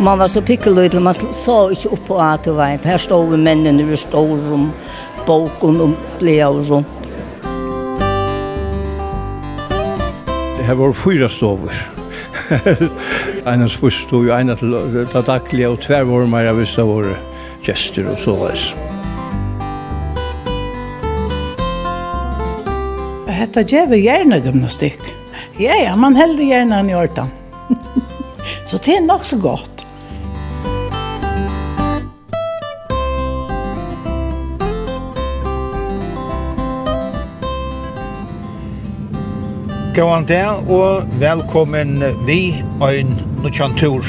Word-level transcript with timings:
Og 0.00 0.04
man 0.04 0.16
var 0.16 0.30
så 0.32 0.40
pikkeløy 0.40 0.86
til 0.88 1.02
man 1.04 1.12
så 1.12 1.54
ikke 1.74 1.90
opp 1.92 2.06
på 2.08 2.18
at 2.24 2.46
det 2.48 2.54
var. 2.56 2.78
Her 2.88 2.96
stod 2.96 3.26
vi 3.34 3.36
mennene 3.36 3.84
i 3.84 3.96
stårum, 4.00 4.70
boken 5.26 5.80
og 5.84 5.90
bleaurum. 6.16 6.84
Det 10.56 10.64
her 10.64 10.78
var 10.78 10.94
fyra 10.96 11.28
stover. 11.28 11.82
Einar 13.50 13.68
spurs 13.68 13.98
stod 14.06 14.24
jo 14.24 14.32
einar 14.32 14.56
til 14.56 14.72
det 14.72 15.26
daglige 15.26 15.68
og 15.68 15.76
tver 15.84 15.98
var 15.98 16.16
tvervormar 16.16 16.48
av 16.48 16.56
vissa 16.56 16.82
våre 16.88 17.12
gester 17.66 18.08
og 18.08 18.16
så 18.24 18.38
veis. 18.40 18.70
Hetta 23.28 23.66
gjør 23.68 23.92
gjerne 24.00 24.40
gymnastikk. 24.48 25.04
Ja, 25.60 25.76
ja, 25.76 25.92
man 25.92 26.16
helder 26.16 26.48
gjerne 26.48 26.80
han 26.80 26.88
i 26.88 26.96
ordan. 26.96 27.28
så 28.64 28.80
det 28.80 28.96
er 28.96 29.04
nok 29.04 29.28
så 29.28 29.36
godt. 29.36 29.79
Gåan 39.94 40.28
der, 40.28 40.70
og 40.70 41.06
velkommen 41.18 42.02
vi 42.26 42.62
ein 42.82 43.08
nutjan 43.42 43.72
tur. 43.76 44.04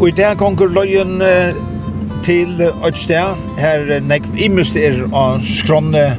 Og 0.00 0.08
i 0.08 0.12
dag 0.12 0.36
konger 0.36 0.68
løyen 0.68 1.22
til 2.24 2.60
et 2.60 3.14
her 3.56 4.00
nekv 4.04 4.36
imust 4.36 4.76
er 4.76 4.98
av 5.08 5.40
skronne 5.40 6.18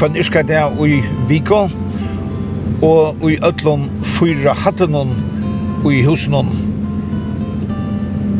von 0.00 0.16
yrka 0.16 0.42
der 0.48 0.72
og 0.78 0.88
i 0.88 1.02
Viko, 1.28 1.68
og 2.82 3.30
i 3.30 3.36
ötlun 3.36 3.90
fyra 4.02 4.54
hattenun 4.56 5.12
og 5.84 5.92
i 5.92 6.02
husenun. 6.08 6.48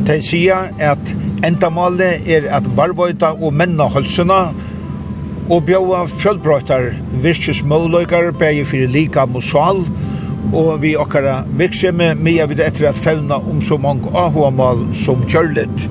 De 0.07 0.23
sier 0.23 0.73
at 0.81 1.17
endamålet 1.45 2.25
er 2.27 2.49
at 2.49 2.65
varvøyta 2.77 3.37
og 3.43 3.53
menna 3.53 3.91
hølsuna, 3.93 4.55
og 5.51 5.65
bjóa 5.67 6.05
fjölbrøttar 6.07 6.93
virkesmøvløykar 7.23 8.31
bægi 8.39 8.65
fyrir 8.65 8.93
lika 8.93 9.25
musal 9.27 9.83
og 10.53 10.83
vi 10.83 10.95
okkara 10.97 11.43
virksemi 11.59 12.13
mia 12.15 12.47
vid 12.47 12.61
etter 12.61 12.89
at 12.89 12.99
fauna 12.99 13.41
om 13.41 13.63
så 13.63 13.79
mange 13.81 14.11
ahuamal 14.15 14.85
som 14.95 15.25
kjørlet 15.29 15.89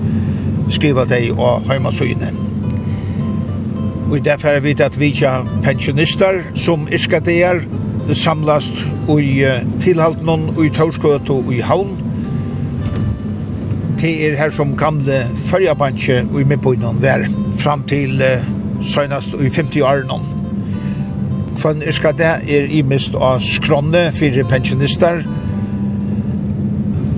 skriva 0.71 1.03
deg 1.05 1.33
og 1.35 1.65
heimasøyne. 1.67 2.31
Og 4.11 4.17
i 4.17 4.23
derfor 4.23 4.47
er 4.47 4.63
vi 4.63 4.75
at 4.79 4.99
vi 4.99 5.11
tja 5.15 5.41
pensjonistar 5.63 6.41
som 6.55 6.87
iskadeer 6.91 7.63
samlast 8.13 8.85
ui 9.09 9.43
tilhaltnon 9.83 10.49
og 10.55 10.65
i 10.65 10.71
tørskøt 10.75 11.29
og 11.31 11.51
i 11.53 11.59
haun 11.63 11.97
til 14.01 14.23
er 14.25 14.37
her 14.39 14.49
som 14.49 14.73
gamle 14.77 15.23
fyrjabansje 15.47 16.23
ui 16.33 16.41
i 16.41 16.47
midtbøynen 16.49 17.01
vær 17.03 17.27
fram 17.61 17.83
til 17.87 18.23
uh, 18.25 18.60
senast 18.81 19.33
i 19.33 19.49
50 19.49 19.81
år 19.81 20.05
nå. 20.09 20.19
Kvann 21.61 21.83
yrka 21.85 22.11
det 22.17 22.31
er 22.49 22.69
i 22.73 22.81
mist 22.81 23.15
av 23.15 23.41
skronne 23.45 24.07
for 24.17 24.43
pensjonister, 24.49 25.21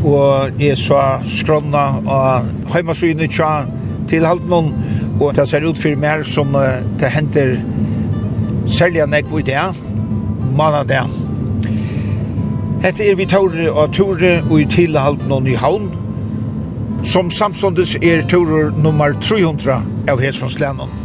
og 0.03 0.59
jeg 0.59 0.78
så 0.78 1.00
skronna 1.31 1.86
av 2.11 2.49
heimasynet 2.73 3.32
tja 3.32 3.64
til 4.11 4.27
noen, 4.49 4.73
og 5.21 5.36
det 5.37 5.48
ser 5.49 5.64
ut 5.64 5.80
for 5.80 5.95
mer 5.95 6.26
som 6.27 6.52
det 6.99 7.11
henter 7.14 7.55
selja 8.67 9.05
nek 9.05 9.32
i 9.39 9.45
det, 9.48 9.61
manna 10.58 10.83
det. 10.83 11.04
Hette 12.83 13.05
er 13.08 13.16
vi 13.16 13.26
tåre 13.26 13.70
og 13.71 13.93
tåre 13.95 14.42
og 14.49 14.58
i 14.60 14.66
tilhalt 14.67 15.23
noen 15.30 15.48
i 15.48 15.55
havn, 15.55 15.87
som 17.08 17.32
samståndes 17.32 17.95
er 18.02 18.26
tårer 18.27 18.76
nummer 18.76 19.16
300 19.23 19.80
av 20.11 20.20
Hesonslænen. 20.20 21.02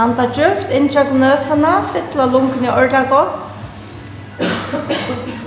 Han 0.00 0.14
var 0.16 0.30
djupt 0.32 0.70
inntjøk 0.72 1.10
nøsene, 1.12 1.70
fytla 1.92 2.24
lungene 2.32 2.66
i 2.66 2.70
ordet 2.72 3.02
godt. 3.10 3.34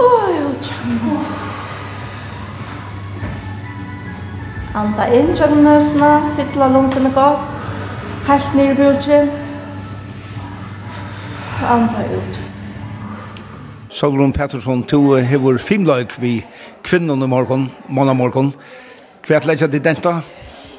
Oi, 0.03 0.33
oi, 0.43 0.51
tjamo. 0.61 1.15
Han 4.75 4.93
inn 5.07 5.15
inntjøk 5.21 5.55
nøsene, 5.57 6.11
fytla 6.37 6.67
lungene 6.75 7.09
godt. 7.15 7.49
Helt 8.27 8.53
ned 8.59 8.75
i 8.75 8.77
bjørtje. 8.77 9.23
Han 11.63 11.89
var 11.95 12.13
ut. 12.19 12.39
Solrun 13.89 14.37
Pettersson, 14.37 14.83
to 14.83 15.15
hever 15.15 15.57
fimlaik 15.57 16.13
vi 16.21 16.45
kvinnen 16.83 17.25
i 17.25 17.27
morgen, 17.27 17.71
måndag 17.89 18.21
morgen. 18.21 18.53
Kvært 19.25 19.49
leggja 19.49 19.67
til 19.67 19.83
denta? 19.83 20.19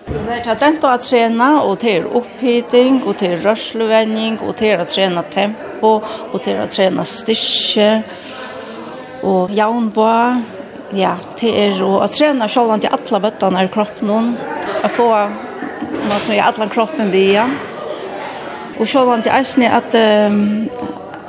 Det 0.05 0.35
er 0.37 0.43
tatt 0.45 0.85
å 0.85 0.91
trene, 1.01 1.47
og 1.65 1.79
det 1.81 1.93
er 1.97 2.09
opphyting, 2.19 2.99
og 3.09 3.17
det 3.21 3.31
er 3.33 3.45
rørslevenning, 3.47 4.37
og 4.45 4.53
det 4.59 4.75
er 4.75 4.83
å 4.83 4.89
trene 4.89 5.23
tempo, 5.33 5.95
og 6.05 6.35
det 6.45 6.53
er 6.53 6.61
å 6.61 6.69
trene 6.69 7.07
styrke, 7.09 7.89
og 9.25 9.55
jaunbå. 9.57 10.11
Ja, 10.95 11.15
det 11.41 11.55
er 11.57 11.81
å 11.81 12.05
trene 12.13 12.51
selv 12.53 12.75
om 12.75 12.83
de 12.85 12.93
alle 12.93 13.23
bøttene 13.25 13.65
i 13.65 13.73
kroppen, 13.73 14.35
å 14.85 14.93
få 14.93 15.09
noe 15.09 16.21
som 16.21 16.37
er 16.37 16.45
alle 16.51 16.69
kroppen 16.69 17.09
via. 17.15 17.49
Og 18.77 18.85
selv 18.91 19.15
om 19.15 19.25
de 19.25 19.33
eisene 19.33 19.73
at 19.73 19.97
um, 19.97 20.69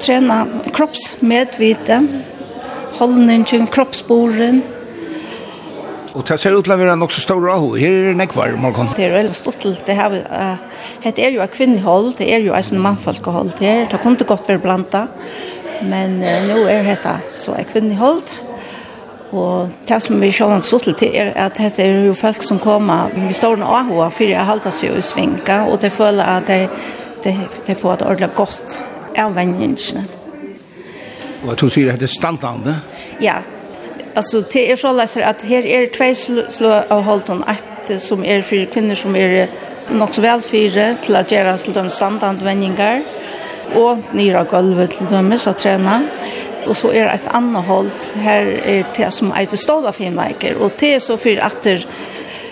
trene 0.04 0.42
kroppsmedvite, 0.76 2.04
holdningen, 3.00 3.72
kroppsboren, 3.72 4.66
Og 6.16 6.24
det 6.24 6.38
ser 6.40 6.56
ut 6.56 6.64
til 6.64 6.72
å 6.72 6.78
være 6.80 6.96
nok 6.96 7.12
så 7.12 7.22
stor 7.26 7.44
av 7.52 7.66
henne. 7.66 7.80
Her 7.82 7.92
er 7.92 8.06
det 8.08 8.16
nekvar, 8.22 8.54
Morgon. 8.60 8.88
Det 8.96 9.04
er 9.04 9.18
veldig 9.18 9.36
stort 9.36 9.60
til 9.60 9.76
det 9.88 9.98
her. 9.98 10.16
Det 11.04 11.20
er 11.20 11.36
jo 11.36 11.44
et 11.44 11.52
kvinnehold, 11.52 12.14
det 12.22 12.30
er 12.32 12.46
jo 12.46 12.56
et 12.56 12.72
mannfolkehold. 12.72 13.52
Det, 13.60 13.68
er, 13.68 13.86
det 13.92 14.00
kunne 14.00 14.28
godt 14.28 14.48
være 14.48 14.64
blanda, 14.64 15.06
men 15.84 16.22
nå 16.24 16.62
er 16.72 16.88
det 16.88 17.18
så 17.36 17.58
et 17.60 17.68
kvinnehold. 17.68 18.24
Og 19.36 19.74
det 19.90 19.98
som 20.00 20.22
vi 20.22 20.30
sjålan 20.32 20.64
stod 20.64 20.86
til 20.86 20.96
til 21.02 21.16
er 21.20 21.34
at 21.36 21.58
det 21.58 21.84
er 21.84 22.06
jo 22.06 22.14
folk 22.16 22.44
som 22.44 22.62
kommer 22.64 23.12
med 23.12 23.34
stående 23.36 23.68
av 23.68 23.90
henne 23.90 24.12
for 24.16 24.36
å 24.38 24.46
holde 24.48 24.72
seg 24.72 24.96
og 24.96 25.04
svinga, 25.04 25.66
og 25.68 25.82
det 25.82 25.92
føler 25.92 26.38
at 26.38 26.48
det, 26.48 26.70
det, 27.26 27.36
det 27.68 27.76
får 27.82 27.98
et 27.98 28.06
ordentlig 28.06 28.32
godt 28.38 28.78
av 29.20 29.36
vennene. 29.36 30.06
Og 31.44 31.60
du 31.60 31.68
sier 31.68 31.92
at 31.92 32.00
det 32.00 32.08
er 32.08 32.16
standlandet? 32.16 33.04
Ja, 33.20 33.42
Alltså 34.16 34.42
det 34.42 34.72
är 34.72 34.76
så 34.76 34.92
läser 34.92 35.22
att 35.22 35.42
här 35.42 35.66
är 35.66 35.86
två 35.86 36.50
slå 36.50 36.84
av 36.88 37.02
hållton 37.02 37.44
ett 37.44 38.02
som 38.02 38.26
är 38.26 38.42
för 38.42 38.66
kvinnor 38.66 38.96
som 38.96 39.16
är 39.16 39.48
nog 39.90 40.14
så 40.14 40.22
väl 40.22 40.42
fyra 40.42 40.96
till 41.02 41.16
att 41.16 41.32
göra 41.32 41.58
till 41.58 41.74
de 41.74 41.90
standardvändningar 41.90 43.04
och 43.74 43.98
nyra 44.12 44.44
golvet 44.44 44.98
till 44.98 45.06
dem 45.06 45.40
så 45.40 45.54
träna. 45.54 46.08
Och 46.68 46.78
så 46.78 46.92
är 46.92 47.06
ett 47.06 47.28
annat 47.28 47.66
håll 47.66 47.90
här 48.16 48.42
är 48.66 48.86
det 48.98 49.12
som 49.12 49.34
heter 49.34 49.58
Ståla 49.58 49.92
Finnmarker 49.92 50.56
och 50.56 50.72
det 50.80 50.94
är 50.94 51.00
så 51.00 51.18
för 51.18 51.38
att 51.38 51.64
det 51.64 51.86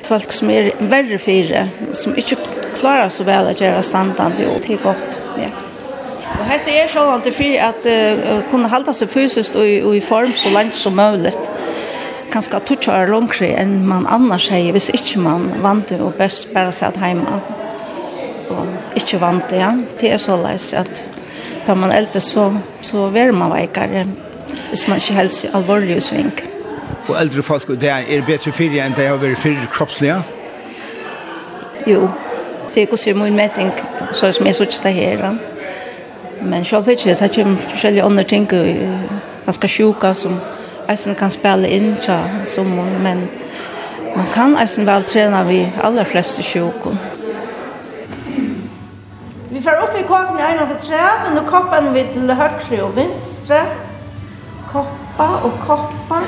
folk 0.04 0.32
som 0.32 0.50
är 0.50 0.72
värre 0.78 1.18
fyra 1.18 1.68
som 1.92 2.16
inte 2.16 2.36
klarar 2.80 3.10
så 3.10 3.24
väl 3.24 3.48
att 3.48 3.62
göra 3.62 3.82
standard 3.82 4.32
och 4.56 4.62
det 4.68 4.74
är 4.74 4.78
gott. 4.78 5.22
Ja. 5.38 5.73
Og 6.44 6.50
hette 6.52 6.74
er 6.76 6.90
sjålande 6.92 7.32
for 7.32 7.60
at 7.64 7.86
uh, 7.88 8.42
kunne 8.52 8.68
halda 8.68 8.92
seg 8.92 9.08
fysiskt 9.14 9.56
og, 9.56 9.68
og 9.88 9.94
i 9.96 10.02
form 10.04 10.34
så 10.36 10.50
langt 10.52 10.76
som 10.76 10.98
mulig. 11.00 11.32
Kanskje 12.34 12.58
at 12.58 12.66
tutsi 12.68 12.92
er 12.92 13.08
langere 13.08 13.54
enn 13.62 13.78
man 13.88 14.04
annars 14.12 14.50
hei, 14.52 14.66
hvis 14.76 14.90
ikke 14.92 15.22
man 15.24 15.46
vant 15.64 15.88
det 15.88 16.02
og 16.04 16.18
best 16.20 16.52
bare 16.52 16.74
seg 16.76 17.00
heima. 17.00 17.38
Og 18.52 19.00
ikke 19.00 19.22
vant 19.22 19.48
det, 19.48 19.62
ja. 19.62 19.70
Det 20.02 20.12
er 20.12 20.20
så 20.20 20.36
leis 20.42 20.74
at 20.76 21.06
da 21.64 21.78
man 21.80 21.96
eldre 21.96 22.20
så, 22.20 22.50
så 22.84 23.08
ver 23.14 23.32
man 23.32 23.54
veikare 23.54 24.04
hvis 24.74 24.84
man 24.90 25.00
ikke 25.00 25.16
helst 25.16 25.48
alvorlig 25.56 26.02
sving. 26.04 26.34
Og 27.08 27.16
eldre 27.22 27.44
folk, 27.44 27.72
det 27.80 27.94
er 27.94 28.28
bedre 28.28 28.52
fyrir 28.52 28.84
enn 28.84 29.00
det 29.00 29.08
har 29.08 29.22
vært 29.22 29.40
fyrir 29.40 29.72
kroppslige? 29.72 30.20
Jo, 31.88 32.10
det 32.76 32.84
er 32.84 32.92
gos 32.92 33.08
i 33.08 33.16
min 33.16 33.40
meting, 33.40 33.72
så 34.12 34.36
som 34.36 34.52
jeg 34.52 34.60
sørst 34.60 34.84
det 34.84 34.96
her, 35.00 35.24
ja. 35.24 35.53
Men 36.42 36.66
sjálv 36.66 36.90
ikke, 36.90 37.16
det 37.20 37.32
kommer 37.36 37.58
forskjellige 37.70 38.04
andre 38.04 38.24
ting, 38.24 38.50
ganske 39.46 39.68
sjuka 39.68 40.14
som 40.14 40.40
eisen 40.90 41.16
kan 41.16 41.32
spille 41.32 41.70
inn 41.70 41.96
tja, 42.02 42.20
som, 42.48 42.68
men 43.04 43.28
man 44.16 44.28
kan 44.34 44.58
eisen 44.60 44.86
vel 44.86 45.06
trene 45.08 45.44
vi 45.48 45.64
aller 45.82 46.06
fleste 46.06 46.44
sjuka. 46.44 46.94
Vi 49.54 49.62
får 49.62 49.84
opp 49.84 49.96
i 50.00 50.04
kaken 50.08 50.40
i 50.40 50.46
en 50.50 50.62
av 50.66 50.76
tre, 50.82 51.02
og 51.28 51.36
nå 51.36 51.46
koppen 51.50 51.92
vi 51.94 52.06
til 52.14 52.32
høyre 52.34 52.84
og 52.84 52.96
vinstre. 52.98 53.64
Koppa 54.72 55.28
og 55.46 55.60
koppa, 55.68 56.24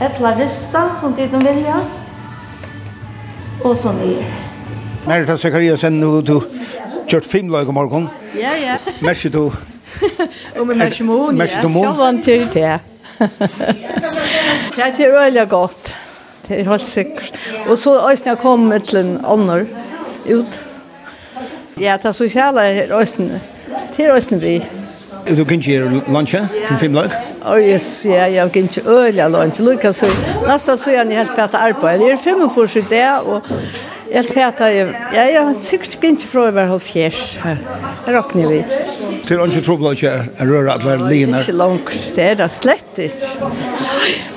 et 0.00 0.20
larista 0.24 0.86
som 0.96 1.12
de 1.12 1.26
vilja, 1.28 1.82
og 3.64 3.76
så 3.76 3.92
nye. 3.92 4.24
Nærta 5.06 5.36
Zakariasen, 5.36 6.00
nå 6.00 6.20
du 6.20 6.38
kjørt 7.10 7.26
fem 7.26 7.48
lag 7.50 7.68
om 7.68 7.74
morgen. 7.74 8.08
Ja, 8.38 8.52
ja. 8.54 8.76
Mersi 9.02 9.28
du? 9.28 9.48
Og 10.58 10.66
med 10.66 10.76
mersi 10.78 11.02
mån, 11.02 11.34
ja. 11.34 11.38
Mersi 11.42 11.62
du 11.62 11.68
mån? 11.68 11.88
Sjå 11.88 11.96
vant 11.98 12.24
til 12.24 12.46
det. 12.54 12.78
Det 14.76 15.04
er 15.04 15.16
øyelig 15.24 15.48
godt. 15.48 15.94
Det 16.48 16.60
er 16.60 16.70
helt 16.70 16.86
sikkert. 16.86 17.32
Og 17.66 17.78
så 17.78 17.94
øyne 18.10 18.30
jeg 18.30 18.38
kom 18.38 18.72
til 18.86 18.98
en 18.98 19.18
annen 19.24 19.68
ut. 20.30 20.60
Ja, 21.80 21.96
det 21.96 22.04
er 22.04 22.12
sosiale 22.12 22.60
er 22.60 22.94
øyne. 22.96 23.40
Det 23.96 24.06
er 24.06 24.14
øyne 24.14 24.40
vi. 24.40 24.64
Du 25.36 25.44
kan 25.44 25.58
ikke 25.58 25.70
gjøre 25.70 26.02
lunsje 26.08 26.40
til 26.66 26.76
fem 26.80 26.94
lag? 26.96 27.12
Å, 27.44 27.58
yes, 27.60 28.02
ja, 28.04 28.24
jeg 28.24 28.40
har 28.40 28.48
gynnt 28.48 28.78
øyelig 28.86 29.30
lunsje. 29.30 29.64
Lukas, 29.64 30.02
nesten 30.46 30.78
så 30.78 30.90
er 30.90 31.02
jeg 31.02 31.18
helt 31.18 31.36
bedre 31.36 31.58
arbeid. 31.58 32.00
Det 32.00 32.12
er 32.12 32.16
fem 32.16 32.42
og 32.42 32.54
forsykt 32.54 32.90
det, 32.90 33.06
og 33.24 33.42
Jag 34.12 34.26
fattar 34.26 34.68
ju. 34.68 34.94
Ja, 35.14 35.24
jag 35.24 35.42
har 35.42 35.54
tyckt 35.54 36.04
inte 36.04 36.26
från 36.26 36.46
över 36.46 36.64
halv 36.64 36.78
fjärs 36.78 37.38
här. 37.42 37.58
Här 38.06 38.12
råknar 38.12 38.48
vi. 38.48 38.64
Til 39.26 39.40
och 39.40 39.46
inte 39.46 39.62
trubbla 39.62 39.90
att 39.90 40.02
jag 40.02 40.26
röra 40.36 40.72
alla 40.72 40.94
lina. 40.94 41.08
Det 41.08 41.36
är 41.36 41.40
inte 41.40 41.52
långt. 41.52 41.90
Det 42.14 42.22
er 42.22 42.34
det 42.34 42.48
slett 42.48 42.98
ikke. 42.98 43.26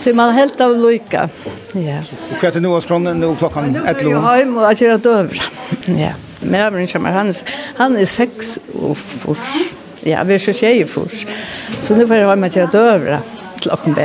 Så 0.03 0.13
man 0.13 0.29
er 0.29 0.33
helt 0.33 0.61
av 0.61 0.75
lykke. 0.77 1.29
Ja. 1.73 1.97
Og 2.31 2.37
hva 2.39 2.47
er 2.47 2.53
det 2.53 2.61
nå, 2.61 2.75
av 2.75 2.81
skronen 2.85 3.19
nu 3.19 3.35
klockan 3.35 3.75
ett 3.75 4.01
lån. 4.01 4.11
Jag 4.11 4.19
har 4.19 4.37
jo 4.37 4.59
och 4.59 4.69
att 4.69 4.81
göra 4.81 4.97
dövra. 4.97 5.43
Ja. 5.85 6.13
Men 6.39 6.59
jeg 6.59 6.65
jag 6.65 6.71
vill 6.71 7.11
han, 7.11 7.29
er, 7.29 7.41
han 7.75 7.97
er 7.97 8.05
seks 8.05 8.59
og 8.73 8.97
fors. 8.97 9.57
Ja, 10.05 10.23
vi 10.23 10.33
er 10.33 10.39
så 10.39 10.53
tjejer 10.53 10.85
fors. 10.85 11.25
Så 11.81 11.95
nu 11.95 12.07
får 12.07 12.15
jeg 12.15 12.27
ha 12.27 12.35
med 12.35 12.47
att 12.47 12.55
göra 12.55 12.69
dövra 12.71 13.19
klockan 13.61 13.95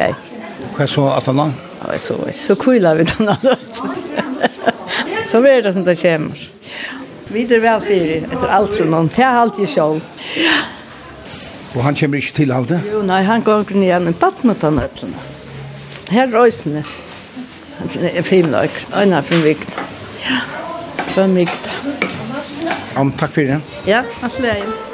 Hva 0.76 0.82
er 0.82 0.87
så 0.87 1.09
att 1.09 1.26
han? 1.26 1.53
Ja, 1.81 1.99
så, 1.99 2.14
så 2.35 2.55
kul 2.55 2.97
vi 2.97 3.05
den 3.05 3.29
andre 3.29 3.56
så 5.28 5.42
er 5.44 5.62
det 5.62 5.75
som 5.76 5.84
det 5.84 5.98
kommer. 6.00 6.48
Vi 7.28 7.44
er 7.44 7.60
vel 7.60 7.82
fire, 7.84 8.22
etter 8.25 8.52
alt 8.56 8.75
som 8.76 8.88
noen. 8.92 9.10
Det 9.12 9.25
er 9.25 9.40
alltid 9.42 9.69
sjål. 9.69 10.00
Ja. 10.40 10.56
Og 11.76 11.82
han 11.84 11.98
kommer 12.00 12.22
ikke 12.22 12.36
til 12.40 12.52
alt 12.56 12.72
det? 12.72 12.80
Jo, 12.88 13.02
nei, 13.04 13.20
han 13.28 13.44
går 13.44 13.69
igjen 13.76 14.08
i 14.08 14.16
baden 14.16 14.54
og 14.54 14.60
tar 14.62 14.72
nøttene. 14.72 15.26
Her 16.08 16.32
røysene. 16.32 16.84
fin 18.25 18.50
løk. 18.50 18.82
Øyne 18.96 19.20
er 19.20 19.22
fem 19.22 19.44
vikt. 19.44 19.78
Ja, 20.25 20.40
fem 21.12 21.36
vikt. 21.36 21.72
Ann, 22.96 23.12
takk 23.12 23.36
for 23.36 23.40
det. 23.40 23.60
Ja, 23.86 24.02
takk 24.20 24.32
for 24.32 24.48
det. 24.48 24.88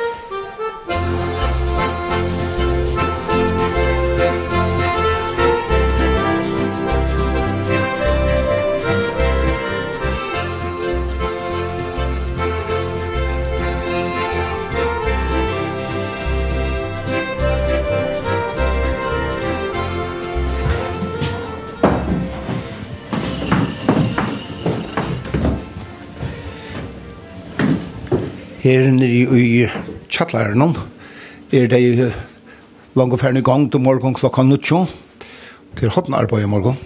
her 28.65 28.87
nere 28.97 29.37
i 29.37 29.67
Kjallaren 30.09 30.63
er 31.53 31.67
det 31.69 32.13
langt 32.97 33.13
og 33.13 33.21
ferdig 33.21 33.43
gang 33.45 33.67
til 33.71 33.83
morgen 33.85 34.15
klokka 34.17 34.43
nuttjo. 34.43 34.87
Hva 35.75 35.85
er 35.85 35.93
hodden 35.93 36.15
arbeid 36.17 36.47
i 36.47 36.49
morgen? 36.49 36.79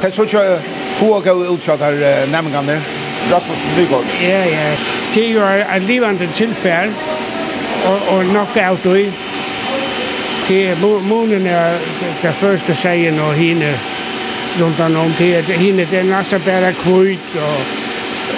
Det 0.00 0.08
er 0.08 0.16
så 0.16 0.26
ikke 0.26 0.42
få 0.98 1.12
å 1.18 1.22
gå 1.22 1.36
ut 1.52 1.62
fra 1.62 1.76
der 1.78 2.26
nemmengene. 2.32 2.80
Rasmus 3.30 3.62
Nygaard. 3.76 4.10
Ja, 4.24 4.42
ja. 4.48 4.66
Det 5.14 5.22
er 5.22 5.32
jo 5.36 5.46
en 5.76 5.86
livende 5.86 6.26
tilfell, 6.34 6.90
og, 7.86 8.10
og 8.16 8.34
nok 8.34 8.58
av 8.58 8.80
det. 8.82 9.06
Det 10.48 10.60
er 10.72 10.82
munnen 10.82 11.46
er 11.46 11.78
det 12.24 12.34
første 12.40 12.74
seien 12.82 13.20
og 13.22 13.36
henne 13.38 13.70
runt 14.58 14.80
om 14.80 15.12
till 15.18 15.38
att 15.38 15.44
hinner 15.44 15.86
det 15.90 16.02
nästa 16.02 16.38
bära 16.38 16.72
kvut 16.72 17.34
och 17.34 17.60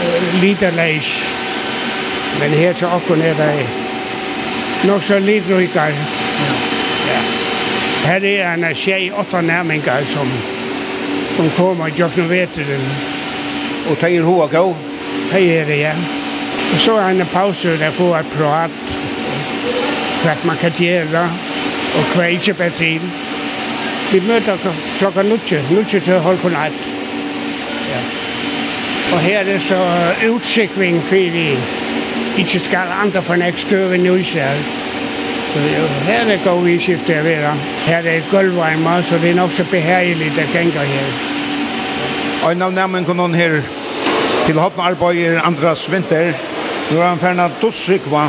uh, 0.06 0.42
lite 0.42 0.70
läs. 0.70 1.22
Men 2.40 2.50
her 2.50 2.72
så 2.72 2.86
också 2.86 3.16
er 3.16 3.34
det 3.34 3.66
nok 4.88 5.02
så 5.02 5.18
lite 5.18 5.58
rikar. 5.58 5.92
Ja. 7.08 7.20
her 8.04 8.24
er 8.24 8.46
en 8.46 8.74
tjej 8.74 9.12
åtta 9.12 9.40
närmingar 9.40 10.04
som 10.04 10.28
som 11.36 11.50
kommer 11.50 11.84
och 11.84 11.98
jag 11.98 12.10
nu 12.16 12.22
vet 12.22 12.54
det. 12.54 12.80
Och 13.90 13.98
tar 13.98 14.08
er 14.08 14.22
hoa 14.22 14.46
gå? 14.46 14.74
Hej 15.30 15.58
är 15.58 15.66
det, 15.66 15.76
ja. 15.76 15.92
Och 16.74 16.80
så 16.80 16.96
är 16.96 17.10
en 17.10 17.26
paus 17.26 17.62
där 17.62 17.90
får 17.90 18.16
att 18.16 18.32
prata. 18.36 18.68
För 20.22 20.30
att 20.30 20.44
man 20.44 20.56
kan 20.56 20.70
göra 20.76 21.28
och 21.98 22.06
kväll 22.12 22.40
köpa 22.40 22.70
till. 22.70 23.00
Vi 24.12 24.20
møter 24.28 24.56
klokka 24.98 25.22
nutje, 25.22 25.62
nutje 25.70 26.00
til 26.00 26.20
på 26.42 26.48
natt. 26.52 26.80
Ja. 27.88 28.00
Og 29.14 29.20
her 29.20 29.38
er 29.38 29.58
så 29.58 29.78
utsikring, 30.28 31.02
fordi 31.02 31.30
vi 31.32 31.58
ikke 32.38 32.58
skal 32.60 32.92
andre 33.02 33.22
for 33.22 33.36
nek 33.36 33.58
støve 33.58 33.98
nysgjær. 33.98 34.56
Så 35.52 35.58
her 36.06 36.32
er 36.34 36.38
god 36.44 36.62
udsikt 36.62 37.06
til 37.06 37.12
at 37.12 37.24
være. 37.24 37.54
Her 37.86 37.96
er 37.96 38.16
et 38.16 38.24
gulvvej 38.30 38.76
meget, 38.76 39.04
så 39.04 39.18
det 39.18 39.30
er 39.30 39.34
nok 39.34 39.50
så 39.52 39.64
behageligt 39.70 40.38
at 40.38 40.48
gænge 40.52 40.72
her. 40.72 41.06
Og 42.44 42.52
en 42.52 42.62
av 42.62 42.72
nærmen 42.72 43.04
kunne 43.04 43.36
her 43.36 43.60
til 44.46 44.54
hoppen 44.54 44.84
arbeider 44.84 45.40
Andras 45.42 45.92
Vinter. 45.92 46.32
Nu 46.90 47.00
er 47.00 47.06
han 47.06 47.18
ferdig 47.18 47.50
dussikva. 47.62 48.28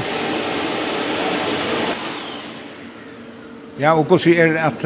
Ja, 3.79 3.97
og 3.97 4.07
gossi 4.07 4.35
er 4.35 4.65
at 4.65 4.85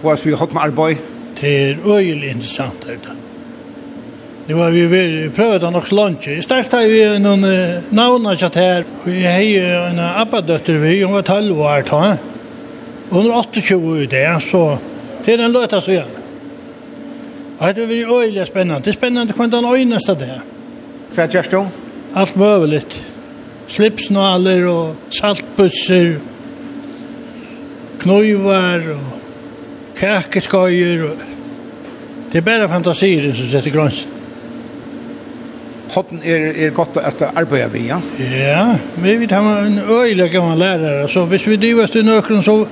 få 0.00 0.14
oss 0.14 0.26
vi 0.26 0.32
har 0.34 0.42
hatt 0.42 0.54
med 0.56 0.62
arbeid? 0.62 1.02
Det 1.40 1.50
er 1.50 1.82
øyelig 1.86 2.34
interessant 2.34 2.84
her 2.88 3.00
da. 3.04 3.16
Det 4.48 4.56
var 4.58 4.72
vi 4.74 4.86
vi 4.90 5.28
prøvde 5.30 5.70
nok 5.70 5.92
lunch. 5.92 6.28
I 6.28 6.40
Jeg 6.40 6.64
har 6.72 6.88
vi 6.88 7.18
noen 7.18 7.44
navn 7.90 8.26
av 8.26 8.36
kjatt 8.36 8.56
her. 8.56 8.84
Vi 9.04 9.22
har 9.22 9.90
en 9.90 9.98
abbadøtter 10.00 10.78
vi, 10.82 11.02
hun 11.02 11.12
var 11.12 11.22
12 11.22 11.60
år 11.60 11.82
da. 11.90 12.16
Hun 13.10 13.26
er 13.26 13.36
28 13.36 13.76
år 13.76 14.00
i 14.02 14.06
det, 14.06 14.42
så 14.42 14.78
det 15.24 15.34
er 15.34 15.44
en 15.44 15.52
løta 15.52 15.80
så 15.80 15.92
igjen. 15.92 16.16
Og 17.60 17.76
det 17.76 17.86
blir 17.86 18.10
øyelig 18.10 18.46
spennende. 18.46 18.82
Det 18.82 18.88
er 18.88 18.98
spennende 18.98 19.32
hvordan 19.32 19.64
han 19.64 19.74
øyneste 19.74 20.14
det. 20.18 20.40
Hva 21.14 21.28
gjør 21.28 21.50
du? 21.50 21.62
Alt 22.16 22.36
mulig. 22.36 22.82
Slipsnaler 23.68 24.66
og 24.66 24.96
saltbusser, 25.14 26.16
knivar 28.00 28.82
og 28.96 29.19
kärkeskojor. 29.94 31.16
Det 32.32 32.38
är 32.38 32.42
bara 32.42 32.68
fantasier 32.68 33.34
som 33.34 33.46
sätter 33.46 33.70
gränsen. 33.70 34.10
Hotten 35.90 36.20
er, 36.24 36.52
er 36.54 36.70
gott 36.70 36.96
at 36.96 37.22
arbeta 37.34 37.68
vi, 37.68 37.88
ja? 37.88 37.96
Ja, 38.18 38.76
vi 39.02 39.16
vet 39.16 39.32
han 39.34 39.46
en 39.66 39.80
öjla 39.88 40.28
gammal 40.28 40.58
lärare. 40.58 41.08
Så 41.08 41.24
hvis 41.24 41.46
vi 41.46 41.56
drivas 41.56 41.90
till 41.90 42.04
nökron 42.04 42.42
så 42.42 42.66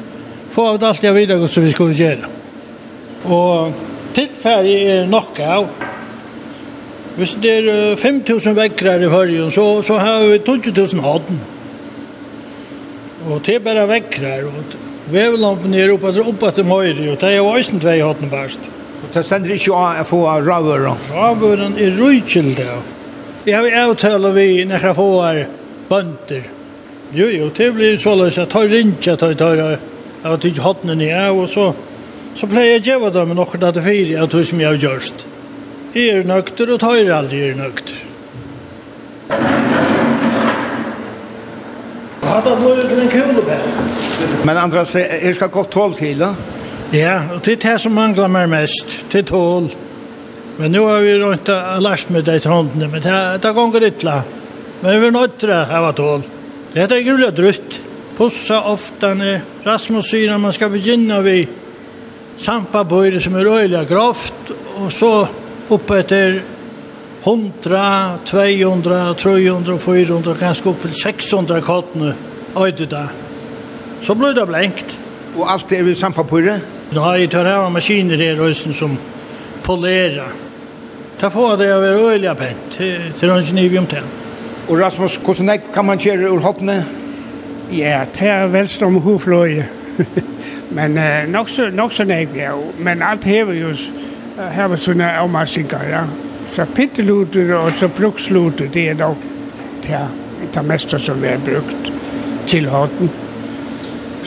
får 0.52 0.78
vi 0.78 0.86
alltid 0.86 1.08
jag 1.08 1.14
vidare 1.14 1.48
som 1.48 1.64
vi 1.64 1.72
skulle 1.72 1.94
göra. 1.94 2.26
Och 3.24 3.72
tillfärg 4.14 4.90
är 4.90 5.06
knockout. 5.06 5.68
Hvis 7.18 7.34
det 7.42 7.50
er 7.50 7.96
5.000 7.98 8.54
vekkrar 8.54 9.02
i 9.02 9.08
høyren, 9.10 9.50
så, 9.50 9.82
så 9.82 9.96
har 9.98 10.20
vi 10.28 10.38
20.000 10.38 11.00
hodden. 11.02 11.40
Og 13.26 13.40
det 13.46 13.56
er 13.56 13.64
bare 13.64 13.88
vekkrar, 13.90 14.44
og 14.46 14.76
Vevlampen 15.08 15.72
er 15.72 15.94
oppe 15.94 16.10
etter 16.10 16.26
oppe 16.28 16.50
til 16.52 16.66
Møyre, 16.68 17.06
og 17.12 17.16
det 17.20 17.30
er 17.30 17.38
jo 17.38 17.48
også 17.48 17.78
tvei 17.80 17.96
hatten 18.02 18.28
bæst. 18.28 18.68
Så 18.98 19.08
det 19.14 19.24
sender 19.24 19.54
ikke 19.54 19.72
å 19.72 20.04
få 20.04 20.20
av 20.28 20.44
ravøren? 20.44 21.00
Ravøren 21.14 21.78
er 21.80 21.94
rujkjel 21.96 22.50
det. 22.58 22.68
Jeg 23.46 23.56
har 23.56 23.76
avtale 23.86 24.32
vi 24.36 24.48
når 24.68 24.84
jeg 24.84 24.96
får 24.98 25.38
bønder. 25.88 26.42
Jo, 27.16 27.28
jo, 27.32 27.48
det 27.56 27.70
blir 27.72 27.96
så 27.96 28.12
løs. 28.18 28.36
Jeg 28.36 28.50
tar 28.52 28.68
rinja, 28.68 29.16
tar 29.16 29.32
jeg 29.32 29.40
tar 29.40 29.62
av 30.28 30.36
til 30.42 30.60
hatten 30.60 31.00
i 31.00 31.08
av, 31.14 31.38
og 31.38 31.48
så, 31.48 31.70
så 32.36 32.48
pleier 32.50 32.76
jeg 32.76 32.82
å 32.82 32.88
gjøre 32.90 33.14
det 33.14 33.24
med 33.30 33.38
noen 33.38 33.64
det 33.64 33.84
fire 33.86 34.20
av 34.20 34.28
det 34.34 34.44
som 34.50 34.60
jeg 34.60 34.68
har 34.68 34.82
gjørst. 34.84 35.24
Jeg 35.94 36.18
er 36.18 36.28
nøkter 36.28 36.74
og 36.74 36.82
tar 36.84 37.12
aldri 37.16 37.46
er 37.48 37.56
nøkter. 37.56 38.04
Hadde 42.28 42.52
han 42.52 42.64
vært 42.66 42.92
en 42.92 43.12
kulebær? 43.14 43.67
Men 44.44 44.56
Andreas, 44.56 44.94
er 44.94 45.34
skal 45.36 45.52
godt 45.52 45.70
tål 45.74 45.94
til, 45.98 46.22
da? 46.22 46.32
Ja, 46.92 47.18
og 47.34 47.42
det 47.44 47.58
er 47.58 47.64
det 47.64 47.80
som 47.82 47.92
manglar 47.94 48.30
meg 48.32 48.48
mest, 48.50 48.94
til 49.12 49.26
tål. 49.28 49.68
Men 50.58 50.72
nu 50.72 50.84
har 50.88 51.04
vi 51.04 51.18
rundt 51.20 51.50
og 51.52 51.82
lært 51.84 52.10
med 52.10 52.24
det 52.26 52.40
til 52.42 52.54
håndene, 52.54 52.88
men 52.90 53.02
det, 53.04 53.18
det 53.42 53.54
gonger 53.54 53.86
ytla. 53.90 54.22
Men 54.80 55.00
vi 55.00 55.06
er 55.06 55.14
nødt 55.14 55.36
til 55.42 55.52
å 55.54 55.60
ha 55.68 55.92
tål. 55.92 56.24
Det 56.74 56.86
er 56.86 57.06
grulig 57.06 57.30
drutt. 57.36 57.80
Pussa 58.18 58.62
ofta 58.62 59.14
när 59.14 59.40
Rasmus 59.62 60.10
sier 60.10 60.32
at 60.34 60.40
man 60.40 60.52
skal 60.52 60.72
begynne 60.74 61.20
vi 61.22 61.36
sampa 62.42 62.82
bøyre 62.82 63.20
som 63.22 63.36
er 63.38 63.46
øyelig 63.46 63.84
grovt, 63.86 64.50
og 64.74 64.88
så 64.90 65.10
oppe 65.70 66.00
etter 66.00 66.40
100, 67.22 68.18
200, 68.26 69.14
300, 69.22 69.78
400, 69.78 70.34
kanskje 70.40 70.70
oppe 70.72 70.90
til 70.90 70.98
600 71.04 71.62
kottene 71.62 72.16
øyde 72.58 72.90
der 72.90 73.14
så 74.02 74.14
blir 74.14 74.34
det 74.34 74.46
blenkt. 74.46 74.98
Och 75.36 75.50
allt 75.50 75.72
är 75.72 75.82
väl 75.82 75.96
sandpapper? 75.96 76.60
Nej, 76.90 77.26
det 77.26 77.36
här 77.36 77.70
maskiner 77.70 78.16
her 78.16 78.40
også 78.40 78.72
som 78.72 78.98
polera. 79.62 80.24
Ta 81.20 81.30
få 81.30 81.56
det 81.56 81.66
över 81.66 82.12
öliga 82.12 82.34
pent 82.34 82.72
til 82.76 83.12
till 83.18 83.28
den 83.28 83.78
om 83.78 83.86
til. 83.86 84.02
Og 84.68 84.80
Rasmus, 84.80 85.16
hur 85.16 85.56
kan 85.74 85.84
man 85.84 85.98
kjøre 85.98 86.30
ur 86.30 86.40
hoppne? 86.40 86.84
Ja, 87.72 88.04
det 88.14 88.28
er 88.28 88.46
väl 88.46 88.68
som 88.68 88.94
hovfløye. 88.94 89.66
men 90.76 90.98
uh, 90.98 91.32
nok 91.32 91.48
så, 91.48 91.70
nok 91.72 91.92
så 91.92 92.04
nej, 92.04 92.28
ja. 92.36 92.52
Men 92.78 93.02
allt 93.02 93.24
häver 93.24 93.52
ju 93.52 93.74
her 94.50 94.68
var 94.68 94.76
sånne 94.76 95.18
avmassningar, 95.18 95.84
ja. 95.90 96.04
Så 96.50 96.64
pitteluter 96.74 97.54
og 97.54 97.72
så 97.72 97.88
bruksluter, 97.88 98.68
det 98.72 98.88
er 98.88 98.94
nok 98.94 99.16
det, 99.82 99.98
det 100.54 100.64
meste 100.64 100.98
som 100.98 101.24
er 101.24 101.38
brukt 101.44 101.92
til 102.46 102.68
hotten 102.68 103.10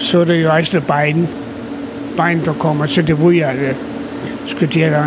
så 0.02 0.20
er 0.20 0.26
det 0.26 0.44
jo 0.44 0.56
eisne 0.56 0.82
bein, 0.82 1.28
bein 2.18 2.46
der 2.46 2.54
kommer, 2.54 2.86
så 2.86 3.02
det 3.02 3.26
vil 3.26 3.38
jeg 3.38 3.56
det. 3.58 3.76
Skal 4.46 4.74
de 4.74 4.82
have 4.82 4.98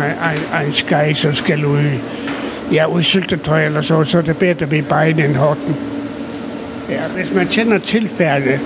en, 0.61 0.65
en 0.65 0.73
skai 0.73 1.13
som 1.13 1.33
skal 1.33 1.65
ui, 1.65 1.99
ja, 2.71 2.87
ui 2.87 3.03
syltetøy 3.03 3.65
eller 3.65 3.81
så, 3.81 4.03
så 4.03 4.17
er 4.17 4.21
det 4.21 4.37
bedre 4.37 4.69
vi 4.69 4.81
bein 4.81 5.19
enn 5.19 5.35
hården. 5.35 5.75
Ja, 6.89 7.07
hvis 7.15 7.33
man 7.33 7.47
kjenner 7.47 7.77
tilfærdet, 7.77 8.59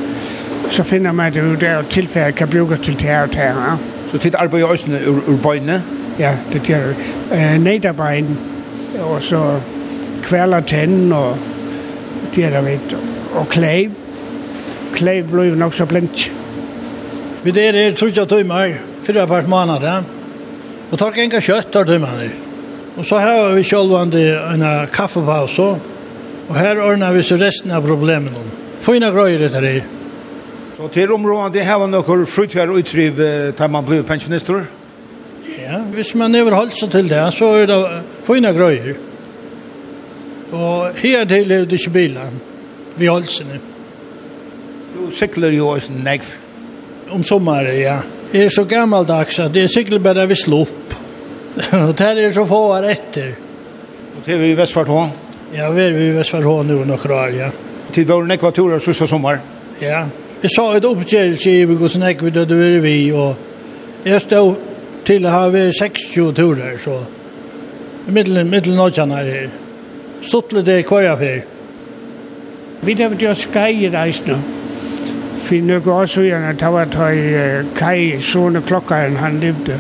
så 0.70 0.84
finner 0.84 1.12
man 1.12 1.34
det 1.34 1.42
jo 1.42 1.56
der, 1.56 1.78
og 1.78 1.90
tilfærdet 1.90 2.36
kan 2.36 2.48
bruke 2.48 2.78
til 2.78 2.96
terror 2.96 3.22
og 3.22 3.28
det 3.28 3.38
terror. 3.38 3.80
Så 4.12 4.18
tid 4.18 4.36
arbejder 4.36 4.66
jeg 4.66 4.72
også 4.72 4.88
ur, 5.08 5.34
ur 5.34 5.38
bøjene? 5.38 5.84
Ja, 6.20 6.36
det 6.54 6.62
gjør 6.62 6.88
det. 6.88 6.96
Uh, 7.32 7.64
Nederbein, 7.64 8.38
og 9.02 9.24
så 9.24 9.60
kvaler 10.24 10.60
tænden, 10.60 11.12
og 11.14 11.38
det 12.36 12.46
er 12.46 12.50
det 12.50 12.66
vet, 12.66 12.98
og 13.36 13.50
kleiv 13.50 13.92
klei 14.96 15.22
blei 15.24 15.52
nok 15.56 15.74
så 15.76 15.88
blint. 15.90 16.30
Vi 17.44 17.52
der 17.56 17.78
er 17.78 17.96
trutja 17.96 18.26
tøymar, 18.28 18.74
fyra 19.08 19.26
part 19.28 19.48
månad, 19.48 19.84
ja. 19.84 20.00
Og 20.90 20.98
tar 21.00 21.16
enga 21.22 21.40
kjøtt 21.42 21.76
av 21.80 21.86
tøymar. 21.88 22.26
Og 22.98 23.06
så 23.08 23.22
har 23.22 23.54
vi 23.56 23.64
sjølvande 23.64 24.24
en 24.54 24.66
kaffepaus, 24.92 25.56
og 25.60 26.58
her 26.58 26.82
ordnar 26.84 27.14
vi 27.16 27.24
så 27.24 27.38
resten 27.40 27.72
av 27.72 27.86
problemen. 27.86 28.50
Fyna 28.84 29.12
grøyre 29.14 29.48
til 29.52 29.64
det. 29.64 29.78
Så 30.76 30.88
til 30.96 31.12
området 31.12 31.54
det 31.58 31.66
har 31.68 31.86
noen 31.88 32.26
frutjær 32.28 32.72
utriv 32.72 33.20
til 33.56 33.72
man 33.72 33.88
blir 33.88 34.04
pensjonister? 34.08 34.68
Ja, 35.60 35.82
hvis 35.94 36.14
man 36.16 36.36
overholdt 36.36 36.78
seg 36.80 36.92
til 36.92 37.10
det, 37.12 37.24
så 37.36 37.54
er 37.60 37.68
det 37.70 37.80
fyna 38.28 38.52
grøyre. 38.56 38.96
Og 40.52 40.96
her 40.98 41.28
til 41.30 41.52
er 41.52 41.68
det 41.70 41.80
ikke 41.80 41.94
bilen, 41.94 42.40
vi 42.98 43.12
holdt 43.12 43.32
seg 43.32 43.52
ned 43.52 43.79
sykler 45.16 45.56
jo 45.56 45.72
også 45.76 45.96
negv. 46.04 46.36
Om 47.10 47.24
sommaren, 47.24 47.80
ja. 47.80 48.00
Det 48.32 48.44
er 48.46 48.52
så 48.54 48.64
gammaldags 48.70 49.40
at 49.42 49.54
det 49.54 49.64
er 49.66 49.72
sykler 49.74 50.02
bare 50.04 50.28
vi 50.30 50.38
slopp. 50.38 50.94
og 51.88 51.96
det 51.98 52.12
er 52.26 52.34
så 52.34 52.46
få 52.46 52.62
her 52.76 52.92
etter. 52.92 53.34
Og 54.18 54.22
det 54.26 54.36
er 54.36 54.44
vi 54.44 54.52
i 54.52 54.58
Vestfartån? 54.58 55.10
Ja, 55.56 55.70
vi 55.72 55.82
er 55.82 55.94
vi 55.94 56.12
Vestfart 56.14 56.44
Hån 56.44 56.68
nå 56.70 56.84
nok 56.86 57.06
rar, 57.10 57.32
ja. 57.34 57.50
Til 57.94 58.06
vår 58.06 58.28
nekva 58.30 58.52
turer 58.54 58.82
sørste 58.84 59.08
sommar? 59.10 59.40
Ja. 59.82 60.04
Vi 60.42 60.50
sa 60.54 60.68
et 60.78 60.86
oppgjørelse 60.86 61.54
i 61.58 61.64
Vigos 61.66 61.96
nekva 61.98 62.30
da 62.36 62.44
du 62.46 62.54
er 62.62 62.78
vi, 62.84 63.10
og 63.12 64.06
jeg 64.06 64.22
stod 64.22 64.60
til 65.08 65.26
å 65.26 65.34
ha 65.34 65.48
vært 65.50 65.80
60 65.80 66.36
turer, 66.38 66.78
så 66.78 67.00
middelen, 68.14 68.50
middelen 68.50 68.80
av 68.80 68.94
er 69.18 69.32
her. 69.34 69.50
Stått 70.22 70.54
litt 70.54 70.70
i 70.70 70.84
kvarja 70.86 71.18
fyr. 71.18 71.42
Vi 72.86 72.94
har 73.02 73.10
vært 73.10 73.26
jo 73.26 73.36
skreier 73.36 73.96
reisende 73.96 74.38
for 75.50 75.66
noen 75.66 75.88
år 75.90 76.12
igjen 76.22 76.44
at 76.46 76.60
det 76.62 76.70
var 76.70 76.90
tøy 76.94 77.64
Kai, 77.74 78.20
sånne 78.22 78.62
enn 78.62 79.16
han 79.18 79.40
levde. 79.42 79.80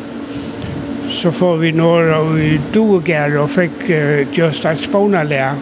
Så 1.13 1.29
får 1.31 1.57
vi 1.61 1.71
når 1.77 2.09
og 2.15 2.31
vi 2.38 2.57
Duegar 2.73 3.38
og 3.38 3.49
fikk 3.53 3.85
just 4.33 4.65
et 4.65 4.88
lær. 5.29 5.55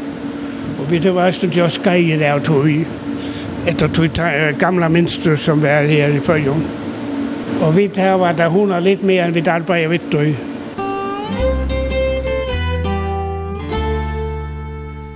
Og 0.80 0.92
vi 0.92 1.00
det 1.00 1.14
var 1.16 1.28
også 1.28 1.48
just 1.52 1.84
Kai 1.84 2.16
der 2.16 2.40
tøy, 2.40 2.86
etter 3.68 3.88
tøy 3.88 4.08
gamla 4.60 4.88
minster 4.88 5.36
som 5.36 5.62
var 5.62 5.84
her 5.84 6.16
i 6.16 6.20
Følgen. 6.20 6.64
Og 7.62 7.76
vi 7.76 7.90
her 7.96 8.14
var 8.14 8.32
der 8.32 8.48
hun 8.48 8.72
er 8.72 8.80
litt 8.80 9.04
mer 9.04 9.26
enn 9.26 9.36
vi 9.36 9.44
arbeider 9.44 9.90
vidt 9.90 10.12
tøy. 10.12 10.36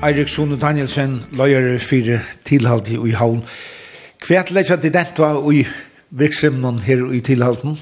Eirik 0.03 0.27
Sone 0.27 0.57
Danielsen, 0.60 1.21
løyer 1.31 1.77
fire 1.79 2.19
tilhaltig 2.43 3.00
i 3.07 3.12
havn. 3.12 3.45
Kvært 4.22 4.51
det 4.54 4.68
til 4.70 4.92
dette 4.94 5.28
i 5.50 5.63
virksomheten 6.10 6.84
her 6.86 7.08
i 7.10 7.22
tilhalten? 7.25 7.78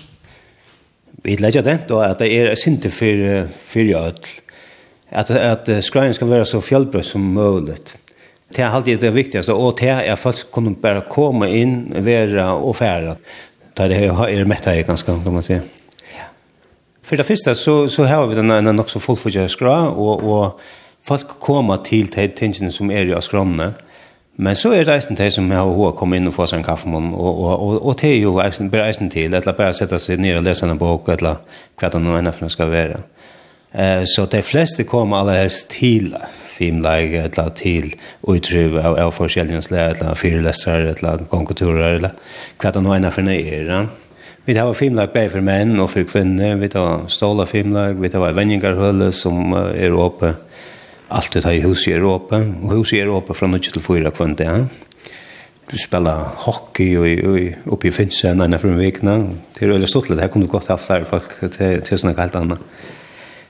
Vi 1.24 1.36
lægja 1.36 1.62
det 1.66 1.82
da 1.90 2.06
at 2.06 2.22
det 2.22 2.30
er 2.32 2.56
sinte 2.56 2.90
for, 2.90 3.50
for 3.68 3.80
ødel. 3.80 4.30
At, 5.12 5.32
at 5.32 5.68
skrøyen 5.84 6.14
skal 6.14 6.30
være 6.30 6.46
så 6.46 6.62
fjellbrød 6.62 7.04
som 7.04 7.22
mulig. 7.22 7.76
Det 8.56 8.64
er 8.64 8.70
alltid 8.70 9.02
det 9.02 9.14
viktigste, 9.14 9.54
og 9.54 9.80
det 9.80 9.90
er 9.90 10.00
at 10.14 10.20
folk 10.20 10.48
kunne 10.52 10.76
bare 10.76 11.04
komme 11.10 11.50
inn, 11.52 11.92
være 12.06 12.46
og 12.46 12.76
fære. 12.76 13.18
Det 13.78 13.92
er 13.92 14.46
metta 14.46 14.74
i 14.74 14.84
ganske, 14.84 15.12
kan 15.24 15.34
man 15.34 15.44
si. 15.44 15.60
For 17.04 17.18
det 17.18 17.26
første 17.26 17.56
så, 17.56 17.88
så 17.88 18.06
har 18.06 18.28
vi 18.28 18.38
denne 18.38 18.58
en 18.62 18.76
nok 18.76 18.90
så 18.90 19.00
fullfugget 19.02 19.52
skra, 19.52 19.90
og, 19.90 20.24
og 20.24 20.60
folk 21.04 21.40
kommer 21.42 21.82
til 21.84 22.10
de 22.14 22.28
tingene 22.38 22.72
som 22.72 22.92
er 22.92 23.10
i 23.10 23.22
skrønene. 23.22 23.74
Men 24.40 24.56
så 24.56 24.72
er 24.72 24.86
det 24.88 24.94
eisen 24.94 25.18
til 25.20 25.32
som 25.36 25.50
har 25.52 25.68
hva 25.68 25.90
kommet 26.00 26.22
inn 26.22 26.30
og 26.30 26.36
få 26.38 26.46
seg 26.48 26.62
en 26.62 26.68
kaffemån, 26.70 27.10
og, 27.12 27.40
og, 27.44 27.50
og, 27.60 27.80
og 27.92 27.96
det 28.00 28.14
er 28.14 28.22
jo 28.22 28.38
eisen, 28.40 28.70
bare 28.72 28.88
eisen 28.88 29.12
til, 29.12 29.34
eller 29.36 29.56
bare 29.58 29.76
sette 29.76 30.00
seg 30.00 30.22
ned 30.24 30.38
og 30.40 30.46
lese 30.48 30.64
en 30.64 30.80
bok, 30.80 31.10
eller 31.12 31.42
hva 31.76 31.90
det 31.92 32.00
nå 32.00 32.16
ennå 32.16 32.32
for 32.38 32.54
skal 32.54 32.72
være. 32.72 33.02
Eh, 33.74 34.06
så 34.08 34.30
de 34.32 34.40
fleste 34.42 34.86
kommer 34.88 35.20
aller 35.20 35.42
helst 35.42 35.68
til 35.76 36.14
filmleik, 36.56 37.18
eller 37.26 37.52
til 37.60 37.92
utryv 38.32 38.80
av, 38.80 38.96
av 39.10 39.12
forskjellige 39.18 39.66
slag, 39.68 39.98
eller 39.98 40.16
firelesser, 40.16 40.88
eller 40.96 41.28
konkurturer, 41.28 42.00
eller 42.00 42.16
hva 42.62 42.72
det 42.72 42.86
nå 42.86 42.96
ennå 42.96 43.12
for 43.12 43.28
nøyer. 43.28 43.90
Vi 44.48 44.56
har 44.56 44.72
filmleik 44.74 45.12
bare 45.14 45.36
for 45.36 45.46
menn 45.46 45.76
og 45.84 45.92
for 45.92 46.08
kvinner, 46.08 46.56
vi 46.64 46.72
har 46.74 47.10
stålet 47.12 47.52
filmleik, 47.52 48.00
vi 48.00 48.16
har 48.16 48.40
venningarhølle 48.40 49.12
som 49.12 49.52
er 49.52 49.92
åpne, 49.92 50.38
allt 51.10 51.26
alltid 51.26 51.46
har 51.46 51.54
hus 51.54 51.88
i 51.88 51.94
Europa, 51.94 52.38
och 52.64 52.76
hus 52.76 52.94
i 52.94 53.00
Europa 53.00 53.34
från 53.34 53.52
9 53.52 53.60
till 53.60 53.82
4 53.82 54.12
kvant 54.12 54.38
det, 54.38 54.44
ja. 54.44 54.66
Du 55.72 55.78
spelar 55.78 56.30
hockey 56.36 56.98
och 56.98 57.34
og 57.34 57.74
uppe 57.74 57.88
i 57.88 57.92
Finsen 57.92 58.42
en 58.42 58.60
från 58.60 58.78
veckan. 58.78 59.40
Det 59.60 59.66
är 59.66 59.70
väldigt 59.70 59.90
stort 59.90 60.08
det 60.08 60.22
här 60.22 60.28
kunde 60.28 60.48
du 60.48 60.52
godt 60.52 60.68
ha 60.68 60.78
flere 60.78 61.06
folk 61.06 61.52
till 61.52 61.82
till 61.82 62.00
såna 62.00 62.14
helt 62.22 62.36
andra 62.36 62.58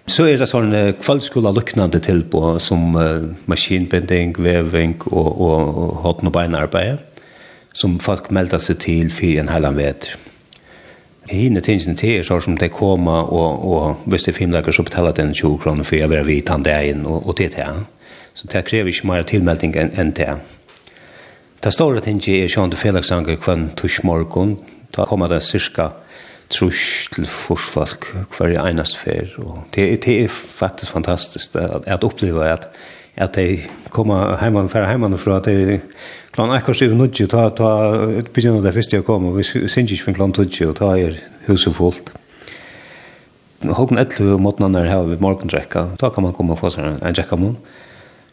Så 0.06 0.26
är 0.26 0.38
det 0.38 0.48
sånn 0.48 0.94
kvaliskola 1.02 1.52
luknande 1.52 2.24
på 2.32 2.60
som 2.60 2.96
uh, 2.96 3.24
maskinbinding, 3.46 4.36
veving 4.38 4.96
och 5.06 5.42
och 5.42 5.78
og 5.78 5.96
hodden 5.96 6.28
og 6.28 6.98
som 7.74 8.00
folk 8.00 8.32
melder 8.32 8.60
seg 8.60 8.78
til 8.78 9.12
for 9.12 9.40
en 9.40 9.50
heilan 9.50 9.78
veter 9.78 10.29
hinne 11.30 11.62
tingene 11.62 11.98
til 11.98 12.24
så 12.26 12.40
som 12.42 12.58
det 12.58 12.72
kommer, 12.72 13.30
og, 13.34 13.66
og 13.72 14.04
hvis 14.06 14.26
det 14.26 14.34
er 14.34 14.38
filmleker 14.40 14.76
så 14.76 14.84
betaler 14.84 15.16
den 15.16 15.34
20 15.34 15.58
kroner 15.64 15.84
for 15.84 15.96
jeg 15.96 16.10
vil 16.10 16.28
vite 16.28 16.52
han 16.52 16.66
det 16.66 16.78
inn, 16.92 17.06
og, 17.06 17.28
og 17.28 17.38
det 17.38 17.52
til. 17.56 17.86
Så 18.34 18.48
det 18.52 18.66
krever 18.66 18.92
ikke 18.92 19.08
mer 19.08 19.24
tilmelding 19.28 19.76
enn 19.78 19.94
en 20.00 20.12
det. 20.16 20.36
Det 21.64 21.74
står 21.74 21.98
at 22.00 22.08
ikke 22.08 22.44
er 22.44 22.52
sånn 22.52 22.72
til 22.72 22.80
fredagsanger 22.80 23.40
kvann 23.42 23.72
tushmorgon, 23.76 24.58
da 24.96 25.06
kommer 25.06 25.28
det 25.28 25.42
cirka 25.44 25.92
trusk 26.50 27.16
til 27.16 27.28
forsfolk 27.30 28.08
hver 28.38 28.56
eneste 28.64 28.98
fer, 28.98 29.34
og 29.44 29.66
det, 29.76 29.90
det 30.06 30.16
er 30.24 30.32
faktisk 30.32 30.96
fantastisk 30.96 31.56
at, 31.60 31.86
at 31.86 32.04
oppleve 32.04 32.48
at 32.48 32.70
at 33.20 33.36
de 33.36 33.60
kommer 33.92 34.38
hjemme, 34.40 34.70
færre 34.72 34.94
hjemme 34.94 35.18
fra 35.20 35.40
at 35.40 35.50
de 35.50 35.80
klan 36.36 36.54
ekkert 36.56 36.80
styrer 36.80 36.96
nudje, 36.96 37.28
ta, 37.28 37.50
ta, 37.52 37.72
begynner 38.34 38.64
det 38.64 38.74
første 38.78 39.00
jeg 39.00 39.08
kommer, 39.08 39.36
vi 39.36 39.44
synes 39.44 39.78
ikke 39.92 40.06
for 40.06 40.20
klant 40.22 40.40
nudje, 40.40 40.70
og 40.70 40.78
ta 40.80 40.94
er 40.96 41.20
huset 41.50 41.76
fullt. 41.76 42.14
Håkon 43.68 44.00
Etlu 44.00 44.30
og 44.38 44.42
måten 44.44 44.64
han 44.70 44.78
er 44.80 44.88
her 44.88 45.04
ved 45.10 45.20
morgendrekka, 45.24 45.90
da 46.00 46.12
kan 46.16 46.24
man 46.24 46.36
komme 46.38 46.56
og 46.56 46.62
få 46.62 46.72
seg 46.72 46.96
en 46.96 47.16
drekka 47.16 47.36
mån. 47.40 47.58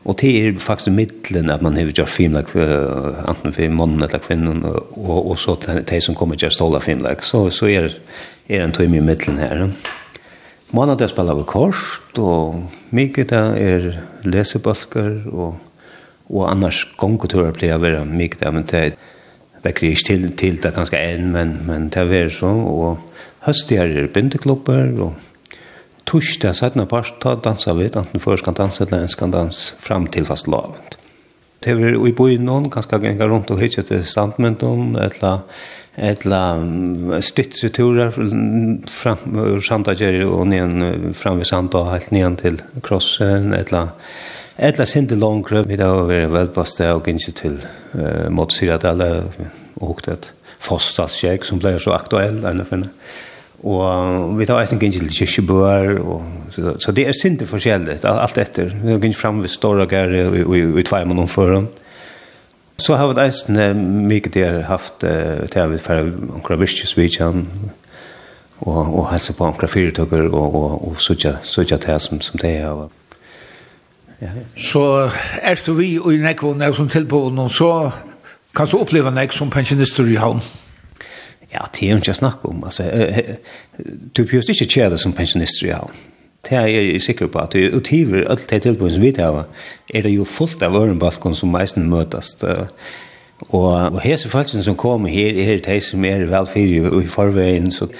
Og 0.07 0.15
det 0.21 0.31
er 0.39 0.59
faktisk 0.63 0.93
middelen 0.95 1.51
at 1.51 1.65
man 1.67 1.75
har 1.75 1.91
gjort 1.91 2.13
filmlag, 2.15 2.53
enten 2.55 3.55
for 3.57 3.75
mannen 3.75 4.07
eller 4.07 4.23
kvinnen, 4.23 4.63
og, 4.63 5.17
og 5.19 5.39
så 5.43 5.57
de 5.67 6.01
som 6.01 6.15
kommer 6.15 6.39
til 6.39 6.47
å 6.47 6.55
ståle 6.55 6.81
filmlag, 6.85 7.27
så, 7.27 7.49
så 7.51 7.67
er, 7.73 7.97
er 8.47 8.63
en 8.63 8.77
tøyme 8.77 9.01
i 9.01 9.03
middelen 9.03 9.43
her. 9.43 9.65
Ja. 9.65 9.97
Månadag 10.75 11.13
spiller 11.13 11.37
vi 11.39 11.45
korset, 11.47 12.19
og 12.19 12.65
mye 12.91 13.27
er 13.31 13.85
lesebalker, 14.27 15.21
og, 15.31 15.61
og 16.27 16.49
annars 16.51 16.83
gongeturer 16.99 17.55
blir 17.55 17.71
jeg 17.71 17.83
være 17.85 18.07
mye 18.09 18.41
da, 18.41 18.51
men 18.51 18.67
det 18.67 18.81
er 18.81 18.97
vekker 19.63 19.93
ikke 19.93 20.07
til, 20.09 20.27
til 20.39 20.59
det 20.63 20.75
ganske 20.75 20.99
enn, 20.99 21.31
men, 21.35 21.55
men 21.69 21.89
det 21.95 22.03
er 22.03 22.31
så, 22.35 22.51
og 22.51 22.99
høstigere 23.47 24.03
er 24.03 24.13
bindeklubber, 24.13 24.91
og 25.07 25.15
torsdag 26.07 26.55
sattene 26.59 26.87
part, 26.91 27.15
da 27.23 27.37
danser 27.39 27.79
vi, 27.79 27.87
enten 27.91 28.23
før 28.23 28.43
skal 28.43 28.59
danse 28.59 28.85
eller 28.85 29.07
en 29.07 29.13
skal 29.13 29.35
danse 29.35 29.79
fram 29.83 30.07
til 30.11 30.27
fast 30.27 30.51
lavet. 30.51 30.99
Det 31.63 31.73
er 31.73 31.97
i 31.97 32.37
noen, 32.39 32.71
ganske 32.71 32.99
ganger 33.01 33.31
rundt 33.31 33.51
og 33.51 33.63
hittet 33.63 33.89
til 33.91 34.05
standmyndene, 34.07 35.09
eller 35.09 35.47
etla 35.97 36.41
styttre 37.25 37.71
turer 37.73 38.13
fram 38.93 39.37
ur 39.41 39.61
Jerry 39.97 40.25
og 40.25 40.47
nyan 40.49 41.15
fram 41.17 41.39
ved 41.39 41.49
Santa 41.49 41.85
helt 41.89 42.11
nyan 42.13 42.37
til 42.37 42.61
krossen 42.83 43.55
etla 43.57 43.89
etla 44.59 44.87
sinde 44.87 45.17
longre 45.17 45.65
vi 45.65 45.77
da 45.77 45.89
var 45.89 46.29
velbaste 46.33 46.93
og 46.93 47.09
ikke 47.09 47.33
til 47.33 47.57
uh, 47.95 48.29
mot 48.31 48.53
Syradala 48.53 49.25
og 49.81 49.87
hukte 49.89 50.13
et 50.13 50.33
fostalskjeg 50.61 51.45
som 51.45 51.59
ble 51.59 51.79
så 51.81 51.97
aktuell 51.97 52.45
enn 52.45 52.65
finne 52.69 52.93
og 53.65 54.37
vi 54.37 54.45
tar 54.45 54.61
eisen 54.61 54.79
gynse 54.79 55.01
til 55.01 55.17
kyrkjebøer 55.17 55.97
så 56.53 56.93
det 56.93 57.09
er 57.09 57.17
sinde 57.17 57.49
forskjellig 57.49 58.03
alt 58.05 58.39
etter 58.39 58.69
vi 58.85 59.01
gynnt 59.01 59.17
fram 59.17 59.41
ved 59.41 59.49
Storagari 59.49 60.45
og 60.45 60.57
i 60.57 60.85
tveimann 60.85 61.25
omføren 61.25 61.65
foran 61.73 61.86
Så 62.79 62.97
har 62.97 63.09
vi 63.09 63.21
eisen 63.23 63.59
mye 64.09 64.33
der 64.33 64.63
haft 64.69 65.05
uh, 65.05 65.47
til 65.49 65.63
å 65.63 65.69
være 65.73 66.03
omkring 66.37 66.61
virkesvidjan 66.61 67.47
og, 68.61 68.83
og 68.83 69.09
helse 69.11 69.33
på 69.33 69.45
omkring 69.45 69.71
fyrtøkker 69.71 70.29
og, 70.29 70.55
og, 70.55 70.89
og 70.89 71.01
sutja, 71.01 71.39
sutja 71.43 71.79
til 71.81 72.01
som, 72.01 72.21
som 72.21 72.41
det 72.41 72.53
er. 72.61 72.85
Ja. 74.21 74.33
Så 74.57 75.11
er 75.43 75.63
du 75.67 75.73
vi 75.77 75.97
og 75.99 76.13
i 76.15 76.21
nekvån 76.21 76.63
er 76.65 76.77
som 76.77 76.89
tilbå 76.89 77.27
noen, 77.31 77.53
så 77.53 77.91
kan 78.57 78.69
du 78.69 78.79
oppleve 78.81 79.13
nek 79.13 79.33
som 79.37 79.51
pensjonister 79.53 80.09
i 80.09 80.17
havn? 80.21 80.41
Ja, 81.53 81.67
det 81.73 81.87
er 81.87 81.95
jo 81.95 82.01
ikke 82.01 82.15
snakk 82.17 82.45
om. 82.49 82.65
Altså, 82.65 82.89
du 84.17 84.25
bjørst 84.25 84.53
ikke 84.53 84.69
kjede 84.73 84.99
som 84.99 85.13
pensjonister 85.17 85.69
i 85.69 85.75
havn. 85.77 85.93
Det 86.47 86.55
er 86.55 86.67
jeg 86.71 87.03
sikker 87.03 87.31
på 87.33 87.41
at 87.43 87.57
det 87.57 87.73
utgiver, 87.75 88.27
alt 88.31 88.47
det 88.51 88.63
tilbøyen 88.63 88.95
som 88.95 89.03
vi 89.03 89.13
tar, 89.17 89.47
er 89.95 90.07
det 90.07 90.13
jo 90.15 90.25
fullt 90.25 90.63
av 90.63 90.77
ørenbalken 90.79 91.35
som 91.35 91.51
meisen 91.51 91.89
møtes. 91.91 92.37
Og, 93.51 93.57
og 93.59 93.99
hese 94.05 94.31
følelsen 94.31 94.63
som 94.63 94.79
kommer 94.79 95.11
her, 95.11 95.35
er 95.35 95.59
det 95.65 95.81
som 95.85 96.05
er 96.07 96.29
velfyrig 96.31 96.87
i 97.03 97.11
forveien, 97.11 97.73
så 97.75 97.91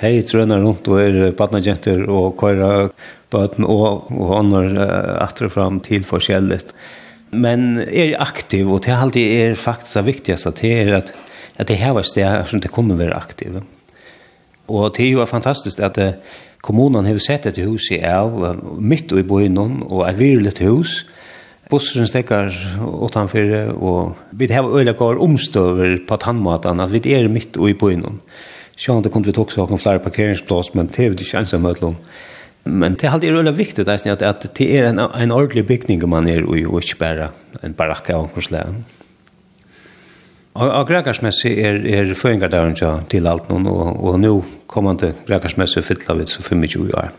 de 0.00 0.22
trønner 0.26 0.60
rundt 0.60 0.88
og 0.90 1.00
er 1.00 1.32
badnagenter 1.38 2.04
og 2.10 2.36
kører 2.38 2.90
bøten 3.32 3.64
og, 3.64 4.10
og 4.12 4.36
ånder 4.38 4.76
atre 5.22 5.48
fram 5.50 5.80
til 5.82 6.04
forskjellet. 6.06 6.74
Men 7.34 7.80
er 7.88 8.18
aktiv, 8.22 8.68
og 8.70 8.84
det 8.84 8.92
er 8.92 9.02
alltid 9.02 9.36
er 9.40 9.58
faktisk 9.58 9.96
det 9.96 10.06
viktigste, 10.06 10.52
det 10.60 10.72
er 10.82 10.96
at, 11.00 11.14
at 11.58 11.70
det 11.70 11.80
her 11.80 11.96
var 11.96 12.06
sted 12.06 12.46
som 12.50 12.60
det 12.60 12.70
kommer 12.74 12.98
være 13.00 13.16
aktiv. 13.16 13.62
Og 14.68 14.92
det 14.96 15.06
er 15.06 15.16
jo 15.16 15.26
fantastisk 15.28 15.80
at 15.80 15.96
det, 15.96 16.14
kommunen 16.64 17.06
har 17.06 17.20
sett 17.22 17.46
et 17.50 17.60
hus 17.64 17.90
i 17.92 18.00
av, 18.08 18.38
midt 18.80 19.12
i 19.12 19.24
bøynen, 19.26 19.82
og 19.90 20.06
et 20.08 20.18
virlet 20.18 20.62
hus. 20.64 21.02
Bussen 21.70 22.08
stekker 22.08 22.52
utenfor, 22.80 23.52
og 23.74 24.18
vi 24.36 24.50
har 24.52 24.68
øyne 24.68 24.96
går 24.96 25.20
omstøver 25.24 25.98
på 26.08 26.20
tannmaten, 26.20 26.80
at 26.80 26.92
vi 26.92 27.02
er 27.14 27.28
midt 27.28 27.56
i 27.56 27.76
bøynen. 27.76 28.20
Sjøen, 28.76 29.04
det 29.04 29.12
kunne 29.12 29.28
vi 29.28 29.36
også 29.38 29.68
ha 29.70 29.78
flere 29.78 30.02
parkeringsplass, 30.02 30.74
men 30.74 30.90
det 30.90 31.04
er 31.04 31.14
ikke 31.14 31.44
ensamme 31.44 31.76
utlån. 31.76 31.96
Men 32.64 32.96
det 32.96 33.06
er 33.06 33.14
alltid 33.14 33.36
veldig 33.36 33.56
viktig 33.58 33.88
at, 33.88 34.22
at 34.22 34.46
det 34.56 34.66
er 34.72 34.88
en, 34.88 34.98
en 34.98 35.32
ordentlig 35.36 35.66
bygning 35.68 36.08
man 36.08 36.28
er 36.28 36.42
i, 36.42 36.64
og 36.64 36.80
ikke 36.80 36.98
bare 36.98 37.30
en 37.62 37.76
barakke 37.76 38.16
av 38.16 38.24
omkring 38.24 38.84
Og 40.54 40.86
grekarsmessi 40.86 41.50
er, 41.66 41.80
er 41.82 42.12
føringardaren 42.14 42.76
ja, 42.78 42.92
til 43.10 43.26
alt 43.26 43.48
noen, 43.50 43.66
og, 43.66 43.96
og 43.98 44.20
nå 44.22 44.34
til 45.00 45.14
grekarsmessi 45.26 45.82
fytla 45.82 46.14
vidt 46.14 46.30
så 46.30 46.44
for 46.46 46.54
mye 46.54 46.78
vi 46.78 46.92
er. 46.94 47.10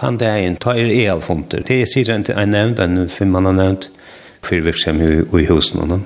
dag 0.00 0.40
inn, 0.40 0.56
ta 0.56 0.72
er 0.72 0.88
elfunter. 0.88 1.60
Det 1.60 1.82
er 1.82 1.90
sier 1.90 2.14
en 2.14 2.24
er 2.32 2.46
nevnt, 2.48 2.80
en 2.80 3.08
fem 3.08 3.28
man 3.28 3.44
har 3.44 3.52
nevnt, 3.58 3.90
for 4.44 4.64
virksam 4.64 5.00
i, 5.00 5.10
i 5.20 5.44
husen. 5.50 5.84
No? 5.88 5.98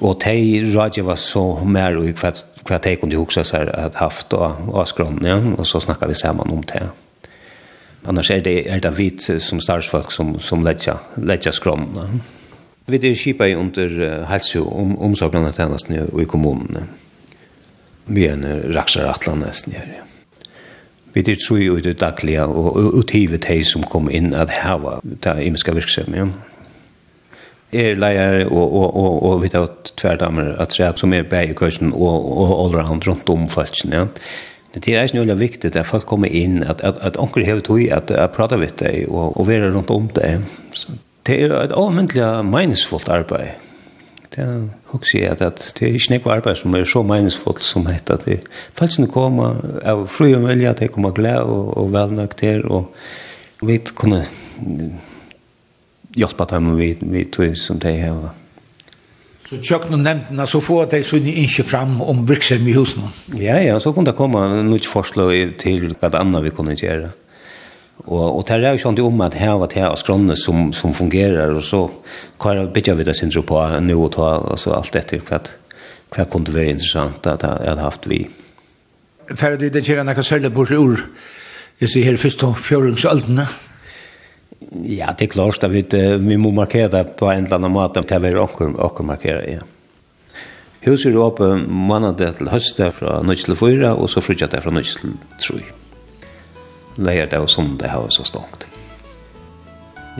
Og 0.00 0.16
de 0.24 0.72
rådgjeva 0.72 1.16
så 1.16 1.42
mer 1.64 2.00
i 2.00 2.14
hva, 2.16 2.32
hva 2.64 2.78
de 2.80 2.94
kunne 2.96 3.20
huske 3.20 3.44
seg 3.44 3.68
at 3.68 4.00
haft 4.00 4.32
og, 4.32 4.72
og 4.72 5.20
ja? 5.22 5.36
og 5.58 5.66
så 5.66 5.80
snakka 5.80 6.08
vi 6.08 6.14
sammen 6.14 6.50
om 6.50 6.62
det. 6.72 6.88
Annars 8.08 8.30
er 8.30 8.40
det, 8.40 8.70
er 8.70 8.80
det 8.80 8.96
vit 8.96 9.28
som 9.40 9.60
starsfolk 9.60 10.10
som, 10.12 10.38
som 10.40 10.64
letja, 10.64 10.96
letja 11.16 11.52
skrånne. 11.52 12.08
Ja? 12.08 12.43
Vi 12.86 12.98
er 13.00 13.16
kjipa 13.16 13.46
i 13.48 13.54
under 13.56 14.24
helse 14.28 14.60
om 14.60 14.98
omsorgene 15.00 15.52
tjenestene 15.56 16.04
og 16.10 16.20
i 16.20 16.28
kommunene. 16.28 16.84
Vi 18.04 18.26
er 18.28 18.34
en 18.36 18.74
raksar 18.76 19.08
atlan 19.08 19.40
nesten 19.40 19.72
her. 19.72 20.02
Vi 21.14 21.22
er 21.22 21.38
tru 21.40 21.56
i 21.56 21.80
det 21.80 22.00
daglige 22.02 22.44
og 22.44 22.98
utgivet 22.98 23.46
de 23.46 23.62
som 23.64 23.86
kom 23.88 24.10
inn 24.10 24.34
at 24.36 24.52
hava 24.52 24.98
ta 25.24 25.38
imiska 25.40 25.72
virksomhet. 25.72 26.34
Er 27.74 27.96
leier 27.96 28.44
og, 28.50 28.66
og, 28.66 28.96
og, 28.96 29.22
og 29.22 29.40
vi 29.42 29.48
tar 29.50 29.70
tverdamer 29.96 30.52
at 30.62 30.74
tre 30.74 30.92
som 31.00 31.14
er 31.14 31.24
bæg 31.26 31.54
i 31.54 31.56
kursen 31.58 31.94
og, 31.94 32.28
og 32.42 32.52
allround 32.66 33.08
rundt 33.08 33.30
om 33.32 33.48
falskene. 33.48 33.96
Ja. 33.96 34.06
Det 34.74 34.90
er 34.90 35.06
ikke 35.06 35.22
noe 35.22 35.38
viktig 35.38 35.70
at 35.72 35.86
folk 35.86 36.04
kommer 36.10 36.28
inn, 36.28 36.62
at, 36.66 36.82
at, 36.82 36.98
at 37.00 37.16
onker 37.16 37.46
hever 37.46 37.62
tog 37.62 37.80
at 37.94 38.10
jeg 38.10 38.30
prater 38.34 38.58
vidt 38.58 38.80
deg 38.82 39.08
og, 39.08 39.38
og 39.38 39.46
være 39.48 39.70
rundt 39.72 39.90
om 39.94 40.08
deg. 40.18 40.42
Så 40.74 40.92
det 41.26 41.36
er 41.42 41.54
et 41.58 41.72
allmyndelig 41.76 42.44
meningsfullt 42.48 43.08
arbeid. 43.08 43.54
Det 44.34 44.42
er 44.42 44.68
også 44.90 45.18
jeg 45.18 45.30
at 45.30 45.72
det 45.78 45.86
er 45.86 45.94
ikke 45.94 46.16
noe 46.16 46.34
arbeid 46.34 46.58
som 46.58 46.74
er 46.74 46.84
så 46.90 47.02
meningsfullt 47.06 47.62
som 47.62 47.86
dette. 47.86 48.18
Det 48.24 48.38
er 48.38 48.46
faktisk 48.78 49.12
kommer 49.14 49.60
av 49.86 50.06
fri 50.10 50.32
og 50.34 50.42
mulig 50.42 50.68
at 50.68 50.82
jeg 50.82 50.92
kommer 50.92 51.14
glede 51.14 51.46
og, 51.46 51.76
og 51.78 51.92
velnøkt 51.94 52.40
til 52.42 52.64
og 52.66 52.90
vi 53.64 53.78
kunne 53.94 54.24
hjelpe 56.14 56.46
dem 56.50 56.74
vi, 56.78 56.94
vi 57.00 57.24
tog 57.24 57.56
som 57.56 57.78
de 57.80 57.94
har. 58.00 58.32
Så 59.44 59.58
tjøkken 59.60 59.92
noen 59.92 60.06
nevntene, 60.06 60.46
så 60.48 60.60
får 60.64 60.86
de 60.92 61.02
så 61.04 61.18
ikke 61.20 61.66
fram 61.68 61.98
om 62.00 62.22
virksomhet 62.28 62.72
i 62.72 62.76
husene? 62.78 63.10
Ja, 63.36 63.58
ja, 63.60 63.76
så 63.78 63.92
kunne 63.92 64.08
det 64.08 64.16
komme 64.16 64.40
noe 64.64 64.88
forslag 64.88 65.58
til 65.60 65.92
hva 65.92 66.08
det 66.08 66.20
andre 66.20 66.46
vi 66.46 66.52
kunne 66.54 66.76
gjøre. 66.78 67.10
Ja. 67.10 67.23
Og, 68.04 68.38
og 68.38 68.42
det 68.48 68.58
er 68.58 68.74
jo 68.74 68.82
sånn 68.82 68.98
om 69.00 69.20
at 69.24 69.36
her 69.38 69.54
var 69.60 69.70
det 69.72 69.80
her 69.80 69.94
skrønne 69.96 70.36
som, 70.36 70.72
som 70.76 70.92
fungerar 70.96 71.54
og 71.56 71.62
så 71.64 71.86
kvar 72.42 72.58
er 72.60 72.68
det 72.68 72.96
vi 72.98 73.06
det 73.06 73.14
syndro 73.16 73.44
på 73.46 73.60
nå 73.80 73.96
og 73.96 74.10
ta, 74.16 74.30
så 74.60 74.74
alt 74.76 74.96
etter 74.98 75.22
hva, 75.24 75.38
hva 76.12 76.26
kunne 76.28 76.52
være 76.52 76.74
interessant 76.74 77.26
at 77.30 77.46
jeg 77.46 77.70
hadde 77.70 77.86
haft 77.86 78.08
vi. 78.10 78.24
Ferdig, 79.32 79.70
det 79.72 79.86
gjør 79.86 80.02
jeg 80.02 80.08
nekka 80.10 80.24
særlig 80.26 80.52
bort 80.52 80.74
ur, 80.74 81.06
jeg 81.80 81.92
sier 81.92 82.10
her 82.10 82.20
først 82.20 82.44
og 82.44 82.58
fjøringsøldene. 82.60 83.46
Ja, 84.84 85.14
det 85.16 85.28
er 85.28 85.32
klart 85.32 85.64
at 85.64 85.72
vi, 85.72 85.84
vi 86.20 86.36
må 86.40 86.52
markere 86.52 86.90
det 86.92 87.06
på 87.18 87.30
en 87.30 87.46
eller 87.46 87.56
annen 87.56 87.72
måte, 87.72 88.02
det 88.04 88.18
er 88.18 88.26
veldig 88.26 88.42
åkker, 88.44 89.06
markere, 89.06 89.46
ja. 89.48 89.64
Huset 90.84 91.14
er 91.14 91.22
åpen 91.24 91.64
mandag 91.88 92.20
til 92.36 92.50
høstet 92.52 92.98
fra 92.98 93.22
9 93.24 93.38
til 93.40 93.56
4, 93.56 93.94
og 93.96 94.10
så 94.12 94.20
flyttet 94.20 94.52
det 94.52 94.60
fra 94.60 94.74
9 94.74 94.84
til 94.84 95.16
3 95.40 95.83
lørdag 96.96 97.38
og 97.38 97.50
sundag 97.50 97.90
har 97.90 98.08
så 98.08 98.24
stångt. 98.24 98.68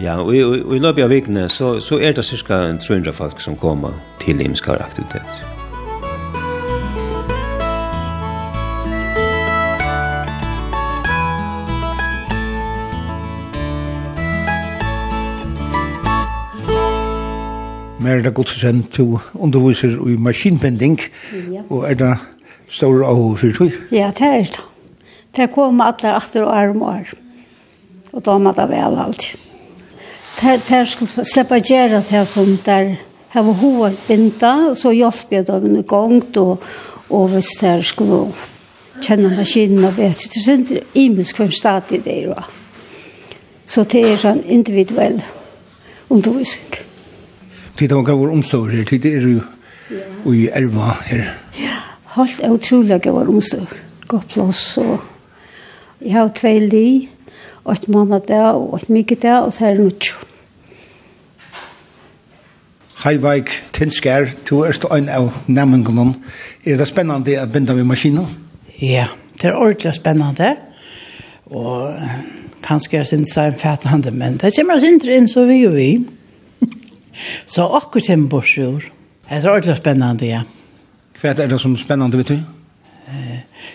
Ja, 0.02 0.16
og, 0.16 0.26
og, 0.26 0.58
og 0.66 0.76
i 0.76 0.78
løpet 0.82 1.04
av 1.04 1.12
vikene 1.12 1.48
så, 1.48 1.76
så 1.80 2.00
er 2.02 2.12
det 2.16 2.24
cirka 2.26 2.64
300 2.82 3.12
folk 3.14 3.40
som 3.40 3.56
kommer 3.56 3.94
til 4.18 4.40
imskar 4.42 4.82
aktivitet. 4.82 5.44
Merda 18.04 18.30
Godsen, 18.30 18.82
til 18.82 19.16
underviser 19.34 19.96
og 20.00 20.10
maskinbending, 20.20 21.00
og 21.70 21.90
er 21.90 21.94
det 21.94 22.12
større 22.68 23.06
av 23.06 23.38
fyrtøy? 23.40 23.70
Ja, 23.94 24.10
det 24.18 24.28
er 24.28 24.42
det. 24.50 24.73
Det 25.36 25.50
kom 25.54 25.80
alle 25.82 26.14
etter 26.14 26.44
og 26.46 26.54
arm 26.54 26.82
og 26.82 26.92
arm. 26.94 27.22
Og 28.14 28.22
da 28.24 28.38
må 28.38 28.52
det 28.54 28.68
vel 28.70 28.98
alltid. 29.02 29.40
Der 30.42 30.84
skulle 30.86 31.24
slippe 31.24 31.60
gjøre 31.62 32.02
det 32.10 32.22
som 32.28 32.56
der 32.64 32.96
hava 33.34 33.52
hovet 33.58 33.98
binda, 34.08 34.74
så 34.78 34.92
hjalp 34.94 35.32
jeg 35.32 35.46
dem 35.46 35.64
en 35.74 35.86
gang, 35.88 36.22
og, 36.38 36.62
og 37.10 37.28
hvis 37.32 37.54
det 37.60 37.78
skulle 37.86 38.28
kjenne 39.02 39.32
maskinen 39.34 39.84
og 39.88 39.96
vet, 39.98 40.26
det 40.30 40.42
er 40.42 40.60
ikke 40.60 40.84
imisk 40.94 41.40
for 41.40 41.48
en 41.48 41.56
stat 41.56 41.90
i 41.90 41.98
det, 42.02 42.18
da. 42.30 42.44
Så 43.66 43.86
det 43.90 44.04
er 44.06 44.20
sånn 44.20 44.44
individuell 44.46 45.18
undervisning. 46.12 46.82
Tid 47.74 47.92
av 47.92 48.04
gav 48.06 48.22
omstår 48.28 48.76
her, 48.76 48.84
det 48.86 49.10
er 49.10 49.26
jo 49.26 49.40
i 50.30 50.44
Elva 50.54 50.94
her. 51.08 51.24
Ja, 51.58 51.80
helt 52.14 52.44
utrolig 52.46 53.00
gav 53.02 53.18
omstår. 53.24 53.66
Godt 54.06 54.36
plass 54.36 54.62
og 54.78 55.13
Jeg 56.00 56.12
har 56.12 56.30
tvei 56.34 56.58
li, 56.58 57.08
og 57.64 57.72
et 57.72 57.88
måned 57.88 58.26
der, 58.28 58.52
og 58.52 58.76
et 58.76 58.90
mye 58.90 59.16
der, 59.22 59.38
og 59.38 59.52
så 59.52 59.66
er 59.66 59.76
det 59.78 59.84
noe. 59.84 60.30
Hei 63.04 63.18
Veik, 63.20 63.50
Tinskær, 63.76 64.30
du 64.48 64.62
er 64.64 64.72
stå 64.72 64.88
en 64.96 65.10
av 65.12 65.28
nemmingen. 65.46 66.14
Er 66.64 66.78
det 66.80 66.88
spennende 66.88 67.36
å 67.36 67.46
binde 67.52 67.76
med 67.76 67.84
maskinen? 67.84 68.26
Ja, 68.80 69.10
det 69.36 69.50
er 69.50 69.58
ordentlig 69.60 69.92
spennende. 69.98 70.54
Og 71.52 71.92
kanskje 72.64 72.96
jeg 72.96 73.10
synes 73.10 73.34
det 73.36 73.42
er 73.42 73.52
en 73.52 73.60
fattende, 73.60 74.10
men 74.10 74.38
det 74.40 74.54
kommer 74.56 74.80
oss 74.80 74.86
inn 74.88 75.28
så 75.28 75.44
vi 75.44 75.60
og 75.68 75.76
vi. 75.76 75.90
så 77.54 77.68
akkurat 77.68 78.08
kommer 78.08 78.28
bort 78.28 78.56
i. 78.56 78.70
Det 79.28 79.38
er 79.42 79.50
ordentlig 79.52 79.76
spennende, 79.76 80.26
ja. 80.26 80.42
Hva 81.20 81.34
er 81.36 81.46
det 81.48 81.60
som 81.60 81.76
er 81.76 81.84
spennende, 81.84 82.18
vet 82.18 82.32
du? 82.32 82.63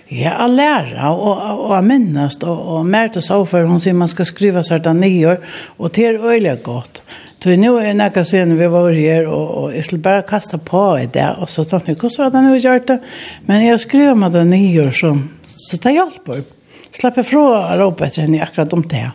Ja, 0.08 0.32
att 0.32 0.52
lära 0.52 1.12
och 1.12 1.66
och 1.66 1.78
att 1.78 1.84
minnas 1.84 2.38
och 2.38 2.78
och 2.78 2.86
märta 2.86 3.22
så 3.22 3.46
för 3.46 3.64
hon 3.64 3.80
säger 3.80 3.94
man 3.94 4.08
ska 4.08 4.26
skriva 4.26 4.64
certa 4.64 4.92
år. 4.92 5.38
och 5.78 5.90
det 5.90 6.06
är 6.06 6.26
öliga 6.26 6.56
gott. 6.56 7.02
Så 7.44 7.50
nu 7.50 7.78
är 7.78 7.94
näka 7.94 8.26
sen 8.26 8.58
vi 8.58 8.68
var 8.68 8.92
här 8.92 9.28
och 9.28 9.64
och 9.64 9.76
jag 9.76 9.86
skulle 9.86 10.02
bara 10.02 10.22
kasta 10.22 10.58
på 10.58 11.00
det 11.14 11.36
och 11.40 11.50
så 11.50 11.66
tänkte 11.66 11.96
jag 12.02 12.12
så 12.12 12.24
att 12.24 12.34
nu 12.34 12.58
gjort 12.58 12.88
det. 12.88 13.00
Men 13.46 13.66
jag 13.66 13.82
skriver 13.82 14.16
med 14.16 14.32
den 14.32 14.50
nior 14.50 14.92
som 14.92 15.30
så 15.48 15.78
tar 15.78 15.90
jag 15.90 16.24
på. 16.26 16.36
Släpper 16.92 17.24
från 17.24 17.78
ropet 17.78 18.18
när 18.18 18.38
jag 18.38 18.42
akkurat 18.42 18.74
om 18.74 18.82
det. 18.82 19.12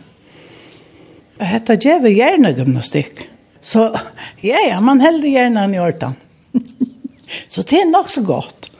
Hetta 1.39 1.73
gjev 1.73 2.07
gärna 2.07 2.51
gymnastik. 2.51 3.29
Så 3.61 3.79
ja 4.41 4.57
ja, 4.69 4.81
man 4.81 4.99
hällde 4.99 5.27
gärna 5.27 5.75
i 5.75 5.79
ortan. 5.79 6.13
så 7.47 7.61
det 7.69 7.81
är 7.81 7.91
nog 7.91 8.09
så 8.11 8.21
gott. 8.21 8.71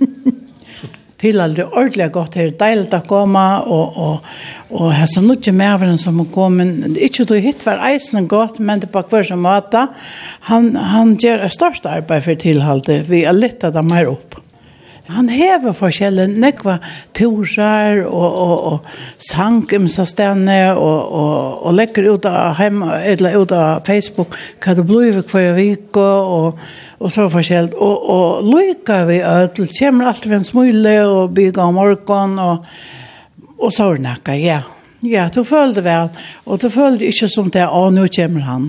til 1.20 1.40
alt 1.40 1.58
det 1.58 1.66
ordentlig 1.68 2.08
godt 2.14 2.38
her, 2.40 2.52
deilig 2.56 2.88
å 2.96 3.02
komme, 3.04 3.44
og, 3.68 3.98
og, 4.00 4.28
og 4.72 4.92
her 4.96 5.08
så 5.10 5.22
noe 5.24 5.52
med 5.52 5.74
hverandre 5.82 6.00
som 6.00 6.16
må 6.16 6.26
komme, 6.32 6.66
ikke 6.96 7.28
du 7.28 7.36
hitt 7.42 7.64
var 7.66 7.82
eisen 7.90 8.28
godt, 8.30 8.60
men 8.60 8.80
det 8.80 8.88
er 8.88 8.94
på 8.94 9.04
hver 9.12 9.26
som 9.28 9.44
måte, 9.44 9.86
han, 10.48 10.72
han 10.76 11.16
gjør 11.20 11.44
et 11.44 11.56
størst 11.56 11.88
arbeid 11.90 12.24
for 12.24 12.40
tilholdet, 12.40 13.04
vi 13.10 13.26
er 13.28 13.36
litt 13.36 13.66
av 13.66 13.76
dem 13.76 13.92
her 13.92 14.14
opp. 14.14 14.40
Han 15.10 15.26
hever 15.32 15.74
forskjellige 15.74 16.38
nekva 16.38 16.76
turar 17.18 18.04
og, 18.04 18.28
og, 18.30 18.52
og 18.70 19.24
sang 19.26 19.64
om 19.74 19.88
seg 19.90 20.06
stedene 20.06 20.58
og, 20.76 21.00
og, 21.18 21.64
og 21.66 21.74
legger 21.74 22.12
ut 22.12 22.28
av, 22.30 22.60
hjemme, 22.60 23.00
eller 23.10 23.40
ut 23.40 23.54
av 23.56 23.82
Facebook 23.88 24.36
hva 24.62 24.76
det 24.78 24.84
blir 24.86 25.18
hver 25.18 25.56
vik 25.58 25.98
og, 25.98 26.36
og 26.36 26.62
og 27.00 27.12
så 27.12 27.26
forskjellig. 27.32 27.76
Og, 27.80 28.10
og 28.12 28.50
lykka 28.50 29.00
vi 29.08 29.20
at 29.24 29.56
det 29.56 29.70
kommer 29.78 30.10
alltid 30.10 30.36
en 30.36 30.46
smule 30.46 30.96
og 31.08 31.34
bygger 31.36 31.62
om 31.64 31.80
morgen 31.80 32.36
og, 32.42 32.68
og 33.58 33.72
så 33.74 33.92
nakka, 33.96 34.36
ja. 34.36 34.60
Ja, 35.00 35.30
du 35.32 35.40
følte 35.48 35.80
vel, 35.80 36.10
og 36.44 36.60
du 36.60 36.68
følte 36.68 37.08
ikke 37.08 37.28
som 37.32 37.48
det, 37.52 37.64
å, 37.64 37.86
nå 37.88 38.04
kommer 38.12 38.44
han. 38.44 38.66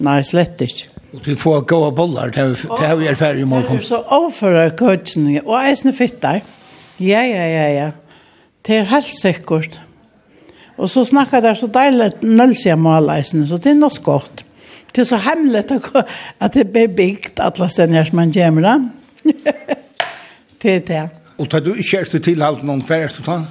Nei, 0.00 0.22
slett 0.24 0.62
ikke. 0.64 0.88
Og 1.16 1.20
du 1.24 1.34
får 1.36 1.62
gå 1.64 1.76
gode 1.76 1.92
bollar, 1.96 2.32
det 2.32 2.46
har 2.80 2.96
vi 2.96 3.12
ferdig 3.16 3.44
i 3.44 3.48
morgen. 3.48 3.82
Så 3.84 4.00
overfører 4.00 4.72
køtten. 4.76 5.28
og 5.44 5.52
jeg 5.60 5.76
er 5.76 5.96
fitt 5.96 6.16
der. 6.22 6.40
Ja, 6.98 7.22
ja, 7.28 7.44
ja, 7.44 7.66
ja. 7.74 7.90
Det 8.64 8.80
er 8.80 8.88
helt 8.90 9.12
sikkert. 9.12 9.80
Og 10.76 10.90
så 10.92 11.04
snakker 11.04 11.44
der 11.44 11.54
så 11.56 11.68
deilig 11.72 12.10
nølsig 12.24 12.72
av 12.72 12.80
maleisene, 12.80 13.46
så 13.48 13.60
det 13.60 13.72
er 13.72 13.78
noe 13.80 14.04
godt. 14.04 14.44
Ja. 14.44 14.55
Det 14.94 15.02
er 15.02 15.04
så 15.04 15.16
hemmelig 15.16 15.64
at 16.40 16.54
det 16.54 16.66
blir 16.72 16.86
bygd 16.86 17.40
alle 17.40 17.68
ställen 17.68 18.06
som 18.06 18.16
man 18.16 18.32
kommer. 18.32 18.62
da. 18.62 18.78
det 20.62 20.74
er 20.74 20.78
det. 20.78 21.08
Og 21.38 21.50
tar 21.50 21.60
du 21.60 21.74
ikke 21.74 21.80
inte 21.80 22.00
efter 22.00 22.18
tillhalt 22.18 22.62
någon 22.62 22.82
kvar 22.82 22.96
efter 22.96 23.22
ta? 23.22 23.42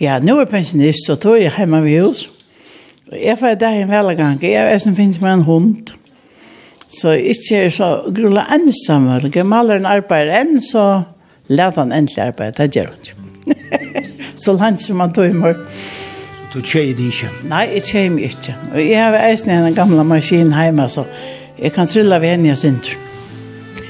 Ja, 0.00 0.18
nå 0.18 0.40
er 0.40 0.44
pensjonist, 0.44 1.06
så 1.06 1.14
då 1.14 1.36
jeg 1.36 1.52
hjemme 1.56 1.82
ved 1.82 1.90
vid 1.90 2.02
hus. 2.02 2.30
Jag 3.12 3.38
får 3.38 3.54
det 3.54 3.68
en 3.68 3.90
veldig 3.90 4.16
gang. 4.16 4.42
Jeg 4.42 4.66
vet 4.66 4.82
som 4.82 4.96
finnes 4.96 5.20
med 5.20 5.32
en 5.32 5.42
hund. 5.42 5.90
Så 6.88 7.10
ikke 7.10 7.56
er 7.56 7.70
så 7.70 8.12
grulla 8.16 8.44
ensam. 8.54 9.08
Maleren 9.46 9.86
arbeider 9.86 10.40
enn, 10.40 10.60
så 10.62 11.02
lærte 11.48 11.80
han 11.80 11.92
endelig 11.92 12.18
arbeid. 12.18 12.52
Det 12.52 12.70
gjør 12.76 12.86
han 12.86 12.94
ikke. 13.02 13.14
så 14.44 14.52
langt 14.52 14.82
som 14.82 15.00
han 15.00 15.12
tog 15.12 15.26
i 15.26 15.32
morgen. 15.32 15.66
Du 16.54 16.60
tjejer 16.62 16.94
det 16.94 17.08
ikke? 17.10 17.30
Nei, 17.50 17.64
jeg 17.74 17.82
tjejer 17.88 18.12
meg 18.14 18.28
ikke. 18.28 18.52
Og 18.72 18.78
jeg 18.84 19.00
har 19.02 19.16
eisen 19.26 19.50
i 19.50 19.56
den 19.64 19.74
gamle 19.74 20.04
maskinen 20.06 20.54
hjemme, 20.54 20.86
så 20.88 21.02
jeg 21.58 21.72
kan 21.74 21.90
trylle 21.90 22.20
ved 22.22 22.30
henne 22.36 22.52
jeg 22.52 22.60
synder. 22.62 22.94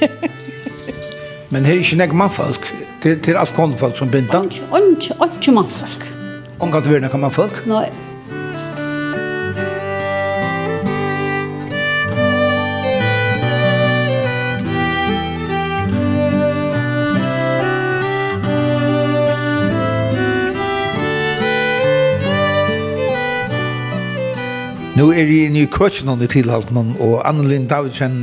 Men 1.53 1.65
her 1.65 1.77
er 1.77 1.83
ikke 1.85 1.99
nek 2.01 2.15
mannfolk? 2.17 2.65
Det 3.03 3.29
er 3.29 3.37
alt 3.37 3.53
kondfolk 3.53 3.97
som 3.99 4.09
binder? 4.09 4.49
Ikke, 4.49 4.65
ikke, 4.81 5.29
ikke 5.37 5.53
mannfolk. 5.53 6.09
Omgant 6.59 6.89
verden 6.89 7.09
kan 7.13 7.21
mannfolk? 7.21 7.61
Nei. 7.69 7.85
Nu 24.95 25.09
er 25.11 25.25
jeg 25.25 25.49
inne 25.49 25.65
i 25.65 25.67
køkken 25.67 26.21
i 26.23 26.27
tilhalten, 26.27 26.95
og 27.03 27.17
Annelin 27.27 27.67
Davidsen, 27.67 28.21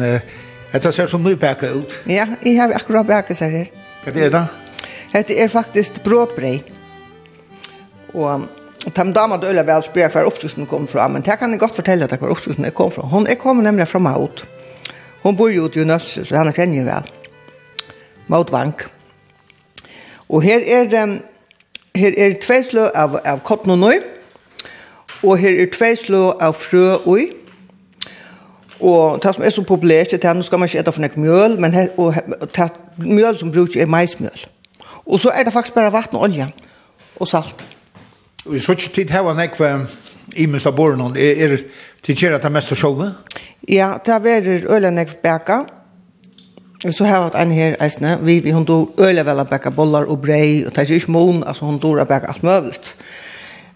dette 0.73 0.93
ser 0.93 1.07
som 1.07 1.21
nybæka 1.21 1.69
ut. 1.69 1.93
Ja, 2.09 2.27
jeg 2.45 2.57
har 2.57 2.73
akkurat 2.73 3.07
bæka 3.07 3.35
seg 3.37 3.51
her. 3.53 3.67
Hva 4.05 4.13
er 4.13 4.15
det 4.17 4.31
da? 4.33 4.47
Dette 5.13 5.37
er 5.37 5.51
faktisk 5.53 6.01
brådbrei. 6.05 6.63
Og 8.15 8.47
de 8.87 9.05
damer 9.13 9.37
du 9.37 9.45
døla 9.47 9.67
vel 9.69 9.85
spør 9.85 10.09
hver 10.15 10.31
oppskriften 10.31 10.67
kom 10.67 10.89
fra, 10.89 11.09
men 11.13 11.23
det 11.23 11.37
kan 11.39 11.53
jeg 11.53 11.61
godt 11.61 11.77
fortelle 11.77 12.09
deg 12.09 12.25
hver 12.25 12.33
oppskriften 12.33 12.71
kom 12.73 12.91
fra. 12.91 13.05
Hun 13.05 13.29
er 13.29 13.37
kommet 13.37 13.69
nemlig 13.69 13.89
fra 13.89 14.01
Maut. 14.01 14.47
Hun 15.23 15.37
bor 15.37 15.53
jo 15.53 15.69
til 15.69 15.87
Nøfse, 15.87 16.25
så 16.25 16.41
han 16.41 16.53
kjenner 16.57 16.81
jo 16.81 16.87
vel. 16.89 17.13
Maut 18.33 18.53
Vank. 18.53 18.89
Og 20.29 20.41
her 20.43 20.65
er, 20.65 20.89
her 21.95 22.17
er 22.17 22.41
tve 22.41 22.63
slø 22.65 22.89
av, 22.97 23.21
av 23.29 23.45
Kottnonøy, 23.45 24.01
Og 25.23 25.39
her 25.39 25.63
er 25.63 25.71
tvei 25.71 25.95
slå 25.99 26.33
av 26.41 26.57
frø 26.59 26.99
ui. 27.07 27.29
Og 28.83 29.21
det 29.23 29.35
som 29.35 29.45
er 29.47 29.55
så 29.55 29.63
populært, 29.63 30.11
det 30.11 30.27
er 30.27 30.35
nå 30.35 30.43
skal 30.43 30.59
man 30.59 30.69
ikke 30.69 30.81
ete 30.83 30.93
for 30.93 31.05
nek 31.05 31.15
mjøl, 31.17 31.55
men 31.63 31.75
her, 31.75 31.93
og, 31.97 32.17
det 32.43 32.71
mjøl 32.99 33.39
som 33.39 33.53
bruker 33.55 33.83
er 33.83 33.91
maismjøl. 33.91 34.47
Og 35.07 35.21
så 35.23 35.31
er 35.31 35.47
det 35.47 35.53
faktisk 35.55 35.75
bare 35.75 35.93
vatten 35.95 36.19
og 36.19 36.27
olje 36.27 36.49
og 37.21 37.29
salt. 37.31 37.63
Og 38.47 38.57
i 38.59 38.63
sånn 38.63 38.83
tid 38.95 39.15
her 39.15 39.23
var 39.23 39.39
nek 39.39 39.55
i 40.35 40.49
minst 40.51 40.67
av 40.67 40.75
borren, 40.75 41.15
er, 41.15 41.45
er 41.47 41.63
til 42.03 42.19
kjera 42.19 42.43
det 42.43 42.51
meste 42.51 42.79
sjolve? 42.79 43.13
Ja, 43.69 43.95
det 44.03 44.19
er 44.27 44.67
øyne 44.67 44.91
nek 44.91 45.21
bæka. 45.23 45.63
Og 46.83 46.95
så 46.95 47.07
har 47.07 47.31
jeg 47.31 47.43
en 47.43 47.55
her 47.55 47.77
eisne, 47.85 48.19
vi, 48.23 48.41
vi 48.43 48.51
hun 48.51 48.65
dår 48.67 48.99
øyne 48.99 49.23
vel 49.27 49.39
å 49.39 49.47
bæka 49.47 49.71
bollar 49.71 50.09
og 50.11 50.19
brei, 50.25 50.65
og 50.67 50.75
det 50.75 50.83
er 50.83 50.97
ikke 50.97 51.15
mån, 51.15 51.45
altså 51.47 51.69
hun 51.69 51.79
dår 51.79 52.03
å 52.03 52.07
bæka 52.11 52.33
alt 52.33 52.43
møvlet 52.43 52.97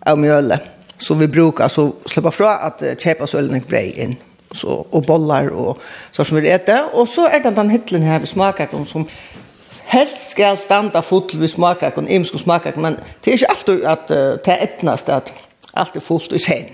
av 0.03 0.19
mjølet. 0.19 0.76
Så 0.97 1.15
vi 1.15 1.29
brukar 1.29 1.65
alltså 1.65 1.93
släppa 2.07 2.31
fra 2.31 2.57
att 2.57 2.83
köpa 2.99 3.27
så 3.27 3.37
väldigt 3.37 3.69
bra 3.69 3.81
in 3.81 4.17
så 4.51 4.69
och 4.91 5.03
bollar 5.03 5.49
och 5.49 5.79
så 6.13 6.25
som 6.25 6.37
vi 6.37 6.51
äter 6.51 6.81
och 6.93 7.09
så 7.09 7.29
är 7.29 7.41
det 7.41 7.51
den 7.51 7.71
hitlen 7.71 8.03
här 8.03 8.19
vi 8.19 8.27
smakar 8.27 8.85
som 8.85 9.09
helst 9.85 10.31
ska 10.31 10.57
standa 10.57 11.03
fullt 11.03 11.35
vi 11.35 11.49
smakar 11.49 11.99
och 11.99 12.09
imsk 12.09 12.41
smaka 12.41 12.73
men 12.77 12.97
det 13.21 13.31
är 13.31 13.33
inte 13.33 13.47
alltid 13.47 13.85
att 13.85 14.11
uh, 14.11 14.37
ta 14.37 14.53
ettnast 14.53 15.09
att 15.09 15.33
allt 15.73 15.97
är 15.97 16.01
fullt 16.01 16.33
i 16.33 16.39
sen. 16.39 16.65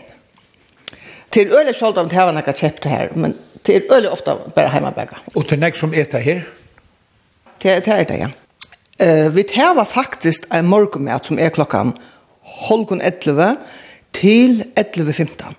Till 1.29 1.53
öle 1.53 1.75
skall 1.75 1.95
de 1.95 2.17
ha 2.17 2.33
några 2.33 2.41
recept 2.41 2.85
här 2.85 3.11
men 3.15 3.39
till 3.63 3.83
öle 3.91 4.09
ofta 4.09 4.39
bara 4.55 4.69
hemmabaka. 4.69 5.19
Och 5.35 5.49
till 5.49 5.59
nästa 5.59 5.79
som 5.79 5.93
äter 5.93 6.19
här. 6.19 6.49
Det 7.59 7.89
är 7.89 8.05
det 8.05 8.17
ja. 8.19 8.29
Eh 9.07 9.27
uh, 9.27 9.33
vi 9.33 9.43
tar 9.43 9.85
faktiskt 9.85 10.47
en 10.51 10.67
morgonmat 10.67 11.25
som 11.25 11.39
är 11.39 11.51
klockan 11.51 11.99
halv 12.69 12.87
11 13.01 13.57
til 14.13 14.63
11.15. 14.79 15.55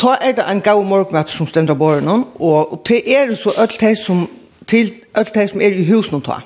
Ta 0.00 0.16
er 0.20 0.32
det 0.32 0.44
en 0.48 0.60
gav 0.64 0.84
morgenmat 0.84 1.30
som 1.30 1.46
stender 1.46 1.74
på 1.74 1.78
borgen, 1.78 2.24
og 2.34 2.82
til 2.84 3.02
er 3.06 3.26
det 3.28 3.38
så 3.38 3.52
alt 3.56 3.80
det 3.80 3.98
som, 3.98 4.28
til 4.66 4.92
alt 5.14 5.34
det 5.34 5.50
som 5.50 5.60
er 5.60 5.76
i 5.76 5.84
husen 5.84 6.20
å 6.20 6.24
ta. 6.24 6.40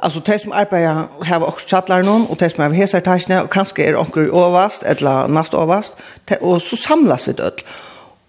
Altså, 0.00 0.20
de 0.26 0.38
som 0.38 0.52
arbeider 0.52 1.06
har 1.22 1.42
også 1.42 1.66
tjattler 1.66 2.04
noen, 2.06 2.26
og 2.30 2.38
de 2.40 2.50
som 2.50 2.62
har 2.62 2.76
heser 2.76 3.00
tasjene, 3.02 3.42
og 3.42 3.50
kanskje 3.50 3.88
er 3.88 3.98
onker 3.98 4.28
overvast, 4.30 4.84
eller 4.86 5.26
nast 5.26 5.54
overvast, 5.54 5.96
og 6.40 6.60
så 6.62 6.76
samlas 6.76 7.26
vi 7.26 7.32
det. 7.32 7.64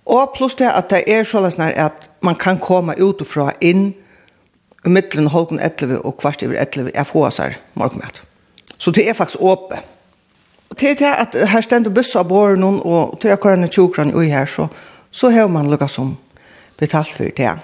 Og 0.06 0.32
pluss 0.36 0.56
det 0.56 0.72
at 0.72 0.90
det 0.90 1.04
er 1.06 1.28
sånn 1.28 1.46
at 1.62 2.10
man 2.26 2.36
kan 2.36 2.58
komme 2.58 2.96
utifra 2.98 3.52
inn 3.62 3.92
i 4.86 4.90
midtelen 4.90 5.30
holden 5.30 5.60
11 5.60 6.02
og 6.02 6.18
kvart 6.18 6.44
over 6.44 6.58
11 6.58 6.92
jeg 6.96 7.06
får 7.06 7.30
seg 7.36 7.60
morgenmat. 7.74 8.24
Så 8.78 8.92
det 8.92 9.10
er 9.10 9.14
faktisk 9.14 9.42
åpent 9.42 9.99
til 10.78 10.96
til 10.96 11.10
at 11.10 11.36
her 11.50 11.62
stendur 11.66 11.94
bussa 11.94 12.24
bor 12.24 12.56
noen, 12.56 12.82
og 12.86 13.18
til 13.22 13.34
at 13.34 13.40
korene 13.40 13.68
tjokran 13.68 14.14
ui 14.16 14.28
her, 14.30 14.46
så, 14.46 14.68
så 15.12 15.32
har 15.34 15.48
man 15.48 15.70
lukka 15.70 15.88
som 15.88 16.18
betalt 16.78 17.12
for 17.14 17.32
det. 17.38 17.56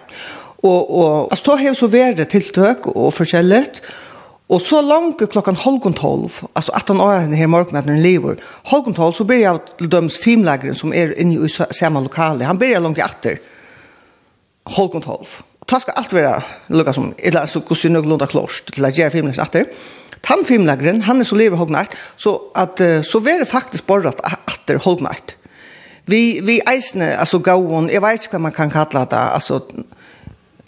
Og, 0.66 0.90
og 0.90 1.28
altså, 1.32 1.52
da 1.52 1.62
har 1.62 1.78
så 1.78 1.88
vært 1.88 2.28
tiltøk 2.30 2.88
og 2.96 3.14
forskjelligt, 3.14 3.82
Og 4.46 4.62
så 4.62 4.82
langt 4.82 5.24
klokkan 5.34 5.58
halvgon 5.58 5.96
tolv, 5.98 6.44
altså 6.54 6.72
18 6.78 7.00
år 7.02 7.34
her 7.34 7.48
morgen 7.48 7.74
med 7.74 7.84
den 7.84 8.02
lever, 8.02 8.36
halvgon 8.70 8.94
tolv, 8.94 9.14
så 9.14 9.26
blir 9.26 9.42
jeg 9.42 9.60
til 9.80 9.90
døms 9.92 10.20
filmlegeren 10.22 10.78
som 10.78 10.94
er 10.94 11.16
inne 11.18 11.48
i 11.48 11.50
samme 11.50 12.04
lokale. 12.06 12.46
Han 12.46 12.60
blir 12.62 12.76
jeg 12.76 12.84
langt 12.86 13.02
etter 13.02 13.40
halvgon 14.78 15.02
tolv. 15.02 15.34
Og 15.62 15.70
da 15.72 15.80
skal 15.82 15.98
alt 15.98 16.14
være 16.14 16.36
lukka 16.78 16.94
som, 16.94 17.10
eller 17.18 17.42
altså, 17.42 17.60
hvordan 17.60 17.98
jeg 17.98 18.06
lunda 18.06 18.30
klorst 18.30 18.70
til 18.70 18.86
å 18.86 18.94
gjøre 18.94 19.16
filmlegeren 19.16 19.48
etter. 19.48 19.66
Tannfimlagren, 20.26 21.04
han 21.06 21.22
er 21.22 21.28
så 21.28 21.38
lever 21.38 21.60
hognart, 21.60 21.94
så, 22.18 22.36
at, 22.58 22.82
så 23.06 23.22
var 23.22 23.44
det 23.44 23.50
faktisk 23.50 23.92
at 24.10 24.24
atter 24.26 24.80
hognart. 24.82 25.36
Vi, 26.06 26.40
vi 26.46 26.60
eisne, 26.70 27.16
altså 27.18 27.40
gauon, 27.40 27.90
jeg 27.90 28.02
vet 28.02 28.26
ikke 28.26 28.40
man 28.40 28.54
kan 28.54 28.70
kalla 28.70 29.06
det, 29.10 29.22
altså, 29.34 29.60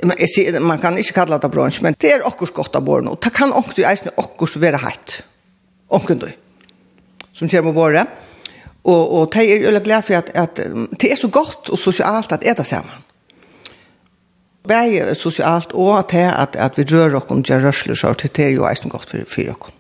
jeg 0.02 0.30
sier, 0.34 0.60
man 0.60 0.82
kan 0.82 0.98
ikke 0.98 1.13
kalla 1.13 1.38
det 1.41 1.52
brunch, 1.54 1.82
men 1.82 1.98
det 2.02 2.13
er 2.13 2.26
okkurs 2.26 2.54
godt 2.54 2.78
av 2.78 2.86
borno. 2.86 3.15
Det 3.22 3.34
kan 3.34 3.54
okkurs 3.54 3.84
eisne 3.86 4.13
okkurs 4.17 4.58
være 4.62 4.82
heit. 4.86 5.20
Okkurs 5.93 6.22
du, 6.22 6.30
som 7.34 7.50
kommer 7.50 7.72
på 7.72 7.78
bordet. 7.78 8.08
Og, 8.88 9.04
og 9.13 9.34
det 9.34 9.43
er 9.43 9.65
jo 9.65 9.80
glad 9.84 10.06
for 10.08 10.15
at, 10.15 10.30
at 10.34 10.62
det 11.02 11.12
er 11.12 11.20
så 11.20 11.28
godt 11.28 11.70
og 11.74 11.80
sosialt 11.80 12.32
at 12.32 12.41
det 12.41 12.54
er 12.54 12.62
det 12.62 12.84
bæje 14.68 15.16
socialt 15.16 15.74
og 15.74 16.00
at 16.00 16.14
at, 16.14 16.56
at 16.56 16.78
vi 16.78 16.84
rör 16.84 17.16
och 17.16 17.32
om 17.32 17.44
jag 17.48 17.64
rörsler 17.64 17.96
så 17.96 18.14
det 18.14 18.40
är 18.40 18.50
ju 18.50 18.70
eisen 18.70 18.90
gott 18.90 19.10
för, 19.10 19.26
för 19.28 19.50
oss. 19.50 19.72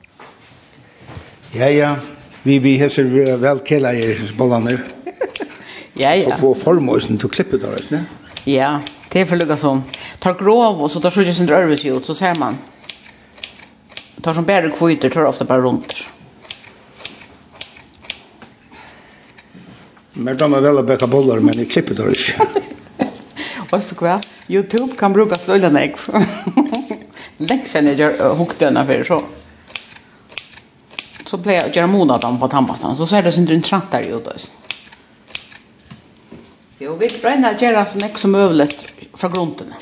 Ja, 1.51 1.69
ja. 1.69 1.95
Vi, 2.43 2.59
vi 2.59 2.77
hälsar 2.77 3.37
väl 3.37 3.59
kella 3.65 3.93
i 3.93 4.19
bollarna. 4.37 4.71
ja, 5.93 6.15
ja. 6.15 6.25
Og 6.25 6.39
få 6.39 6.55
formösen 6.55 7.17
till 7.17 7.29
klippet 7.29 7.61
der, 7.61 7.75
ne? 7.89 8.05
Ja, 8.45 8.79
det 9.11 9.21
er 9.21 9.25
for 9.25 9.35
lugga 9.35 9.57
som. 9.57 9.83
Tar 10.19 10.33
grov 10.33 10.81
og 10.81 10.91
så 10.91 10.99
tar 10.99 11.11
sjukjes 11.11 11.37
sin 11.37 11.47
drøyvis 11.47 11.85
ut 11.85 12.05
så 12.05 12.13
ser 12.13 12.35
man. 12.39 12.57
Tar 14.23 14.33
som 14.33 14.45
bärer 14.45 14.69
kvitter 14.69 15.09
tar 15.09 15.25
ofta 15.25 15.45
bara 15.45 15.61
rundt. 15.61 16.03
Men 20.13 20.37
da 20.37 20.47
må 20.47 20.61
väl 20.61 20.77
att 20.77 20.87
bäcka 20.87 21.07
boller, 21.07 21.39
men 21.39 21.59
i 21.59 21.65
klippet 21.65 21.97
där 21.97 22.07
inte. 22.07 22.47
Och 23.69 23.83
så. 23.83 24.19
Youtube 24.49 24.95
kan 24.97 25.13
brukas 25.13 25.49
øyne 25.49 25.69
meg. 25.69 25.97
Läxan 27.39 27.67
siden 27.67 27.87
jeg 27.87 27.97
gjør 27.97 28.45
denna 28.59 28.85
for, 28.85 29.03
så. 29.03 29.19
Så 31.27 31.37
pleier 31.37 31.61
blev 31.61 31.75
jag 31.75 31.75
göra 31.75 31.87
månaden 31.87 32.39
på 32.39 32.47
tandbastan. 32.47 32.97
Så 32.97 33.05
ser 33.05 33.21
det 33.21 33.31
sin 33.31 33.51
intressant 33.51 33.91
der 33.91 33.99
ju 33.99 34.19
då. 34.19 34.31
Jo, 36.79 36.95
vi 36.95 37.07
brenner 37.21 37.55
å 37.55 37.59
gjøre 37.59 37.85
så 37.89 37.97
mycket 37.97 38.19
som 38.19 38.31
möjligt 38.31 38.85
fra 39.13 39.29
grunden. 39.29 39.73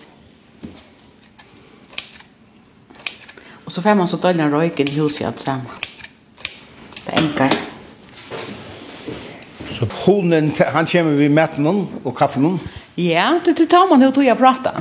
Og 3.66 3.72
så 3.72 3.82
får 3.82 3.96
man 3.96 4.08
så 4.08 4.18
dölja 4.18 4.50
røyken 4.50 4.90
i 4.90 5.00
huset 5.00 5.40
sammen. 5.40 5.68
Det 7.06 7.14
er 7.14 7.22
enkelt. 7.22 7.65
Hunden, 10.06 10.52
han 10.74 10.86
kommer 10.86 11.12
vid 11.12 11.32
mätten 11.32 11.88
och 12.04 12.18
kaffen. 12.18 12.60
Ja, 12.96 13.40
det, 13.46 13.54
det 13.54 13.66
tar 13.66 13.90
man 13.90 14.02
jo 14.02 14.12
til 14.12 14.30
å 14.32 14.36
prate. 14.40 14.72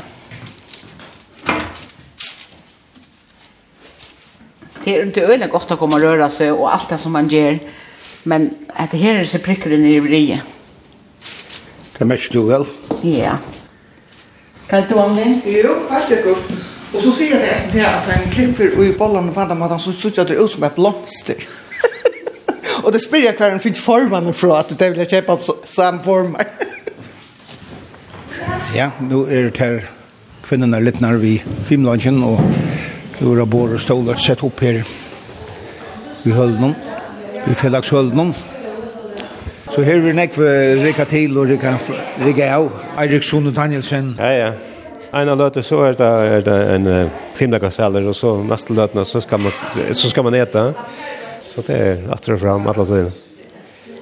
Det 4.84 4.92
er 4.92 5.06
ikke 5.08 5.24
öle 5.32 5.48
godt 5.48 5.72
å 5.72 5.78
komme 5.80 5.96
og 5.96 6.04
røre 6.04 6.28
seg 6.30 6.52
og 6.52 6.68
alt 6.68 6.90
det 6.92 7.00
som 7.00 7.14
man 7.16 7.30
gjør. 7.32 7.58
Men 8.28 8.50
at 8.76 8.92
det 8.92 9.00
her 9.00 9.22
er 9.22 9.28
så 9.28 9.40
prikker 9.42 9.72
det 9.72 9.80
i 9.88 9.98
vrije. 10.04 10.42
Det 11.98 12.06
mest 12.06 12.32
du 12.32 12.42
vel? 12.48 12.66
Ja. 13.02 13.38
Kan 14.68 14.84
du 14.88 14.94
om 15.00 15.16
det? 15.16 15.26
Jo, 15.48 15.74
helt 15.90 16.08
sikkert. 16.08 16.54
Og 16.94 17.02
så 17.02 17.10
sier 17.16 17.40
jeg 17.40 17.70
det 17.72 17.80
här 17.80 17.98
att 17.98 18.14
han 18.14 18.30
klipper 18.30 18.84
i 18.84 18.92
bollarna 18.92 19.32
på 19.32 19.44
den 19.44 19.58
måten, 19.58 19.80
så 19.80 19.92
synes 19.92 20.18
jeg 20.18 20.28
det 20.28 20.38
ut 20.38 20.50
som 20.50 20.62
et 20.62 20.74
blomster. 20.74 21.46
Og 22.84 22.92
det 22.92 23.00
spyr 23.00 23.24
jeg 23.24 23.36
hver 23.38 23.54
en 23.54 23.62
finnes 23.62 23.80
formannen 23.80 24.36
fra 24.36 24.60
at 24.60 24.72
det 24.78 24.90
vil 24.92 25.00
jeg 25.04 25.10
kjøpe 25.14 25.38
samme 25.64 26.04
former. 26.04 26.50
ja, 28.78 28.90
nå 29.00 29.24
er 29.24 29.48
det 29.48 29.60
her 29.62 29.86
kvinnerne 30.44 30.82
litt 30.84 31.00
nær 31.00 31.16
vi 31.22 31.38
Fimlandsjen, 31.64 32.20
og 32.26 32.42
nå 33.20 33.32
er 33.32 33.40
det 33.40 33.48
bare 33.54 33.80
stålet 33.80 34.20
sett 34.20 34.44
opp 34.44 34.60
her 34.60 34.82
i 36.24 36.34
hølden, 36.34 36.76
i 37.48 37.56
fellagshølden. 37.56 38.34
Så 39.72 39.82
her 39.82 40.04
vil 40.04 40.20
jeg 40.20 40.84
rikka 40.84 41.08
til 41.08 41.40
og 41.40 41.48
rikka, 41.48 41.78
rikka 42.20 42.52
av 42.58 42.68
Eirik 43.00 43.24
Sone 43.24 43.50
Danielsen. 43.54 44.14
Ja, 44.20 44.32
ja. 44.36 44.52
En 45.14 45.30
av 45.30 45.38
løtene 45.38 45.64
så 45.64 45.80
er 45.86 45.96
det, 45.96 46.06
er 46.36 46.40
det 46.44 46.54
en 46.74 46.88
uh, 46.90 48.08
og 48.08 48.16
så 48.18 48.36
neste 48.42 48.74
løtene 48.74 49.04
så 49.06 49.20
skal 49.22 49.40
man, 49.40 49.52
så 49.94 50.10
skal 50.10 50.26
man 50.26 50.34
ete. 50.34 50.72
Ja. 50.74 51.23
Så 51.54 51.62
det 51.62 51.74
er 51.78 52.00
atter 52.10 52.34
og 52.34 52.40
fram 52.40 52.66
alle 52.66 52.86
tiden. 52.86 53.12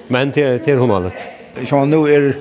Men 0.09 0.31
till 0.31 0.59
till 0.59 0.77
homalet. 0.77 1.27
Så 1.65 1.85
nu 1.85 2.07
är 2.07 2.35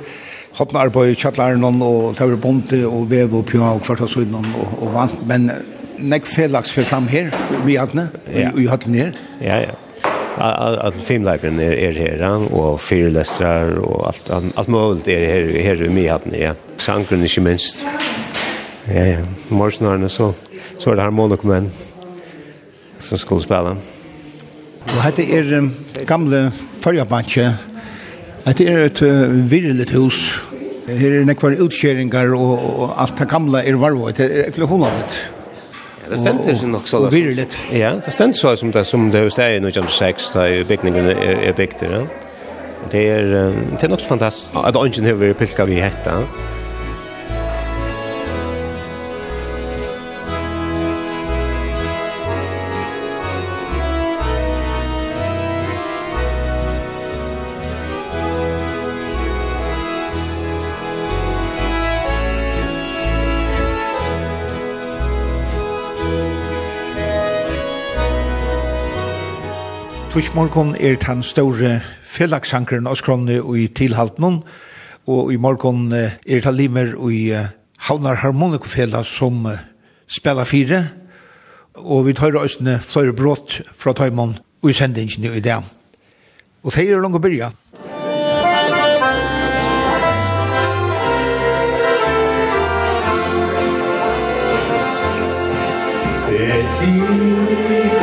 hotna 0.53 0.81
arbeid 0.81 1.11
i 1.11 1.15
kjallaren 1.15 1.65
och 1.65 2.17
tar 2.17 2.37
bonte 2.37 2.87
och 2.87 3.13
vev 3.13 3.35
och 3.35 3.55
og 3.55 3.83
kvart 3.83 4.01
og 4.01 4.11
søyden 4.11 4.35
och 4.35 4.83
och 4.83 4.93
vant 4.93 5.27
men 5.27 5.51
nek 5.99 6.27
felaks 6.27 6.73
för 6.73 6.83
fram 6.83 7.09
här 7.09 7.31
vi 7.65 7.77
hade 7.77 8.07
vi 8.55 8.67
hade 8.67 8.93
her. 8.93 9.13
Ja 9.41 9.61
ja. 9.61 9.75
Att 10.81 10.95
filmlägren 10.95 11.61
är 11.61 11.73
är 11.73 11.93
här 11.93 12.55
och 12.55 12.81
fyrlästrar 12.81 13.79
och 13.79 14.07
allt 14.07 14.31
allt 14.31 14.69
möjligt 14.69 15.09
är 15.09 15.27
här 15.27 15.63
här 15.63 15.99
i 15.99 16.09
hade 16.09 16.39
ja. 16.39 16.55
Sankren 16.77 17.23
är 17.23 17.41
minst. 17.41 17.85
Ja 18.85 19.05
ja. 19.07 19.19
Morsnarna 19.49 20.09
så 20.09 20.35
så 20.79 20.91
är 20.91 20.97
det 20.97 21.03
harmonik 21.03 21.43
men 21.43 21.71
som 22.99 23.19
skulle 23.19 23.43
spela. 23.43 23.77
Og 24.91 24.97
dette 25.07 25.27
er 25.37 25.53
um, 25.59 25.69
gamle 26.09 26.47
førjabankje. 26.83 27.51
Dette 28.47 28.67
er 28.69 28.87
et 28.89 29.03
uh, 29.07 29.37
virlet 29.51 29.93
hus. 29.97 30.25
Her 30.89 31.21
er 31.21 31.29
nekvar 31.29 31.55
utskjeringar 31.63 32.35
og, 32.37 32.57
og 32.83 32.97
alt 33.01 33.15
det 33.21 33.29
gamle 33.31 33.63
er 33.63 33.79
varvo. 33.81 34.11
Det 34.11 34.27
er 34.27 34.49
ekkert 34.49 34.69
hundavet. 34.73 35.21
Ja, 36.03 36.11
det 36.11 36.19
stender 36.19 36.59
seg 36.59 36.73
nok 36.73 36.91
så. 36.91 37.05
Og 37.07 37.15
virlet. 37.15 37.55
Ja, 37.73 37.95
det 38.03 38.15
stender 38.15 38.39
så 38.39 38.57
som 38.59 38.73
det, 38.75 38.87
som 38.87 39.07
det 39.13 39.23
er 39.23 39.55
i 39.57 39.63
1906, 39.63 40.33
da 40.35 40.49
bygningen 40.69 41.13
er, 41.15 41.37
er 41.51 41.55
bygd. 41.57 41.87
Ja. 41.87 42.03
Det 42.93 43.05
er, 43.09 43.31
det 43.79 43.87
er 43.87 43.93
nok 43.93 44.03
så 44.03 44.11
fantastisk 44.17 44.59
at 44.59 44.77
ungen 44.77 45.07
har 45.07 45.21
vært 45.21 45.39
pilka 45.39 45.69
vi 45.71 45.79
hetta. 45.81 46.19
Ja. 46.25 46.62
Tushmorgon 70.13 70.75
er 70.81 70.99
den 71.01 71.23
store 71.25 71.79
fellagsankeren 72.05 72.85
av 72.85 72.99
skronne 73.01 73.39
i 73.57 73.63
tilhalten, 73.73 74.43
og 75.09 75.31
i 75.33 75.39
morgon 75.41 75.87
er 75.89 76.43
det 76.45 76.53
limer 76.53 76.93
i 77.09 77.33
Havnar 77.89 78.21
Harmonikofela 78.21 79.01
som 79.09 79.49
spela 80.05 80.45
fire, 80.45 80.83
og 81.81 82.05
vi 82.11 82.13
tar 82.13 82.37
østene 82.37 82.77
flere 82.85 83.17
brått 83.17 83.63
fra 83.73 83.97
Taimon 83.97 84.37
og 84.61 84.69
i 84.69 84.77
sendingen 84.77 85.33
i 85.33 85.41
dag. 85.41 85.65
Og 86.61 86.77
det 86.77 86.85
er 86.91 87.01
langt 87.01 87.17
å 87.17 87.25
begynne. 87.25 87.57
Desin 96.29 98.02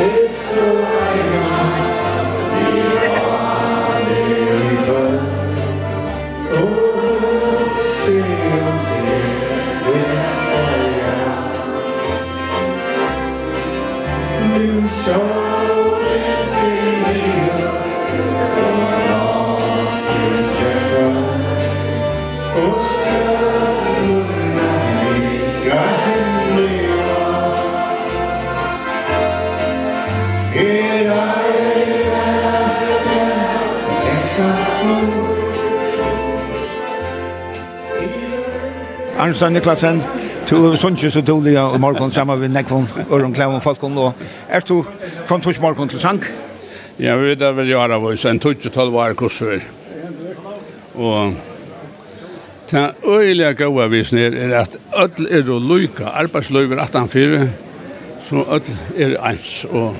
Sønn 39.40 39.54
Niklasen, 39.56 40.02
du 40.44 40.50
to 40.50 40.58
sunnkje 40.76 41.08
så 41.14 41.20
dårlig 41.24 41.54
og 41.56 41.78
morgen 41.80 42.10
sammen 42.12 42.36
med 42.42 42.52
Nekvon, 42.52 42.84
Øren 43.08 43.32
Klevon, 43.32 43.62
Falkon 43.64 43.96
og 43.96 44.18
er 44.52 44.60
du 44.68 44.82
fra 45.24 45.38
tors 45.40 45.60
morgen 45.62 45.88
til 45.88 46.02
sang? 46.02 46.20
Ja, 47.00 47.14
vi 47.16 47.30
vet 47.30 47.44
vel 47.56 47.70
gjøre 47.72 47.96
av 47.96 48.04
oss, 48.04 48.26
en 48.28 48.36
12 48.36 48.98
år 49.00 49.16
kurser. 49.16 49.64
Og 50.92 51.32
ta 52.68 52.90
øyelige 53.00 53.54
gode 53.62 53.88
visen 53.94 54.20
er 54.20 54.36
at 54.60 54.76
ødel 54.92 55.30
er 55.40 55.48
å 55.48 55.58
lykke, 55.72 56.04
arbeidsløyver 56.04 56.84
18-4, 56.84 57.48
så 58.28 58.44
ødel 58.44 58.78
er 58.98 59.18
ens 59.32 59.56
og 59.70 59.96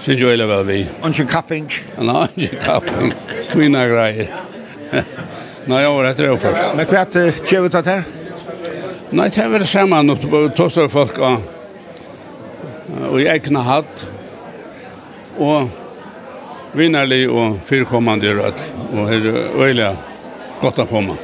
Sin 0.00 0.18
jo 0.20 0.28
eller 0.28 0.48
vel 0.48 0.66
vi. 0.68 0.82
Ongen 1.04 1.28
kapping. 1.28 1.70
Nei, 1.98 2.24
ongen 2.24 2.60
kapping. 2.60 3.14
Kvinna 3.52 3.84
greier. 3.88 4.28
Nei, 4.92 5.80
jeg 5.80 5.96
var 5.96 6.12
etter 6.12 6.28
det 6.30 6.36
først. 6.40 6.76
Men 6.76 6.88
hva 6.88 7.02
er 7.04 7.10
det 7.16 7.32
kjøvet 7.48 7.80
at 7.80 7.92
her? 7.92 8.15
Nei, 9.10 9.28
det 9.30 9.38
var 9.38 9.52
vel 9.54 9.66
samme 9.70 10.02
nå, 10.02 10.16
det 10.18 10.86
folk 10.90 11.18
og, 11.22 11.42
og 13.06 13.20
i 13.20 13.28
egna 13.30 13.62
hatt, 13.62 14.06
og 15.38 15.68
vinnerlig 16.76 17.28
og 17.30 17.60
fyrkommande 17.68 18.34
rød, 18.34 18.64
og 18.92 19.08
her 19.10 19.28
er 19.30 19.38
øyelig 19.54 19.92
godt 20.60 20.82
å 20.82 20.88
komme. 20.90 21.14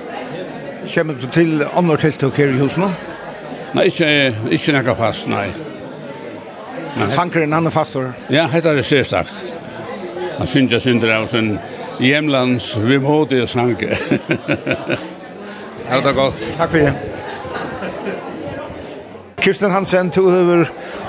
Kommer 0.95 1.19
du 1.19 1.27
til 1.35 1.65
andre 1.75 1.97
tiltak 1.97 2.39
her 2.39 2.55
i 2.55 2.61
husen 2.61 2.87
nå? 2.87 2.91
Nei, 3.75 3.89
ikke, 3.91 4.09
ikke 4.53 4.77
nekka 4.77 4.95
fast, 4.99 5.27
nei. 5.33 5.49
Men 6.97 7.11
sanker 7.11 7.43
en 7.43 7.57
annen 7.57 7.73
fastor? 7.73 8.13
Ja, 8.31 8.47
det 8.53 8.67
er 8.69 8.79
det 8.79 9.07
sagt. 9.09 9.43
Han 10.39 10.47
synes 10.47 10.73
jeg 10.73 10.85
synder 10.87 11.17
av 11.17 11.27
sin 11.33 11.57
hjemlands 11.99 12.77
vimodige 12.79 13.47
sanker. 13.47 13.97
Ja, 15.93 15.99
det 16.01 16.09
er 16.09 16.15
godt. 16.17 16.45
Takk 16.57 16.71
for 16.71 16.79
det. 16.79 17.12
Kirsten 19.43 19.71
Hansen, 19.71 20.11
du 20.15 20.29
har 20.31 20.69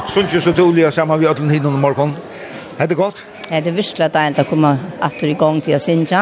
sunnet 0.09 0.41
så 0.41 0.51
Tullia 0.57 0.89
sammen 0.91 1.19
med 1.19 1.29
Øtlen 1.29 1.51
Hidden 1.53 1.67
om 1.69 1.81
morgen. 1.81 2.15
Er 2.79 2.87
det 2.89 2.97
godt? 2.97 3.19
Ja, 3.51 3.59
det 3.59 3.67
er 3.67 3.75
virkelig 3.77 4.05
at 4.05 4.15
jeg 4.15 4.27
enda 4.31 4.43
kommer 4.43 4.79
atter 5.01 5.27
i 5.29 5.35
gang 5.37 5.59
til 5.61 5.75
å 5.77 5.79
synge. 5.81 6.21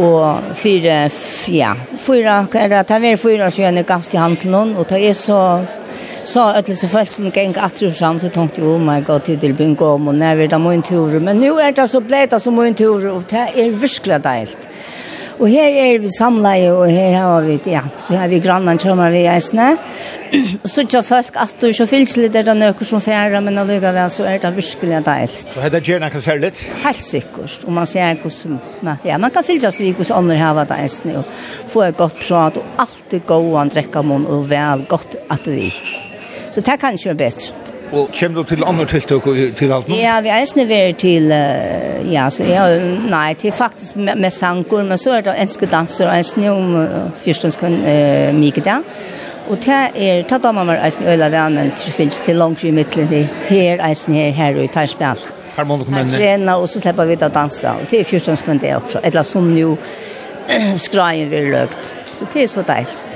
Og 0.00 0.56
fire, 0.56 1.10
ja, 1.52 1.74
fire, 2.00 2.38
er 2.56 2.72
det, 2.72 2.80
det 2.88 3.10
er 3.10 3.20
fire 3.20 3.44
år 3.44 3.52
siden 3.52 3.82
jeg 3.82 3.86
gav 3.90 4.08
til 4.08 4.22
handelen, 4.22 4.72
og 4.76 4.88
det 4.88 5.02
er 5.10 5.12
så, 5.12 5.60
så 6.24 6.46
at 6.56 6.66
det 6.66 6.78
så 6.80 6.88
folk 6.88 7.12
som 7.12 7.28
gikk 7.28 7.60
etter 7.60 7.90
og 7.90 7.94
sammen, 7.98 8.24
så 8.24 8.32
tenkte 8.32 8.62
jeg, 8.62 8.70
oh 8.72 8.80
my 8.80 9.04
god, 9.04 9.26
tid 9.28 9.36
til 9.44 9.52
begynne 9.52 9.92
om, 9.92 10.08
og 10.08 10.16
nærmere 10.16 10.48
det 10.48 10.60
må 10.64 10.72
en 10.72 10.82
tur, 10.82 11.18
men 11.20 11.44
nå 11.44 11.58
er 11.60 11.76
det 11.76 11.90
så 11.92 12.00
bleit, 12.00 12.32
det 12.32 12.40
så 12.40 12.50
må 12.50 12.64
en 12.64 12.78
tur, 12.78 13.04
og 13.12 13.28
det 13.28 13.50
er 13.52 13.80
virkelig 13.84 14.22
deilt. 14.24 14.68
Og 15.38 15.48
her 15.48 15.76
er 15.82 15.98
vi 16.02 16.10
samlet, 16.12 16.68
og 16.72 16.90
her 16.90 17.16
har 17.16 17.46
vi, 17.46 17.56
ja, 17.70 17.82
så 18.02 18.16
har 18.20 18.28
vi 18.28 18.40
grannar 18.42 18.78
kommer 18.82 19.10
vi 19.10 19.24
eisne. 19.30 19.76
og 20.62 20.68
så 20.70 20.84
ikke 20.84 21.02
folk 21.04 21.36
at 21.40 21.54
du 21.60 21.72
så 21.76 21.86
fyllt 21.88 22.16
litt 22.20 22.36
er 22.36 22.46
det 22.46 22.54
noe 22.58 22.88
som 22.88 23.02
færre, 23.04 23.40
men 23.44 23.60
allikevel 23.62 24.12
så 24.12 24.26
er 24.28 24.42
det 24.42 24.52
virkelig 24.56 25.02
deilt. 25.06 25.46
Så 25.54 25.64
heter 25.64 25.78
det 25.78 25.88
gjerne 25.88 26.12
kan 26.12 26.24
se 26.24 26.36
litt? 26.40 26.62
Helt 26.84 27.04
sikkert, 27.06 27.58
og 27.66 27.72
man 27.78 27.88
ser 27.88 28.20
hvordan, 28.22 28.60
ja, 29.08 29.18
man 29.18 29.32
kan 29.34 29.46
fyllt 29.46 29.68
seg 29.68 29.96
hvordan 29.96 30.22
andre 30.22 30.38
har 30.42 30.56
vært 30.60 30.76
eisne, 30.78 31.18
og 31.22 31.42
få 31.72 31.86
et 31.88 31.98
godt 31.98 32.20
prat, 32.20 32.60
og 32.60 32.86
alltid 32.86 33.26
gå 33.28 33.42
og 33.52 33.74
drekke 33.74 34.06
munn, 34.06 34.28
og 34.28 34.48
vel 34.50 34.86
godt 34.90 35.18
at 35.30 35.48
vi. 35.48 35.70
Så 36.52 36.60
det 36.60 36.78
kan 36.80 36.98
ikke 36.98 37.14
være 37.14 37.22
bedre. 37.24 37.61
Og 37.92 38.08
kommer 38.18 38.40
du 38.40 38.48
til 38.48 38.62
andre 38.64 38.86
tiltak 38.88 39.26
til 39.56 39.72
alt 39.72 39.88
nå? 39.88 39.96
Ja, 40.00 40.20
vi 40.24 40.30
er 40.32 40.44
snivere 40.48 40.92
til, 40.96 41.28
uh, 41.28 42.12
ja, 42.12 42.30
så, 42.32 42.46
ja, 42.48 42.64
nei, 43.12 43.34
til 43.34 43.52
faktisk 43.52 43.96
med, 43.96 44.16
med 44.16 44.32
sanger, 44.32 44.86
men 44.88 44.98
så 44.98 45.18
er 45.18 45.26
det 45.26 45.34
enske 45.42 45.68
danser 45.68 46.08
og 46.08 46.16
enske 46.16 46.48
om 46.48 46.72
uh, 46.78 47.10
fyrstønskønn 47.24 47.76
uh, 47.82 47.90
mye 48.32 48.40
Mikadan. 48.40 48.86
Og 49.50 49.58
det 49.60 49.78
er, 49.98 50.22
ta 50.24 50.38
da 50.40 50.54
man 50.56 50.70
var 50.70 50.80
eisen 50.86 51.04
i 51.04 51.12
øyla 51.12 51.28
vanen, 51.28 51.72
det 51.76 51.92
finnes 51.92 52.20
til 52.24 52.38
langt 52.40 52.64
i 52.64 52.70
midtelen 52.72 53.10
det 53.10 53.26
her 53.50 53.82
eisen 53.90 54.16
her, 54.16 54.30
her 54.32 54.56
og 54.56 54.64
i 54.64 54.72
tarspill. 54.72 55.24
Her 55.56 55.68
må 55.68 55.76
du 55.76 55.84
komme 55.84 56.06
inn. 56.06 56.12
Her 56.14 56.16
trener, 56.16 56.54
og 56.54 56.70
så 56.72 56.80
slipper 56.80 57.10
vi 57.10 57.20
da 57.20 57.28
dansa, 57.28 57.76
og 57.76 57.90
det 57.90 58.00
er 58.00 58.08
fyrstønskønn 58.08 58.62
det 58.62 58.76
også, 58.78 59.02
eller 59.04 59.26
som 59.26 59.52
jo 59.58 59.76
skrajen 60.80 61.28
vi 61.30 61.44
løgt. 61.52 61.92
Så 62.14 62.30
det 62.32 62.46
er 62.46 62.54
så 62.54 62.64
deilt. 62.64 63.11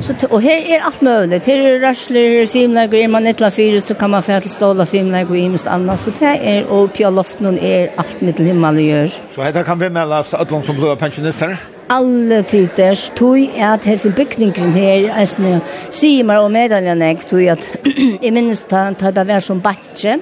Så, 0.00 0.14
og 0.30 0.40
her 0.40 0.58
er 0.74 0.84
alt 0.86 1.02
mulig. 1.02 1.40
Her 1.46 1.62
er 1.66 1.80
rørsler, 1.82 2.28
her 2.30 2.42
er 2.42 2.46
filmlegg, 2.46 2.94
er 2.94 3.08
man 3.10 3.26
ett 3.26 3.40
eller 3.40 3.50
fyrt, 3.50 3.82
så 3.82 3.94
kan 3.98 4.10
man 4.10 4.22
få 4.22 4.38
til 4.44 4.50
stål 4.50 4.80
av 4.84 4.86
filmlegg 4.86 5.30
og 5.30 5.38
imest 5.38 5.66
annet. 5.66 6.00
Så 6.00 6.10
det 6.10 6.38
är 6.42 6.70
och 6.70 6.94
på 6.94 7.10
loften 7.10 7.58
är 7.58 7.90
allt 7.96 8.20
mitt 8.20 8.38
himmel 8.38 8.76
å 8.76 8.80
gjøre. 8.80 9.10
Så 9.34 9.42
här 9.42 9.64
kan 9.64 9.78
vi 9.78 9.90
melde 9.90 10.18
oss 10.18 10.34
att 10.34 10.48
de 10.48 10.62
som 10.62 10.76
blir 10.76 10.96
pensionister? 10.96 11.56
Alle 11.90 12.42
tider 12.42 12.94
tog 13.16 13.38
at 13.58 13.84
hese 13.84 14.10
bygningen 14.10 14.72
her, 14.72 15.08
jeg 15.18 15.60
sier 15.90 16.24
meg 16.24 16.38
og 16.38 16.50
medaljene, 16.52 17.14
tog 17.28 17.46
at 17.48 17.68
jeg 18.22 18.32
minnes 18.32 18.64
at 18.70 19.14
det 19.14 19.26
var 19.26 19.40
som 19.40 19.60
bætje, 19.60 20.18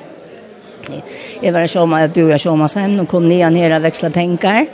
egentlig. 0.89 1.03
Jag 1.41 1.53
var 1.53 1.67
sjåma, 1.67 2.01
jeg 2.01 2.11
bor 2.11 2.39
så 2.39 2.49
sjåma 2.49 2.69
sen 2.69 3.01
och 3.01 3.09
kom 3.09 3.29
nian 3.29 3.55
ner 3.55 3.77
og 3.77 3.83
växla 3.83 4.11
penger, 4.11 4.67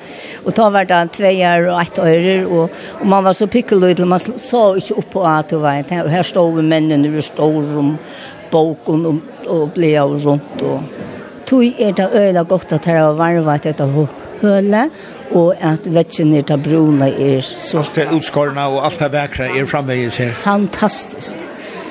och 0.44 0.54
ta 0.54 0.70
vart 0.70 0.90
att 0.90 1.12
tveier 1.12 1.68
och 1.68 1.80
ett 1.82 1.98
öre 1.98 2.46
och 2.46 2.70
og 3.00 3.06
man 3.06 3.24
var 3.24 3.32
så 3.32 3.46
pickelöd 3.46 4.06
man 4.06 4.20
så 4.20 4.74
inte 4.74 4.94
upp 4.94 5.10
på 5.10 5.24
att 5.24 5.48
det 5.48 5.56
var 5.56 5.70
här, 5.70 6.08
her 6.08 6.22
stod 6.22 6.56
vi 6.56 6.62
mennene, 6.62 7.08
nu 7.08 7.22
stod 7.22 7.78
om 7.78 7.98
boken 8.50 9.06
og, 9.06 9.20
och 9.46 9.68
ble 9.68 9.98
av 10.00 10.20
rundt, 10.24 10.62
och 10.62 10.80
tog 11.46 11.64
er 11.78 11.92
det 11.92 12.10
øyla 12.14 12.42
godt 12.42 12.72
at 12.72 12.84
her 12.84 13.02
var 13.02 13.12
varvet 13.12 13.66
etter 13.66 14.06
høle, 14.40 14.90
og 15.32 15.54
at 15.60 15.86
vetsen 15.94 16.34
er 16.34 16.42
det 16.42 16.62
brune 16.62 17.08
er 17.08 17.40
så... 17.40 17.78
Alt 17.78 17.94
det 17.96 18.08
utskårene 18.12 18.66
og 18.68 18.84
alt 18.84 19.00
det 19.00 19.12
vekre 19.12 19.48
er 19.58 19.66
framvegis 19.66 20.16
her. 20.16 20.30
Fantastisk. 20.30 21.36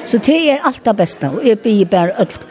Så 0.06 0.18
det 0.18 0.52
er 0.52 0.66
alt 0.66 0.86
det 0.86 0.96
beste, 0.98 1.30
og 1.30 1.48
jeg 1.48 1.60
blir 1.60 1.86
bare 1.86 2.12
ølt 2.20 2.42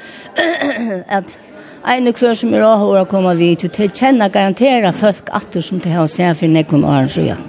at 1.08 1.38
en 1.84 2.12
kvar 2.12 2.34
som 2.34 2.54
er 2.54 2.64
åhåra 2.64 3.04
koma 3.04 3.30
komme 3.32 3.36
vidt, 3.38 3.72
til 3.72 3.88
å 3.88 3.94
kjenner 3.94 4.28
garantere 4.28 4.92
folk 4.92 5.30
atter 5.32 5.60
som 5.60 5.80
til 5.80 5.96
å 5.98 6.06
se 6.06 6.28
for 6.34 6.46
nekken 6.46 6.84
åren 6.84 7.08
sjøen. 7.08 7.40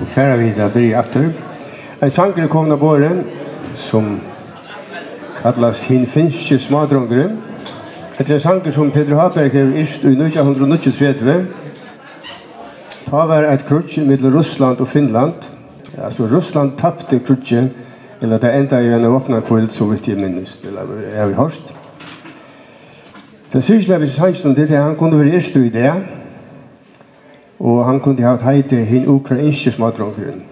Og 0.00 0.08
færre 0.14 0.38
vi 0.38 0.50
da 0.56 0.68
blir 0.68 0.96
atter. 0.98 1.30
En 2.02 2.10
sanger 2.10 2.48
kom 2.48 2.72
av 2.72 2.78
båren 2.78 3.24
som 3.76 4.20
kallas 5.40 5.82
Hin 5.88 6.06
finske 6.06 6.58
smadrongren. 6.58 7.38
Etter 8.18 8.34
en 8.34 8.40
sanger 8.40 8.72
som 8.72 8.90
Peter 8.90 9.16
Haberg 9.16 9.56
er 9.56 9.72
ist 9.80 10.04
i 10.04 10.12
1993. 10.12 11.46
Ta 13.08 13.24
var 13.26 13.48
et 13.48 13.64
krutje 13.66 14.04
mellom 14.04 14.34
Russland 14.36 14.80
og 14.80 14.88
Finland. 14.88 15.48
Altså, 15.98 16.26
Russland 16.26 16.76
tappte 16.78 17.18
krutje 17.18 17.70
eller 18.20 18.38
det 18.38 18.52
enda 18.54 18.80
i 18.80 18.92
en 18.92 19.04
åpna 19.04 19.40
kväll 19.40 19.70
så 19.70 19.84
vidt 19.84 20.08
jeg 20.08 20.16
minnes, 20.16 20.58
Eller 20.64 20.82
jeg 21.12 21.22
har 21.22 21.32
hört. 21.42 21.83
Så 23.54 23.60
syrslevis 23.60 24.16
høysten 24.18 24.54
til 24.54 24.68
det, 24.68 24.78
han 24.78 24.96
kunne 24.96 25.18
være 25.18 25.36
erstu 25.36 25.60
i 25.62 25.68
det, 25.68 25.92
og 27.58 27.84
han 27.86 28.00
kunne 28.00 28.22
ha 28.22 28.32
hatt 28.32 28.42
heite 28.42 28.68
til 28.68 28.82
hin 28.84 29.06
ukrainske 29.06 29.70
smadrongrunnen. 29.70 30.42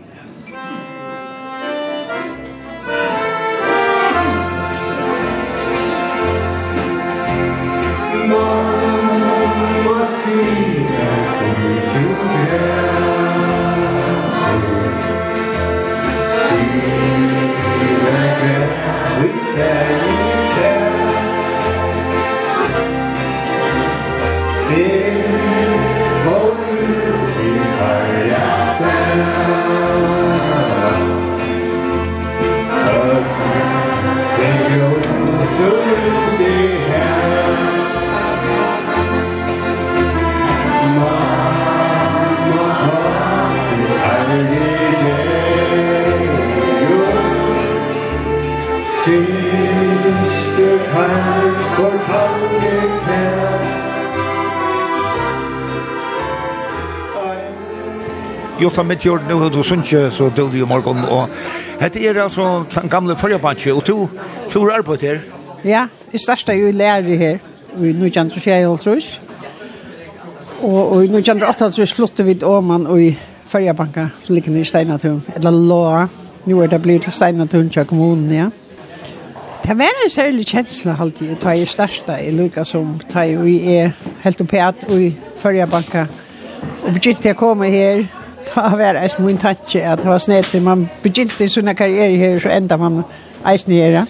utan 58.73 58.87
mitt 58.87 59.05
jord 59.05 59.21
nu 59.29 59.49
du 59.49 59.63
sunnkje, 59.63 60.11
så 60.11 60.31
dolde 60.37 60.57
ju 60.57 60.67
morgon 60.67 61.05
og 61.11 61.29
hette 61.81 62.01
er 62.01 62.23
altså 62.23 62.65
den 62.75 62.89
gamle 62.89 63.17
förbanke 63.17 63.75
og 63.75 63.85
to 63.85 64.09
to 64.51 64.65
er 64.65 64.79
arbete 64.79 65.07
her. 65.07 65.19
Ja, 65.65 65.87
i 66.13 66.19
största 66.19 66.55
ju 66.55 66.73
lärare 66.73 67.03
lærer 67.03 67.17
her, 67.17 67.39
i 68.07 68.11
kan 68.11 68.31
så 68.31 68.51
og 68.51 68.73
alltså. 68.73 69.21
Och 70.61 70.93
och 70.93 71.09
nu 71.09 71.23
kan 71.23 71.43
åtta 71.43 71.71
så 71.71 71.87
flottar 71.87 72.25
vi 72.25 72.45
Åman 72.45 72.87
og 72.87 73.03
i 73.03 73.19
Färjabanka 73.49 74.09
som 74.25 74.35
ligger 74.35 74.57
i 74.57 74.65
Steinatun. 74.65 75.23
Eller 75.37 75.51
Låa, 75.51 76.09
Nu 76.45 76.63
är 76.63 76.69
det 76.69 76.79
blivit 76.79 77.03
till 77.03 77.13
Steinatun 77.13 77.71
till 77.71 77.85
kommunen, 77.85 78.35
ja. 78.35 78.51
Det 79.63 79.75
var 79.75 80.05
en 80.05 80.11
særlig 80.11 80.47
kjensla 80.47 80.97
alltid, 81.01 81.41
ta 81.41 81.53
i 81.55 81.67
størsta 81.67 82.21
i 82.21 82.31
lukka 82.31 82.65
som 82.65 83.01
ta 83.13 83.23
i 83.25 83.77
er 83.77 83.91
helt 84.23 84.41
oppi 84.41 84.57
at 84.57 84.75
i 84.91 85.13
førja 85.39 85.67
banka. 85.67 86.07
Og 86.83 86.93
begynte 86.93 87.29
jeg 87.29 87.37
å 87.37 87.39
komme 87.39 87.71
her, 87.71 88.07
ta 88.55 88.69
var 88.77 89.01
eis 89.01 89.19
min 89.19 89.41
tatsi 89.41 89.81
at 89.81 90.03
det 90.03 90.11
var 90.11 90.21
snett. 90.23 90.53
Man 90.63 90.89
begynte 91.03 91.49
sånne 91.49 91.75
karriere 91.79 92.19
her, 92.21 92.39
så 92.43 92.53
enda 92.53 92.79
man 92.81 93.03
eis 93.49 93.67
nere. 93.71 94.07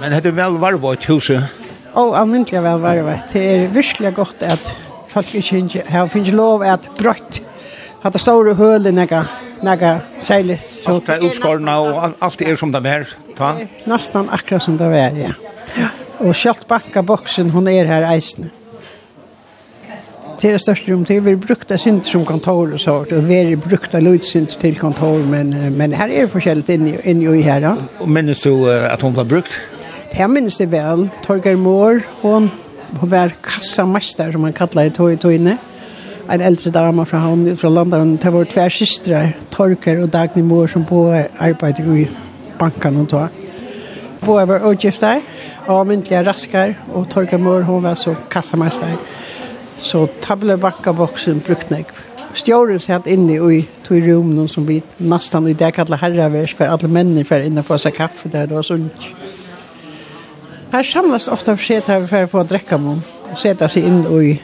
Men 0.00 0.14
hette 0.14 0.32
vel 0.34 0.58
varvått 0.62 1.06
huset? 1.10 1.60
Å, 1.92 2.06
almindelig 2.16 2.62
vel 2.64 2.80
varvet. 2.80 3.34
Det 3.34 3.42
er 3.44 3.66
virkelig 3.74 4.14
godt 4.16 4.46
at 4.48 4.70
folk 5.12 5.34
ikke 5.36 5.84
har 5.92 6.08
finnes 6.12 6.32
lov 6.32 6.64
at 6.64 6.88
brøtt 6.96 7.42
hatt 8.02 8.18
store 8.18 8.54
hølen 8.58 8.96
nega 8.98 9.26
nega 9.62 9.92
seilis 10.22 10.82
alt 10.90 11.10
er 11.12 11.22
utskorna 11.28 11.76
og 11.84 12.16
alt 12.24 12.42
er 12.42 12.56
som 12.58 12.72
det 12.74 12.82
er 12.88 13.06
ta 13.38 13.52
nästan 13.86 14.30
akkurat 14.32 14.64
som 14.64 14.78
det 14.80 14.88
er 14.98 15.20
ja 15.20 15.34
og 16.22 16.34
kjalt 16.38 16.66
bakka 16.70 17.04
boksen 17.06 17.52
hon 17.54 17.70
er 17.70 17.90
her 17.90 18.08
eisne 18.10 18.50
det 20.50 20.58
största 20.58 20.92
rum 20.92 21.04
det 21.04 21.20
vi 21.20 21.36
brukta 21.36 21.78
synd 21.78 22.04
som 22.04 22.24
kontor 22.24 22.74
och 22.74 22.80
så 22.80 22.94
och 22.94 23.30
vi 23.30 23.56
brukta 23.56 24.00
lutsynt 24.00 24.60
till 24.60 24.76
kontor 24.78 25.18
men 25.18 25.76
men 25.76 25.92
här 25.92 26.08
är 26.08 26.26
förskällt 26.26 26.68
in 26.68 27.00
in 27.04 27.34
i 27.34 27.42
här. 27.42 27.60
Ja. 27.60 27.76
Och 27.98 28.08
minns 28.08 28.40
du 28.40 28.84
att 28.86 29.02
hon 29.02 29.14
var 29.14 29.24
brukt? 29.24 29.52
Jag 30.10 30.30
minns 30.30 30.56
det 30.56 30.66
väl. 30.66 31.08
Torger 31.26 31.56
Mår 31.56 32.02
hon 32.20 32.50
på 33.00 33.06
var 33.06 33.32
kassamästare 33.42 34.32
som 34.32 34.40
man 34.40 34.52
kallar 34.52 34.84
det 34.84 34.90
tog 34.90 35.32
i 35.32 35.34
inne. 35.34 35.56
En 36.28 36.40
äldre 36.40 36.70
dama 36.70 37.04
från 37.04 37.20
hon 37.20 37.56
från 37.56 37.74
London 37.74 38.18
det 38.22 38.30
var 38.30 38.44
två 38.44 38.70
systrar 38.70 39.36
Torger 39.50 40.02
och 40.02 40.08
Dagny 40.08 40.42
Mår 40.42 40.66
som 40.66 40.84
på 40.84 41.24
arbetar 41.38 41.96
i 41.96 42.08
banken 42.58 42.96
och 42.96 43.06
då. 43.06 43.28
Båda 44.20 44.46
var 44.46 44.72
utgifter, 44.72 45.20
avmyndliga 45.66 46.24
raskar 46.24 46.74
och 46.92 47.10
Torger 47.10 47.38
Mår 47.38 47.60
hon 47.60 47.82
var 47.82 47.94
så 47.94 48.14
kassamästare. 48.28 48.96
Så 49.82 50.06
tablebakkaboxen 50.20 51.42
brukt 51.46 51.70
nekv. 51.70 51.98
Stjåren 52.34 52.80
satt 52.80 53.06
inne 53.06 53.34
i 53.52 53.64
to 53.84 53.94
rummen 53.94 54.48
som 54.48 54.66
vi 54.66 54.82
nästan 54.96 55.48
i 55.48 55.54
det 55.54 55.72
kallar 55.72 55.98
herravers 55.98 56.54
för 56.54 56.66
alla 56.66 56.88
människor 56.88 57.40
inne 57.42 57.62
på 57.62 57.78
sig 57.78 57.92
kaffe 57.92 58.28
där 58.28 58.46
det 58.46 58.54
var 58.54 58.62
sunt. 58.62 58.92
Här 60.70 60.82
samlas 60.82 61.28
ofta 61.28 61.56
försetare 61.56 62.06
för 62.06 62.24
att 62.24 62.30
få 62.30 62.42
drekka 62.42 62.78
mun 62.78 63.02
och 63.32 63.38
sätta 63.38 63.68
sig 63.68 63.82
in 63.82 64.06
i 64.06 64.40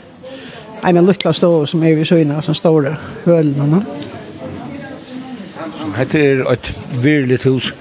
en 0.83 1.07
liten 1.07 1.35
stå 1.35 1.67
som 1.67 1.83
är 1.83 1.95
vid 1.95 2.07
syna 2.07 2.43
som 2.43 2.55
stora 2.55 2.97
hölna. 3.25 3.83
Så 5.79 5.91
här 5.97 6.53
ett 6.53 6.79
virligt 7.03 7.47
hus. 7.47 7.73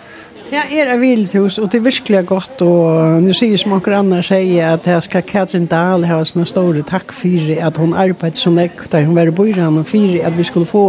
Det 0.48 0.60
er 0.80 0.94
et 0.94 1.02
vildhus, 1.02 1.58
og 1.58 1.72
det 1.72 1.78
er 1.78 1.84
virkelig 1.84 2.26
godt, 2.26 2.62
og 2.62 3.24
nu 3.24 3.34
sier 3.36 3.60
som 3.60 3.74
akkur 3.76 3.98
annar 3.98 4.24
sier 4.24 4.78
at 4.78 4.88
jeg 4.88 5.04
skal 5.04 5.26
Katrin 5.28 5.68
Dahl 5.68 6.06
ha 6.08 6.22
sånne 6.24 6.48
store 6.48 6.86
takk 6.88 7.12
for 7.12 7.52
at 7.68 7.78
hun 7.82 7.96
arbeidde 7.98 8.40
så 8.40 8.54
nekt, 8.54 8.88
da 8.94 9.04
hun 9.04 9.16
var 9.18 9.28
i 9.28 9.36
bøyren, 9.36 9.82
og 9.82 9.90
for 9.90 10.20
at 10.24 10.38
vi 10.38 10.48
skulle 10.48 10.70
få 10.72 10.86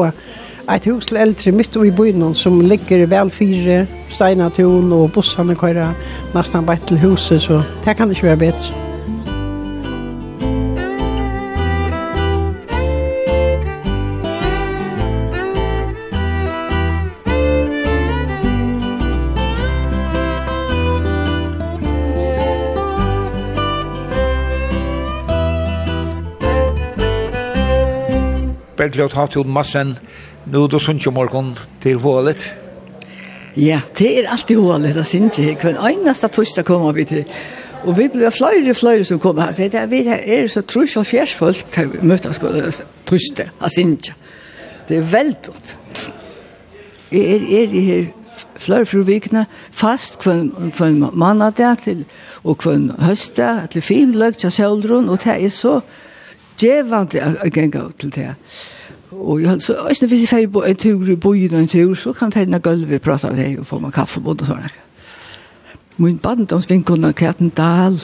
ett 0.68 0.84
hus 0.84 1.06
til 1.09 1.16
eldre 1.16 1.52
midt 1.56 1.76
i 1.80 1.90
bøyren 1.90 2.34
som 2.34 2.61
ligger 2.61 3.06
väl 3.06 3.30
fyra 3.30 3.86
steinatun 4.09 4.92
och 4.92 5.11
bussene 5.11 5.54
kører 5.54 5.94
nästan 6.34 6.66
bare 6.66 6.86
til 6.86 6.98
huset 6.98 7.42
så 7.42 7.62
det 7.84 7.96
kan 7.96 8.09
det 8.09 8.22
være. 8.22 8.88
Berglot 28.78 29.12
har 29.12 29.22
haft 29.22 29.46
massen 29.46 29.96
nu 30.44 30.68
då 30.68 30.78
sunt 30.78 31.06
ju 31.06 31.10
morgon 31.10 31.58
till 31.80 31.98
hålet. 31.98 32.54
Ja, 33.54 33.80
det 33.96 34.20
är 34.20 34.28
alltid 34.28 34.58
hålet 34.58 34.96
att 34.96 35.08
syns 35.08 35.38
ju. 35.38 35.54
Kun 35.54 35.76
einaste 35.76 36.28
torsdag 36.28 36.62
kommer 36.62 36.92
vi 36.92 37.04
till. 37.04 37.24
Och 37.84 37.98
vi 37.98 38.08
blir 38.08 38.30
flöjre 38.30 38.74
flöjre 38.74 39.04
som 39.04 39.18
kommer 39.18 39.42
här. 39.42 39.54
Det 39.56 39.68
där 39.68 39.86
vi 39.86 40.02
där 40.02 40.18
är 40.18 40.48
så 40.48 40.62
trus 40.62 40.96
och 40.96 41.06
fjärsfullt 41.06 41.78
mötas 42.00 42.36
skulle 42.36 42.72
trösta 43.04 43.42
att 43.58 43.72
syns. 43.72 44.12
Det 44.86 44.96
är 44.96 45.02
väldigt. 45.02 45.76
Är 47.10 47.34
är 47.34 47.74
i 47.74 47.80
här 47.80 48.12
flör 48.56 48.84
för 48.84 48.98
vikna 48.98 49.46
fast 49.70 50.18
kvön 50.18 50.72
kvön 50.76 51.10
mandag 51.12 51.76
till 51.84 52.04
och 52.42 52.58
kvön 52.58 52.92
hösta 52.98 53.66
till 53.70 53.82
fin 53.82 54.12
lökt 54.18 54.42
jag 54.42 54.52
soldrun 54.52 55.08
och 55.08 55.20
det 55.24 55.46
är 55.46 55.50
så 55.50 55.82
djevande 56.59 57.22
å 57.44 57.50
genga 57.54 57.86
til 57.98 58.12
det. 58.14 58.32
Og 59.11 59.42
jeg, 59.42 59.62
så, 59.64 59.78
ikke 59.90 60.11
hvis 60.11 60.24
jeg 60.26 60.30
fer 60.30 60.48
på 60.52 60.62
en 60.68 60.76
tur 60.76 61.11
i 61.11 61.16
byen 61.16 61.54
og 61.56 61.64
en 61.64 61.70
tur, 61.72 61.94
så 61.96 62.12
kan 62.12 62.32
jeg 62.34 62.48
fer 62.50 62.64
gulvet 62.64 63.02
prate 63.02 63.30
av 63.30 63.36
det 63.36 63.50
og 63.59 63.66
få 63.66 63.80
meg 63.82 63.94
kaffe 63.96 64.20
på 64.20 64.36
det 64.38 64.48
sånn. 64.48 64.68
Min 65.98 66.18
barndomsvinkunn 66.22 67.09
av 67.09 67.14
Dahl 67.56 67.98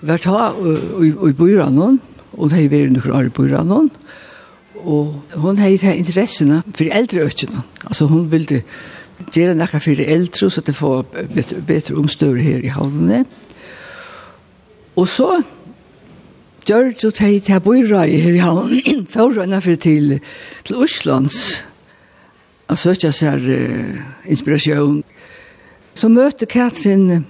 var 0.00 0.20
ta 0.20 0.50
i 0.56 1.12
byen 1.36 1.76
noen, 1.76 2.00
og 2.36 2.50
det 2.50 2.64
er 2.64 2.72
vært 2.72 2.96
noen 2.96 3.16
år 3.16 3.30
i 3.30 3.36
byen 3.38 3.90
og 4.84 5.20
hun 5.36 5.58
har 5.58 5.70
hatt 5.70 5.98
interessene 5.98 6.62
for 6.72 6.88
eldre 6.92 7.26
økene. 7.28 7.62
Altså 7.84 8.06
hun 8.08 8.30
ville 8.32 8.62
gjøre 9.34 9.54
noe 9.58 9.80
for 9.80 9.96
de 9.96 10.06
eldre, 10.08 10.50
så 10.50 10.62
det 10.64 10.76
får 10.76 11.02
bedre, 11.12 11.60
bedre 11.66 11.96
omstøver 12.00 12.40
her 12.42 12.64
i 12.64 12.72
havnene. 12.72 13.24
Og 14.96 15.08
så 15.08 15.42
gjør 16.66 16.92
du 17.00 17.10
til 17.18 17.40
til 17.40 17.60
Bøyra 17.60 18.04
i 18.06 18.20
her 18.20 18.36
i 18.36 18.44
havn, 18.44 19.06
forrøyna 19.08 19.60
for 19.60 19.74
til, 19.76 20.20
til 20.64 20.82
Øslands, 20.82 21.64
og 22.68 22.78
søkja 22.78 23.10
seg 23.12 23.42
uh, 23.42 24.30
inspirasjon. 24.30 25.02
Så 25.94 26.08
møter 26.08 26.46
Katrin 26.46 27.24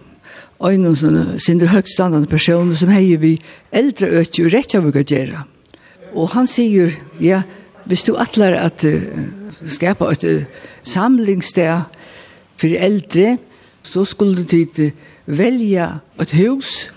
øynene 0.60 0.96
som 0.96 1.38
sinder 1.38 1.72
høgstandande 1.72 2.28
personer 2.28 2.76
som 2.76 2.92
heier 2.92 3.18
vi 3.18 3.38
eldre 3.72 4.10
øtje 4.20 4.44
og 4.44 4.52
rett 4.52 4.74
av 4.76 4.88
å 4.88 4.92
gjøre. 4.92 5.44
Og 6.12 6.32
han 6.34 6.48
sier, 6.50 6.92
ja, 7.22 7.42
hvis 7.86 8.04
du 8.04 8.16
atler 8.20 8.58
at 8.60 8.84
uh, 8.84 9.00
skapa 9.66 10.10
et 10.12 10.26
uh, 10.26 10.66
samlingssted 10.82 11.96
for 12.60 12.76
eldre, 12.76 13.38
så 13.82 14.04
skulle 14.04 14.44
du 14.44 14.84
uh, 14.84 14.90
velja 15.26 16.00
et 16.20 16.34
hus 16.36 16.90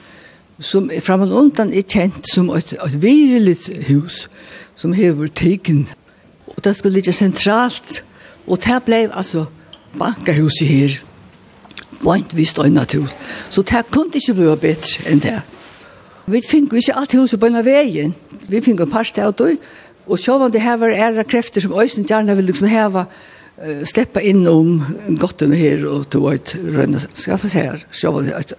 som 0.63 0.89
er 0.93 1.03
fram 1.03 1.25
og 1.25 1.35
undan 1.35 1.73
er 1.75 1.83
kjent 1.83 2.27
som 2.31 2.49
et, 2.55 2.73
et 2.73 3.01
virligt 3.01 3.69
hus 3.89 4.27
som 4.79 4.93
hever 4.95 5.27
teken. 5.27 5.87
Og 6.47 6.63
det 6.63 6.75
skulle 6.75 6.97
ligge 6.97 7.13
sentralt, 7.13 8.03
og 8.47 8.61
det 8.63 8.79
ble 8.85 9.05
altså 9.11 9.45
bankahuset 9.99 10.67
her, 10.67 10.97
blant 12.01 12.35
vi 12.37 12.45
støyna 12.45 12.85
til. 12.89 13.07
Så 13.49 13.61
det 13.61 13.85
kunne 13.91 14.15
ikke 14.15 14.37
bli 14.39 14.55
bedre 14.61 15.11
enn 15.11 15.23
det. 15.23 15.39
Vi 16.25 16.41
finner 16.47 16.79
ikke 16.79 16.95
alt 16.95 17.15
huset 17.19 17.39
på 17.39 17.49
en 17.49 17.59
av 17.59 17.67
veien. 17.67 18.13
Vi 18.47 18.61
finner 18.63 18.85
en 18.85 18.91
par 18.91 19.07
sted 19.07 19.27
av 19.27 19.35
det, 19.39 19.57
og 20.07 20.19
sjåvan 20.19 20.51
det 20.51 20.63
her 20.63 20.79
var 20.79 20.95
ære 20.95 21.23
krefter 21.27 21.63
som 21.63 21.75
øyne 21.75 22.07
gjerne 22.07 22.35
vil 22.35 22.47
liksom 22.51 22.67
heva 22.67 23.05
uh, 23.07 23.83
sleppa 23.87 24.23
inn 24.23 24.45
om 24.47 24.81
gottene 25.19 25.59
her 25.59 25.85
og 25.87 26.09
til 26.11 26.27
å 26.27 26.35
rønne 26.77 27.03
skaffe 27.13 27.51
seg 27.51 27.71
her. 27.71 27.87
så 27.91 28.11
var 28.11 28.27
det, 28.27 28.55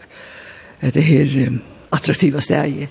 det 0.94 1.04
her... 1.04 1.38
Um, 1.48 1.62
attraktiva 1.94 2.42
steg. 2.44 2.88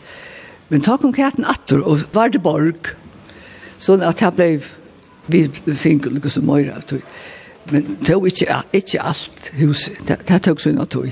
Men 0.71 0.83
ta 0.85 0.97
kom 0.97 1.13
katten 1.13 1.45
attor 1.45 1.83
og 1.85 2.07
var 2.15 2.31
det 2.33 2.41
borg. 2.43 2.93
Så 3.77 3.99
at 3.99 4.21
jeg 4.23 4.35
ble 4.37 4.49
vi 5.31 5.47
fink 5.79 6.07
og 6.07 6.27
som 6.31 6.45
møyre 6.47 6.75
av 6.75 6.83
tog. 6.87 7.03
Men 7.71 7.97
det 8.03 8.15
var 8.15 8.27
ikke, 8.27 8.57
ikke 8.75 9.01
alt 9.01 9.51
hus, 9.59 9.89
Det, 10.07 10.19
det 10.27 10.41
tog 10.43 10.59
sånn 10.59 10.81
av 10.83 10.89
tog. 10.91 11.11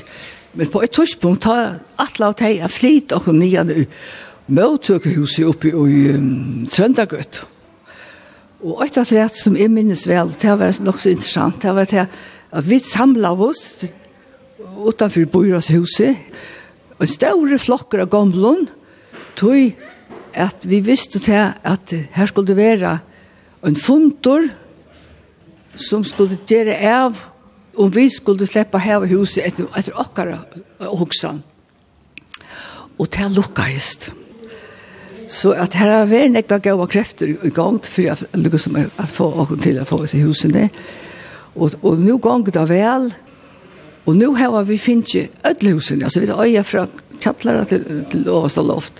Men 0.53 0.67
på 0.67 0.81
et 0.83 0.91
tidspunkt 0.91 1.45
ta 1.45 1.77
atla 2.01 2.31
av 2.31 2.35
teg 2.41 2.59
en 2.59 2.71
flit 2.71 3.13
og 3.15 3.29
nye 3.35 3.63
nu. 3.63 3.85
Møtøkehuset 4.51 5.47
oppe 5.47 5.71
i 5.71 6.01
um, 6.11 6.65
Trøndagøtt. 6.67 7.43
Og 8.61 8.83
et 8.83 8.97
av 8.99 9.09
rett 9.15 9.37
som 9.37 9.55
jeg 9.57 9.71
minnes 9.71 10.03
vel, 10.09 10.33
det 10.41 10.57
var 10.59 10.75
nok 10.83 10.99
så 10.99 11.13
interessant, 11.13 11.61
det 11.63 11.71
var 11.73 11.87
det 11.89 12.03
at 12.51 12.67
vi 12.67 12.81
samlet 12.83 13.39
oss 13.47 13.61
utanfor 14.59 15.25
Bøyras 15.31 15.71
huset, 15.71 16.19
en 17.01 17.09
større 17.11 17.57
flokker 17.61 18.03
av 18.03 18.11
gamlen, 18.13 18.67
tog 19.35 19.73
at 20.37 20.65
vi 20.69 20.79
visste 20.85 21.19
til 21.23 21.51
at 21.63 21.93
her 22.15 22.29
skulle 22.29 22.51
det 22.51 22.59
være 22.59 22.99
en 23.67 23.75
funtor 23.77 24.47
som 25.75 26.03
skulle 26.07 26.39
gjøre 26.47 26.77
av 26.91 27.25
om 27.79 27.91
vi 27.91 28.09
skulle 28.11 28.47
slippe 28.47 28.81
heve 28.83 29.07
huset 29.13 29.45
etter, 29.47 29.67
etter 29.77 29.95
okkara 29.99 30.41
hoksan. 30.91 31.39
Og 32.99 33.07
det 33.09 33.29
lukkast. 33.33 34.11
Så 35.31 35.53
at 35.55 35.77
her 35.79 35.93
har 35.93 36.09
vært 36.11 36.33
nekva 36.33 36.59
gava 36.59 36.85
krefter 36.91 37.31
i 37.31 37.53
gang 37.55 37.79
for 37.87 38.11
at, 38.11 38.25
at 38.35 39.13
få 39.15 39.29
okken 39.41 39.61
til 39.63 39.79
å 39.79 39.87
få 39.87 40.01
oss 40.03 40.15
i 40.17 40.23
huset. 40.25 40.75
Og, 41.55 41.77
og 41.81 41.99
nå 42.03 42.17
gong 42.19 42.43
det 42.51 42.65
vel, 42.67 43.11
Og 44.05 44.15
nu 44.15 44.35
har 44.35 44.63
vi 44.63 44.77
finnje 44.77 45.27
ödlhusen, 45.43 46.03
altså 46.03 46.19
vi 46.19 46.27
tar 46.27 46.41
öja 46.41 46.63
från 46.63 46.87
kattlar 47.21 47.63
til 47.63 48.05
till 48.11 48.27
översta 48.27 48.61
loft. 48.61 48.93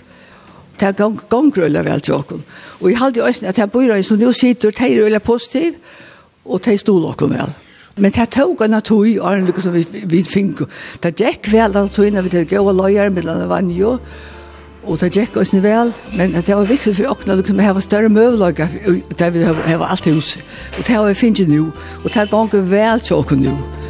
Det 0.80 0.88
er 0.88 0.92
här 0.92 1.18
gång, 1.28 1.52
vel 1.84 2.00
til 2.00 2.14
åkken. 2.14 2.42
Og 2.80 2.90
jeg 2.90 2.92
jag 2.92 2.98
hade 2.98 3.20
ju 3.20 3.46
at 3.46 3.58
jeg 3.58 3.70
bor 3.70 3.82
i 3.82 4.02
som 4.02 4.18
nu 4.18 4.32
sitter, 4.32 4.70
det 4.70 5.14
är 5.14 5.18
positiv 5.18 5.72
og 6.44 6.64
det 6.64 6.88
är 6.88 6.90
åkken 6.90 7.30
vel. 7.30 7.52
Men 7.96 8.10
det 8.12 8.30
tog 8.30 8.60
en 8.62 8.82
tog 8.82 9.08
i 9.08 9.18
åren 9.18 9.44
lyckas 9.44 9.62
som 9.62 9.72
vi, 9.72 9.86
vi 10.04 10.22
finko. 10.22 10.64
Det 11.02 11.20
gikk 11.20 11.52
vel 11.52 11.76
att 11.76 11.92
tog 11.92 12.12
når 12.12 12.22
vi 12.22 12.28
till 12.28 12.44
gåa 12.44 12.72
lojar 12.72 13.10
mellan 13.10 13.48
vanjo. 13.48 13.98
og 14.84 15.00
det 15.00 15.16
gikk 15.16 15.36
oss 15.36 15.54
vel, 15.54 15.92
men 16.16 16.32
det 16.32 16.54
var 16.54 16.64
viktigt 16.66 16.96
för 16.96 17.10
åkna 17.10 17.34
liksom 17.34 17.56
vi 17.56 17.64
har 17.64 17.80
større 17.80 18.08
mövlagar 18.08 18.68
där 19.18 19.30
vi 19.30 19.44
har 19.72 19.86
allt 19.86 20.06
hus. 20.06 20.38
Og 20.78 20.86
det 20.86 20.94
har 20.94 21.06
vi 21.06 21.14
finnes 21.14 21.48
nu. 21.48 21.60
og 22.04 22.04
det 22.04 22.14
har 22.14 22.26
gånger 22.26 22.60
väl 22.60 23.00
tråkon 23.00 23.38
nu. 23.38 23.81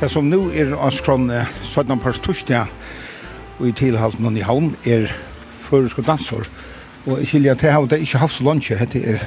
Det 0.00 0.08
som 0.08 0.30
nu 0.30 0.48
er 0.56 0.70
av 0.80 0.94
skrone 0.96 1.42
17. 1.68 1.98
pars 2.00 2.16
torsdag 2.24 2.70
og 3.60 3.66
i 3.68 3.72
tilhalten 3.76 4.24
og 4.24 4.38
i 4.38 4.44
havn 4.48 4.70
er 4.88 5.10
føresk 5.60 6.00
og 6.00 6.06
dansor 6.06 6.48
Og 7.04 7.20
i 7.20 7.28
Kylja 7.28 7.52
til 7.60 7.74
havn, 7.74 7.88
det 7.90 7.98
er 7.98 8.06
ikke 8.06 8.22
havslunche, 8.22 8.78
det 8.92 9.02
er 9.12 9.20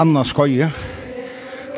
Anna 0.00 0.22
Skøye, 0.24 0.70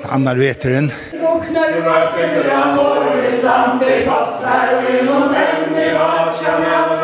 Anna 0.07 0.35
Veteren. 0.35 0.91
Våknar 1.15 1.75
du 1.75 1.91
opp 1.91 2.19
i 2.19 2.27
bra 2.37 2.63
morgen, 2.75 3.37
samt 3.43 3.83
i 3.87 4.01
kottfær 4.07 4.75
og 4.79 4.91
i 4.91 5.05
noen 5.07 5.37
enn 5.43 5.79
i 5.79 5.91
vatskjønne 5.99 6.81
og 6.83 6.99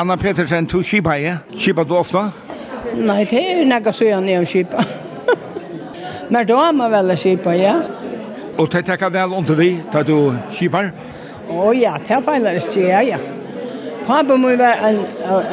Anna 0.00 0.16
Petersen, 0.16 0.64
du 0.64 0.82
kipa 0.82 1.18
i? 1.18 1.32
Kipa 1.58 1.84
du 1.84 1.92
ofta? 1.92 2.30
Nei, 2.96 3.24
det 3.28 3.36
er 3.36 3.58
jo 3.58 3.64
nekka 3.68 3.92
søyan 3.92 4.28
jeg 4.28 4.46
kipa. 4.48 4.84
Men 6.32 6.46
da 6.48 6.60
er 6.68 6.72
man 6.72 6.92
vel 6.92 7.16
kipa, 7.20 7.52
ja. 7.52 7.74
Og 8.56 8.70
det 8.72 8.86
tekka 8.86 9.10
vel 9.12 9.34
under 9.36 9.58
vi, 9.58 9.74
da 9.92 10.00
du 10.02 10.32
kipar? 10.56 10.88
Å 11.52 11.72
ja, 11.76 11.98
det 12.00 12.14
er 12.16 12.22
feiler 12.24 12.56
ikke, 12.56 12.80
ja, 12.86 13.02
ja. 13.04 13.18
Pappa 14.06 14.38
må 14.40 14.54
jo 14.54 14.60
være 14.62 14.88
en, 14.88 15.02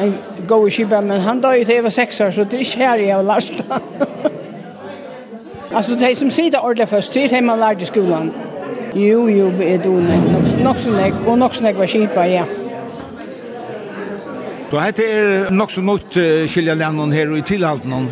en 0.06 0.14
god 0.48 0.70
kipar, 0.72 1.04
men 1.04 1.20
han 1.20 1.42
da 1.44 1.50
jo 1.58 1.66
til 1.68 1.76
jeg 1.76 1.84
var 1.84 1.94
seks 1.98 2.20
år, 2.24 2.32
så 2.32 2.46
det 2.48 2.56
er 2.56 2.64
ikke 2.64 2.86
her 2.86 3.02
jeg 3.04 3.16
har 3.18 3.28
lært 3.28 3.52
det. 3.58 4.32
Altså, 5.74 5.98
de 6.00 6.14
som 6.16 6.30
sier 6.32 6.54
det 6.54 6.62
ordentlig 6.62 6.88
først, 6.88 7.12
det 7.12 7.26
er 7.26 7.36
det 7.36 7.42
man 7.44 7.60
lærte 7.60 7.84
i 7.84 7.90
skolan. 7.90 8.32
Jo, 8.96 9.26
jo, 9.28 9.52
er 9.60 9.84
du 9.84 9.92
nok, 10.00 10.48
nok 10.64 10.80
så 10.80 10.96
nek, 10.96 11.20
og 11.26 11.38
nok 11.38 11.58
så 11.58 11.68
nek 11.68 11.84
var 11.84 11.92
kipa, 11.92 12.24
ja. 12.24 12.48
Så 14.70 14.80
hette 14.82 15.04
er 15.08 15.52
nok 15.54 15.70
så 15.72 15.80
nått 15.80 16.16
skilja 16.52 16.74
lennon 16.76 17.12
her 17.12 17.30
og 17.32 17.38
i 17.40 17.44
tilhalten 17.46 17.94
hon. 17.94 18.08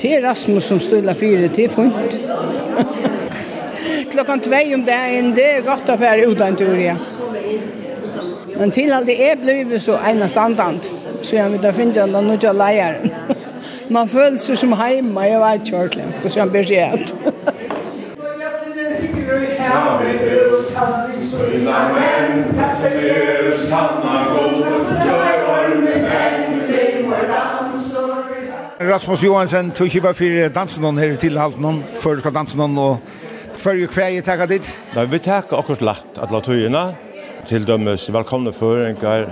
Det 0.00 0.14
er 0.16 0.22
Rasmus 0.24 0.64
som 0.64 0.78
stilla 0.80 1.12
fire 1.14 1.50
det 1.52 1.66
er 1.66 1.74
funt. 1.74 2.14
Klokkan 4.10 4.40
tvei 4.40 4.74
om 4.74 4.84
dagen, 4.86 5.34
det 5.36 5.44
er 5.58 5.66
godt 5.66 5.90
å 5.92 5.98
være 6.00 6.30
utan 6.32 6.56
tur, 6.56 6.72
ja. 6.80 6.96
Men 8.56 8.72
tilhalte 8.72 9.12
er 9.12 9.36
blevet 9.40 9.82
så 9.84 9.98
ena 10.08 10.28
standant, 10.28 10.88
så 11.20 11.36
jeg 11.36 11.52
vil 11.52 11.62
da 11.62 11.72
finne 11.76 12.08
den 12.14 12.32
nødja 12.32 12.54
leier. 12.56 12.98
Man 13.94 14.08
føler 14.08 14.40
seg 14.40 14.56
som 14.58 14.72
heima, 14.80 15.26
jeg 15.28 15.44
vet 15.44 15.68
ikke 15.68 15.78
ordentlig, 15.82 16.08
hvordan 16.22 16.40
han 16.40 16.54
blir 16.56 16.68
skjedd. 16.72 17.12
Ja, 19.60 19.98
vi 20.00 20.08
er 20.10 20.48
jo 20.50 20.56
tannig, 20.74 21.20
så 21.30 21.44
i 21.46 21.60
nærmen, 21.62 22.40
det 22.82 22.90
er 23.12 23.50
jo 23.50 23.56
sannig, 23.60 24.29
Rasmus 28.90 29.22
Johansen 29.22 29.68
to 29.70 29.84
kjipa 29.86 30.10
for 30.18 30.48
dansen 30.50 30.82
hon 30.82 30.96
her 30.98 31.12
til 31.14 31.36
halten 31.38 31.62
hon, 31.62 31.76
før 32.02 32.16
du 32.16 32.22
skal 32.24 32.32
dansen 32.34 32.58
hon, 32.58 32.72
og 32.74 32.98
før 33.62 33.76
du 33.78 33.84
kvei 33.86 34.16
i 34.16 34.22
takka 34.26 34.48
dit? 34.50 34.66
Nei, 34.96 35.04
vi 35.06 35.20
takka 35.22 35.60
akkurat 35.60 35.84
lagt 35.86 36.18
at 36.18 36.32
la 36.34 36.40
tøyina, 36.42 36.82
til 37.46 37.68
dømes 37.68 38.08
velkomne 38.10 38.50
føringar, 38.50 39.28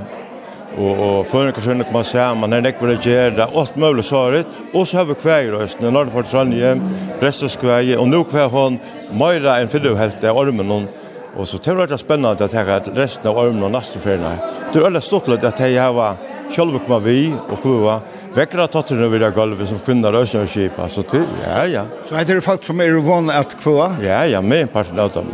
og, 0.77 0.93
og 0.93 1.27
føringar 1.27 1.65
skjønne 1.65 1.89
koma 1.89 2.05
saman, 2.07 2.55
her 2.55 2.63
nekvar 2.69 2.93
det 2.93 3.01
gjerda, 3.03 3.49
alt 3.51 3.75
mulig 3.75 4.05
svaret, 4.07 4.47
og 4.71 4.87
så 4.87 5.01
har 5.01 5.09
vi 5.11 5.19
kvei 5.25 5.41
i 5.49 5.51
røsten, 5.57 5.89
når 5.91 6.07
det 6.07 6.15
får 6.15 6.31
Trondheim, 6.31 6.85
Brestaskvei, 7.19 7.97
og 7.99 8.07
nå 8.13 8.23
kvei 8.31 8.47
hon, 8.55 8.79
Møyra 9.11 9.59
enn 9.59 9.73
fyrir 9.73 9.99
helt 9.99 10.23
av 10.23 10.39
ormen 10.39 10.71
hon, 10.71 10.87
og 11.35 11.51
så 11.51 11.59
det 11.59 11.75
var 11.75 11.89
veldig 11.89 11.99
spennende 11.99 12.47
at 12.47 12.55
jeg 12.55 12.71
har 12.71 12.93
resten 12.95 13.27
av 13.27 13.43
ormen 13.43 13.67
og 13.67 13.75
nastenferien 13.75 14.23
her. 14.23 14.39
Det 14.71 14.79
er 14.79 14.87
veldig 14.87 15.03
stort 15.03 15.35
at 15.35 15.67
jeg 15.67 15.83
har 15.83 16.23
kjølvukma 16.55 17.03
vi 17.03 17.19
og 17.35 17.59
kua, 17.65 17.99
vekkra 18.39 18.69
tattarna 18.71 19.09
vid 19.11 19.21
det 19.21 19.31
golvet 19.35 19.69
som 19.69 19.79
finner 19.79 20.13
rör 20.13 20.27
sig 20.27 20.41
och 20.41 20.49
kipa. 20.49 20.89
Så 20.89 21.03
det, 21.03 21.25
ja, 21.47 21.67
ja. 21.67 21.85
Så 22.03 22.15
er 22.15 22.25
det 22.25 22.43
folk 22.45 22.65
som 22.65 22.81
er 22.81 22.95
vana 23.03 23.41
at 23.41 23.57
kvå? 23.59 23.77
Ja, 24.03 24.25
ja, 24.27 24.41
med 24.41 24.63
en 24.63 24.69
parten 24.69 24.99
av 24.99 25.11
dem. 25.15 25.31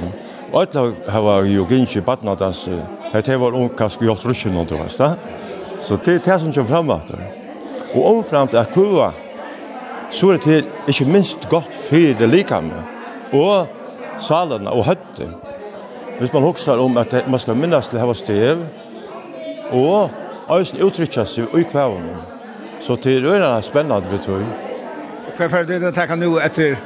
Og 0.52 0.62
et 0.62 0.74
lag 0.74 0.94
har 1.08 1.42
ju 1.42 1.66
gynns 1.68 1.96
i 1.96 2.00
badnadans. 2.00 2.68
Det 3.12 3.40
var 3.40 3.54
omkast 3.54 4.02
i 4.02 4.08
allt 4.08 4.24
ruschen 4.24 4.56
och 4.56 4.66
det 4.66 4.78
var. 4.78 5.16
Så 5.78 5.96
det 5.96 6.14
er 6.14 6.18
det 6.18 6.40
som 6.40 6.52
kommer 6.52 6.68
framåt. 6.68 7.10
Og 7.94 8.16
omframt 8.16 8.54
at 8.54 8.72
kua, 8.72 9.12
så 10.10 10.28
er 10.28 10.32
det 10.32 10.42
til 10.42 10.64
ikke 10.88 11.04
minst 11.04 11.48
godt 11.48 11.70
for 11.88 12.18
det 12.18 12.28
likame, 12.28 12.84
og 13.32 13.66
salene 14.18 14.70
og 14.70 14.84
høtten. 14.84 15.34
Hvis 16.18 16.32
man 16.32 16.42
husker 16.42 16.78
om 16.78 16.96
at 16.96 17.28
man 17.28 17.40
skal 17.40 17.56
minnes 17.56 17.88
til 17.88 17.98
å 17.98 18.06
ha 18.06 18.14
stev, 18.14 18.64
og 19.70 20.10
øyne 20.50 20.86
uttrykker 20.86 21.24
seg 21.24 21.54
i 21.54 21.62
kvævene. 21.62 22.33
Så 22.84 22.96
det 22.96 23.16
er 23.16 23.24
öra 23.24 23.62
spennende 23.62 24.10
vi 24.10 24.18
tror. 24.20 24.42
Hva 25.36 25.46
er 25.58 25.64
det 25.64 25.82
att 25.88 25.94
ta 25.94 26.16
nå 26.16 26.36
etter 26.38 26.76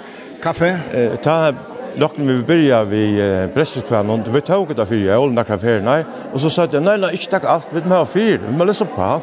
kaffe? 0.42 0.68
Eh 0.94 1.16
ta 1.18 1.52
locken 1.96 2.28
vi 2.28 2.42
begynner 2.42 2.84
vi 2.84 3.48
brästkvarn 3.54 4.10
och 4.10 4.34
vi 4.36 4.40
tog 4.40 4.76
det 4.76 4.86
för 4.86 4.94
jag 4.94 5.18
håller 5.18 5.34
några 5.34 5.58
färna 5.58 6.04
Og 6.32 6.40
så 6.40 6.50
sa 6.50 6.68
jeg, 6.72 6.80
nei, 6.80 6.96
nei, 6.96 7.12
ikke 7.12 7.30
takk 7.30 7.44
alt, 7.44 7.68
vi 7.72 7.80
må 7.80 7.96
ha 7.96 8.04
fyr 8.04 8.38
vi 8.38 8.54
må 8.56 8.64
lese 8.64 8.84
på. 8.84 9.20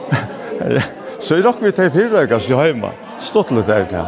Så 1.20 1.38
jag 1.38 1.54
vi 1.60 1.72
till 1.72 1.92
fyra 1.92 2.26
gas 2.26 2.50
ju 2.50 2.56
hjemme. 2.56 2.92
Stått 3.20 3.52
litt 3.52 3.68
der, 3.68 3.86
där. 3.90 4.06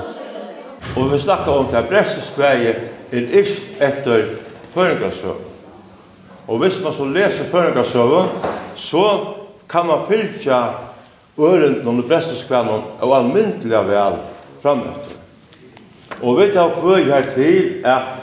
Og 0.95 1.11
vi 1.11 1.20
snakker 1.20 1.51
om 1.51 1.68
det 1.72 1.86
brästkvarn 1.89 2.61
er 2.61 2.76
ikke 3.11 3.61
etter 3.80 4.26
förgasö. 4.74 5.34
Og 6.47 6.59
hvis 6.59 6.84
man 6.84 6.93
så 6.93 7.05
leser 7.05 7.43
förgasö 7.43 8.26
så 8.76 9.28
kan 9.70 9.88
man 9.88 9.99
fylja 10.07 10.87
øren 11.38 11.82
noen 11.86 12.02
det 12.02 12.08
presteskvennom 12.10 12.86
og 13.00 13.16
almyndelig 13.18 13.84
vel 13.88 14.18
fremefter. 14.62 15.18
Og 16.22 16.40
vet 16.40 16.56
jeg 16.56 16.80
hva 16.82 16.98
jeg 16.98 17.12
her 17.12 17.28
til 17.36 17.86
at 17.86 18.16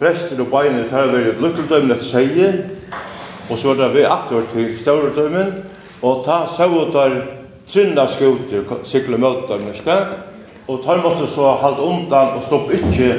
prester 0.00 0.38
og 0.40 0.52
beiner 0.52 0.86
tar 0.88 1.10
vi 1.10 1.24
et 1.28 1.40
lukkeldømmen 1.42 1.96
et 1.96 2.04
seier, 2.04 2.60
og 3.50 3.58
så 3.58 3.72
er 3.72 3.80
det 3.80 3.88
vi 3.96 4.06
atter 4.06 4.46
til 4.52 4.70
stauredømmen, 4.78 5.50
og 6.02 6.22
ta 6.24 6.44
sautar 6.48 7.16
trinna 7.68 8.06
skuter, 8.08 8.62
sikle 8.84 9.18
møter 9.18 9.60
neste, 9.64 9.96
og 10.68 10.80
tar 10.84 11.02
måtte 11.02 11.26
så 11.26 11.56
halde 11.60 11.82
undan 11.82 12.36
og 12.38 12.46
stopp 12.46 12.70
ikkje 12.72 13.10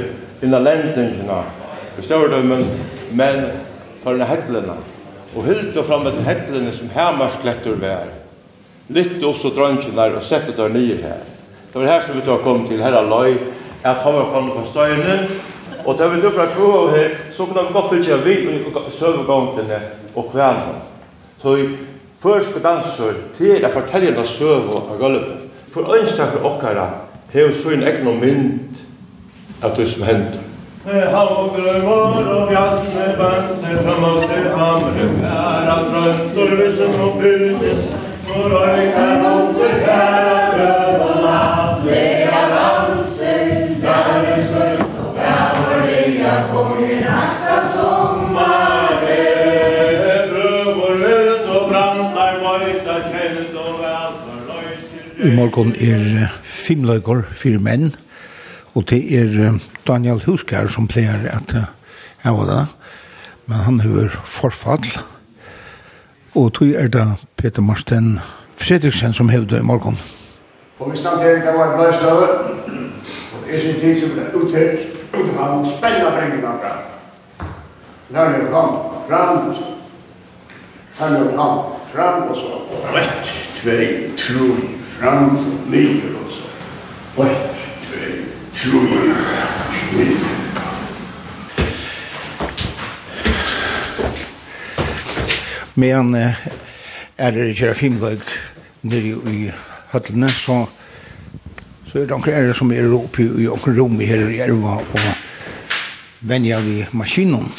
inna 0.41 0.61
lendingina 0.63 1.43
i 1.99 2.05
stauredømmen, 2.05 2.65
men 3.11 3.45
for 4.01 4.15
den 4.15 4.25
hekklena. 4.25 4.79
Og 5.35 5.45
hylte 5.45 5.83
fram 5.83 6.07
med 6.07 6.23
hekklene 6.25 6.71
som 6.75 6.89
hemarskletter 6.95 7.77
vær 7.79 8.20
lytte 8.93 9.25
opp 9.27 9.39
så 9.39 9.51
drøntjen 9.55 9.95
der 9.95 10.17
og 10.17 10.25
sette 10.25 10.55
der 10.57 10.73
nye 10.73 10.97
her. 11.01 11.23
Det 11.71 11.79
var 11.79 11.87
her 11.87 12.01
som 12.05 12.17
vi 12.17 12.25
tar 12.25 12.43
kom 12.43 12.65
til 12.67 12.83
herre 12.83 13.03
løy, 13.07 13.37
at 13.83 14.03
han 14.03 14.13
var 14.13 14.31
kommet 14.33 14.57
på 14.57 14.65
støyene, 14.69 15.17
og 15.85 15.97
det 15.97 16.09
vi 16.11 16.21
løp 16.21 16.35
fra 16.35 16.49
kroa 16.55 16.91
her, 16.91 17.15
så 17.31 17.45
kunne 17.45 17.63
vi 17.67 17.73
godt 17.73 17.89
fylle 17.89 18.17
vi 18.25 18.91
søvegångtene 18.97 19.79
og 20.15 20.27
kvelden. 20.31 20.81
Så 21.41 21.55
i 21.57 21.69
første 22.21 22.59
danser 22.61 23.17
til 23.37 23.65
å 23.65 23.71
fortelle 23.73 24.11
en 24.13 24.27
søve 24.27 24.83
av 24.83 24.99
gulvet. 24.99 25.47
For 25.73 25.95
ønsker 25.95 26.43
okkara 26.43 26.87
hever 27.33 27.55
så 27.55 27.71
en 27.73 27.83
egen 27.87 28.19
mynd 28.19 28.81
av 29.63 29.75
det 29.77 29.87
som 29.87 30.03
hender. 30.03 30.41
Halvågler 30.85 31.83
var 31.85 32.29
og 32.35 32.47
bjattne 32.49 33.07
bønner 33.17 33.81
fram 33.85 34.05
av 34.05 34.21
det 34.25 34.53
hamre, 34.57 35.09
færa 35.21 35.75
trønster 35.89 36.55
vi 36.57 36.69
som 36.77 37.03
oppbyrdes, 37.05 37.83
I 55.21 55.29
morgen 55.35 55.75
er 55.75 56.31
filmløyger 56.41 57.27
fire 57.35 57.59
menn, 57.59 57.91
og 58.73 58.87
det 58.89 59.03
er 59.11 59.59
Daniel 59.87 60.23
Huskær 60.23 60.71
som 60.71 60.87
pleier 60.87 61.27
at 61.29 61.51
jeg 62.23 62.33
var 62.37 62.47
det, 62.47 62.65
men 63.51 63.65
han 63.67 63.79
har 63.83 64.15
forfall, 64.23 64.87
og 66.35 66.53
tog 66.53 66.67
er 66.67 66.87
det 66.87 67.07
Peter 67.37 67.61
Marsten 67.61 68.19
Fredriksen 68.55 69.13
som 69.13 69.29
hevde 69.29 69.57
i 69.57 69.61
morgon. 69.61 69.99
Og 70.79 70.91
vi 70.93 70.97
stand 70.97 71.19
her, 71.19 71.33
det 71.33 71.53
var 71.57 71.71
et 71.71 71.75
bløstøve, 71.75 72.29
og 73.33 73.47
det 73.47 73.55
er 73.55 73.59
sin 73.61 73.79
tid 73.81 74.01
som 74.01 74.09
ble 74.09 74.23
uthørt, 74.33 74.79
utenfor 75.13 75.77
spennende 75.77 76.11
bringene 76.17 76.41
fram. 76.41 76.79
Når 78.09 78.25
det 78.25 78.47
kom 78.51 78.69
fram, 79.09 79.55
han 80.99 81.27
og 81.27 81.33
kom 81.35 81.57
fram, 81.93 82.23
og 82.23 82.35
så 82.35 82.97
ett, 82.99 83.25
tvei, 83.55 84.11
tru, 84.17 84.55
fram, 84.83 85.37
livet, 85.69 86.15
og 86.15 86.31
så 86.31 87.23
ett, 87.23 87.55
tvei, 87.83 88.11
tru, 88.53 88.79
livet. 89.97 90.20
Men 95.81 96.13
er 96.13 97.33
det 97.33 97.47
ikke 97.55 97.73
filmløg 97.77 98.21
nere 98.85 99.17
i 99.31 99.49
høttene, 99.91 100.29
så, 100.33 100.63
så 101.89 102.01
er 102.01 102.07
det 102.07 102.13
noen 102.13 102.37
er 102.37 102.53
som 102.57 102.71
er 102.73 102.93
oppe 102.95 103.25
i 103.25 103.47
noen 103.49 103.77
rom 103.77 103.97
i 104.01 104.09
her 104.09 104.23
i 104.29 104.39
Erva 104.45 104.77
og 104.81 105.09
venja 106.29 106.59
vi 106.61 106.83
maskinen. 106.93 107.49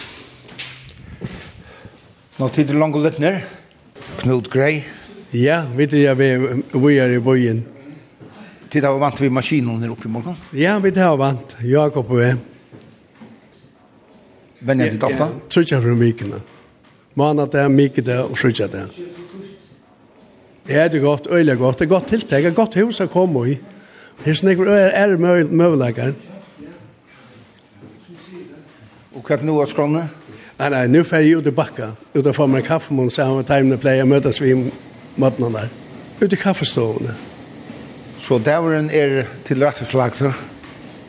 Nå 2.39 2.49
tid 2.55 2.71
er 2.71 2.79
langt 2.81 2.97
og 2.99 3.05
lett 3.07 3.19
ned. 3.23 3.43
Knut 4.23 4.49
Grey. 4.53 4.83
Ja, 5.37 5.63
vet 5.77 5.93
du, 5.93 5.99
jeg 6.01 6.17
vi 6.19 6.97
er 6.99 7.17
i 7.17 7.21
bøyen. 7.23 7.63
Tid 8.73 8.87
har 8.89 8.97
vant 9.01 9.21
vi 9.21 9.29
maskinen 9.33 9.83
her 9.83 9.93
oppe 9.93 10.09
i 10.09 10.13
morgen. 10.13 10.39
Ja, 10.57 10.79
vi 10.81 10.95
har 10.97 11.19
vant. 11.21 11.59
Jakob 11.63 12.11
og 12.11 12.23
jeg. 12.23 12.39
Venja 14.63 14.89
ditt 14.95 15.05
ofta? 15.05 15.29
Ja, 15.29 15.47
tror 15.51 15.67
ikke 15.67 15.77
jeg 15.77 15.85
fra 15.85 16.01
vikene. 16.01 16.41
Ja 16.41 16.52
det, 17.13 17.17
Månadag, 17.17 18.05
det 18.05 18.19
og 18.19 18.39
frugjadag. 18.39 18.89
Ja, 20.69 20.89
det 20.89 20.95
er 20.95 21.01
godt, 21.01 21.27
øyelig 21.31 21.59
godt. 21.59 21.79
Det 21.79 21.85
er 21.85 21.89
godt 21.89 22.07
tiltak, 22.07 22.43
det 22.43 22.47
er 22.47 22.55
godt 22.55 22.75
hus 22.75 23.01
å 23.01 23.07
komme 23.07 23.51
i. 23.51 23.59
Her 24.25 24.35
snakker 24.35 24.69
er, 24.71 24.91
er 24.95 25.17
møvelager. 25.51 26.15
Og 29.15 29.23
hva 29.27 29.37
er 29.37 29.45
nå 29.45 29.59
av 29.61 29.69
skrone? 29.69 30.07
Nei, 30.59 30.69
nei, 30.71 30.87
nå 30.87 31.03
får 31.05 31.25
jeg 31.25 31.41
ut 31.41 31.51
i 31.51 31.55
bakka. 31.55 31.91
Ut 32.15 32.27
og 32.27 32.35
får 32.35 32.49
meg 32.49 32.65
kaffe 32.65 32.95
med 32.95 33.11
sammen 33.11 33.43
med 33.43 33.51
timene 33.51 33.79
pleier 33.83 34.07
å 34.07 34.09
møtes 34.09 34.41
vi 34.41 34.55
i 34.55 34.59
måtene 35.21 35.51
der. 35.53 35.73
Ut 36.23 36.33
i 36.33 36.39
kaffestående. 36.39 37.17
Så 38.23 38.39
dæveren 38.39 38.89
er 38.91 39.27
til 39.45 39.65
rette 39.65 39.85
slags? 39.85 40.23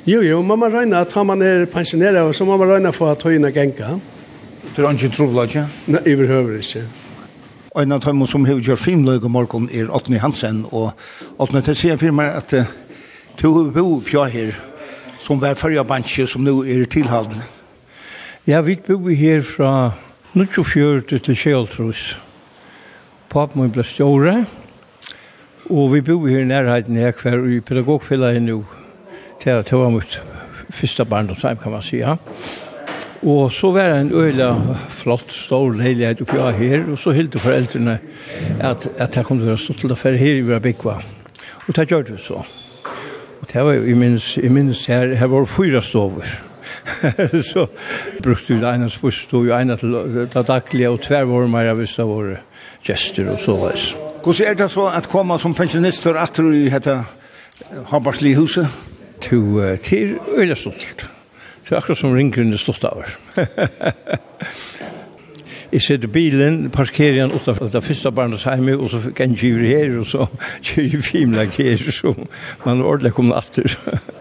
Jo, 0.05 0.19
jo, 0.25 0.41
man 0.41 0.59
må 0.59 0.67
røyne 0.67 0.99
at 0.99 1.13
man 1.25 1.41
er 1.41 1.67
pensjoneret, 1.71 2.35
så 2.35 2.45
må 2.45 2.57
man 2.57 2.73
røyne 2.73 2.91
for 2.91 3.13
at 3.13 3.23
høyene 3.23 3.53
genka. 3.53 3.93
Ja. 3.93 4.12
Du 4.73 4.81
er 4.81 4.89
ikke 4.89 5.13
trobla, 5.13 5.43
ikke? 5.45 5.67
Nei, 5.85 5.99
jeg 6.05 6.17
behøver 6.17 6.55
ikke. 6.57 6.79
Og 7.75 7.83
en 7.83 7.91
av 7.93 7.99
dem 8.01 8.23
som 8.25 8.45
har 8.45 8.57
gjort 8.57 8.81
filmløg 8.81 9.25
om 9.27 9.35
morgenen 9.35 9.69
er 9.69 9.91
Otni 9.93 10.17
Hansen, 10.17 10.63
og 10.71 10.95
Otni, 11.37 11.61
til 11.61 11.77
sier 11.77 11.99
for 12.01 12.15
meg 12.15 12.33
at 12.39 12.55
du 13.37 13.45
har 13.53 13.69
bo 13.75 13.99
på 14.01 14.23
her, 14.33 14.57
som 15.21 15.41
var 15.41 15.59
førre 15.61 15.85
bansje, 15.85 16.25
som 16.25 16.41
nå 16.41 16.63
er 16.65 16.87
tilhalden. 16.89 17.45
Ja, 18.49 18.63
vi 18.65 18.79
bo 18.81 18.97
her 19.13 19.45
fra 19.45 19.93
1924 20.33 21.21
til 21.21 21.37
Kjøltrus. 21.37 22.17
Papen 23.29 23.61
min 23.61 23.71
ble 23.77 23.85
ståre, 23.85 24.35
og 25.69 25.93
vi 25.93 26.01
bo 26.01 26.17
her 26.25 26.41
i 26.41 26.49
nærheten 26.49 26.97
her 26.97 27.13
hver 27.21 27.45
i 27.45 27.61
pedagogfella 27.61 28.33
her 28.33 28.41
nå, 28.41 28.63
til 29.37 29.53
at 29.53 29.69
det 29.69 29.77
var 29.77 29.93
mitt 29.93 30.21
første 30.73 31.05
barndomsheim, 31.05 31.61
kan 31.61 31.77
man 31.77 31.85
si, 31.85 32.01
ja. 32.01 32.17
Og 33.23 33.51
så 33.55 33.71
var 33.71 33.87
det 33.87 33.99
en 34.01 34.11
øyla 34.11 34.49
flott, 34.91 35.31
stor 35.31 35.71
leilighet 35.71 36.21
oppi 36.25 36.39
av 36.43 36.57
her, 36.59 36.81
og 36.91 36.97
så 36.99 37.13
hilde 37.15 37.39
foreldrene 37.39 37.99
at, 38.59 38.87
at 38.97 39.15
jeg 39.15 39.25
kom 39.25 39.39
til 39.39 39.47
å 39.47 39.53
være 39.53 39.61
stått 39.63 39.79
til 39.85 39.95
å 39.95 39.99
fære 39.99 40.19
her 40.19 40.41
i 40.41 40.43
Vrabikva. 40.43 40.97
Og 41.63 41.77
det 41.77 41.87
gjør 41.91 42.03
det 42.09 42.19
så. 42.19 42.41
Og 43.39 43.47
det 43.53 43.63
var 43.63 43.77
jo, 43.77 43.85
jeg 43.87 43.99
minnes, 43.99 44.27
jeg 44.37 44.51
minnes 44.51 44.83
her, 44.91 45.15
her 45.15 45.31
var 45.31 45.47
fyra 45.47 45.81
stover. 45.81 46.35
så 47.51 47.65
brukte 48.23 48.53
vi 48.53 48.59
det 48.59 48.73
ene 48.73 48.91
spørst, 48.91 49.33
og 49.39 49.47
ene 49.55 49.79
til 49.79 49.95
det 50.33 50.45
daglige, 50.47 50.91
og 50.91 51.01
tvervormer 51.07 51.69
jeg 51.69 51.79
visste 51.79 52.07
våre 52.07 52.41
gjester 52.83 53.31
og 53.31 53.39
så 53.39 53.55
veis. 53.63 53.89
Hvordan 54.23 54.51
er 54.51 54.59
det 54.59 54.71
så 54.71 54.89
at 54.91 55.07
komme 55.11 55.39
som 55.39 55.55
pensjonister 55.55 56.19
at 56.19 56.35
du 56.39 56.51
i 56.51 56.69
dette 56.71 56.99
Habarsli 57.91 58.35
huset? 58.35 58.67
Du, 59.23 59.59
det 59.59 59.99
er 59.99 60.17
øyla 60.35 60.55
stolt. 60.59 61.07
Det 61.63 61.71
er 61.71 61.79
akkurat 61.79 61.97
som 61.97 62.15
ringgrunnen 62.15 62.57
stått 62.59 62.83
av. 62.83 63.03
Jeg 65.73 65.81
sitter 65.81 66.07
bilen, 66.07 66.69
parkerer 66.69 67.15
den 67.15 67.31
utenfor 67.33 67.67
det 67.73 67.81
første 67.83 68.11
barnets 68.11 68.43
hjemme, 68.45 68.75
og 68.77 68.91
så 68.93 68.99
fikk 69.01 69.19
jeg 69.19 69.29
en 69.31 69.37
kjører 69.41 69.63
her, 69.71 69.95
og 69.97 70.05
så 70.05 70.27
kjører 70.67 70.91
jeg 70.91 71.05
fimlag 71.07 71.55
her, 71.57 71.85
så 71.91 72.13
man 72.65 72.83
er 72.83 72.89
ordentlig 72.91 73.13
kommet 73.17 73.39
etter. 73.39 73.73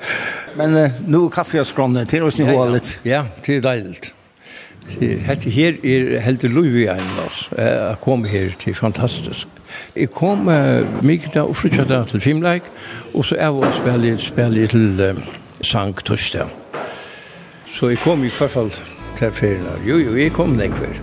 Men 0.59 0.76
uh, 0.78 1.03
nå 1.05 1.20
er 1.26 1.34
kaffe 1.34 1.61
og 1.61 1.68
skrånne 1.68 2.07
til 2.09 2.24
oss 2.24 2.38
nivå 2.40 2.57
litt. 2.72 2.95
Ja, 3.05 3.26
det 3.45 3.59
er 3.59 3.66
deilig. 3.66 4.14
Hette 5.26 5.53
her 5.53 5.76
er 5.84 6.16
helt 6.24 6.49
lov 6.49 6.72
i 6.72 6.88
en 6.90 7.20
oss. 7.26 7.45
Jeg 7.53 8.01
kom 8.01 8.24
her 8.24 8.57
til 8.59 8.74
fantastisk. 8.74 9.61
Jeg 9.97 10.09
kom 10.16 10.49
uh, 10.49 10.88
mye 11.05 11.34
da 11.36 11.45
og 11.45 11.57
flyttet 11.61 11.93
til 12.14 12.24
Fimleik, 12.24 12.72
og 13.12 13.28
så 13.28 13.36
er 13.36 13.53
vi 13.53 13.68
og 13.68 13.76
spiller, 13.76 14.18
spiller 14.24 14.72
til 14.72 15.07
uh, 15.11 15.22
Sankt 15.61 16.07
Torsdag. 16.09 16.61
Så 17.73 17.89
jeg 17.89 17.99
kom 17.99 18.20
i 18.25 18.29
hvert 18.29 18.51
fall 18.51 18.70
til 19.16 19.33
ferien. 19.33 19.64
Jo, 19.89 19.97
jo, 19.99 20.12
jeg 20.16 20.33
kom 20.37 20.59
den 20.59 20.73
hver. 20.77 21.01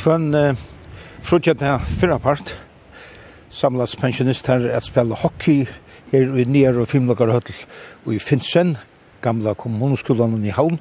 Kvann 0.00 0.34
eh, 0.34 0.56
frutjet 1.22 1.62
her 1.62 1.78
fyrra 2.00 2.18
part, 2.18 2.56
samlas 3.50 3.96
pensjonister 3.98 4.68
at 4.70 4.86
spela 4.86 5.14
hockey 5.18 5.66
her 6.12 6.34
i 6.38 6.44
nær 6.46 6.78
og 6.78 6.88
fimlokkar 6.90 7.32
høll 7.34 7.50
og 8.06 8.14
i 8.14 8.18
Finsen, 8.22 8.76
gamla 9.22 9.54
kommunskolan 9.58 10.38
i 10.44 10.54
Havn. 10.54 10.78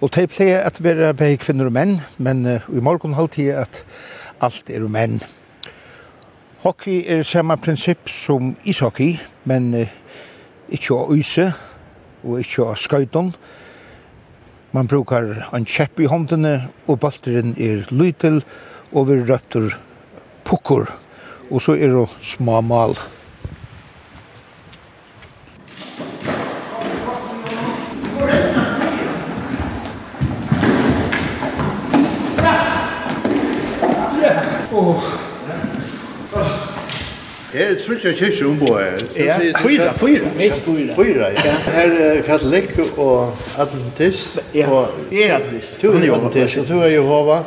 Og 0.00 0.12
de 0.14 0.26
pleier 0.30 0.62
at 0.62 0.78
være 0.82 1.10
begge 1.18 1.42
kvinner 1.42 1.66
og 1.66 1.74
menn, 1.74 1.96
men 2.18 2.46
uh, 2.46 2.68
i 2.70 2.80
morgen 2.80 3.16
halvtid 3.18 3.50
at 3.58 3.82
alt 4.40 4.70
er 4.70 4.86
menn. 4.86 5.18
Hockey 6.62 7.02
er 7.06 7.24
samme 7.26 7.56
prinsipp 7.58 8.10
som 8.10 8.54
ishockey, 8.64 9.18
men 9.44 9.72
uh, 9.74 9.90
ikke 10.70 10.94
å 10.94 11.08
øyse 11.14 11.50
og 12.22 12.38
ikke 12.44 12.68
å 12.68 12.78
skøyton. 12.78 13.32
Man 14.72 14.86
brukar 14.86 15.48
en 15.54 15.66
kjepp 15.66 15.98
i 15.98 16.06
håndene, 16.10 16.68
og 16.86 17.00
balteren 17.02 17.56
er 17.58 17.86
lytel 17.90 18.42
og 18.92 19.10
vi 19.10 19.18
røpter 19.24 19.74
pukker 20.46 20.86
og 21.50 21.62
så 21.62 21.72
er 21.72 21.92
det 21.92 22.08
små 22.20 22.60
mal. 22.60 22.96
Her 37.58 37.70
er 37.74 37.78
trutja 37.82 38.12
kyrkje 38.14 38.46
omboe. 38.46 38.82
Ja, 39.16 39.36
fyra, 39.58 39.92
fyra. 39.98 40.28
Minst 40.36 40.62
fyra. 40.62 40.94
Fyra, 40.94 41.30
ja. 41.34 41.54
Her 41.74 41.94
er 42.04 42.20
katolikk 42.22 42.76
og 42.96 43.34
adventist. 43.58 44.38
Ja, 44.54 44.68
jeg 45.10 45.24
er 45.26 45.34
adventist. 45.36 45.82
Du 45.82 45.90
er 45.90 46.14
adventist, 46.14 46.58
og 46.58 46.68
du 46.68 46.78
er 46.80 46.92
Jehova. 46.92 47.40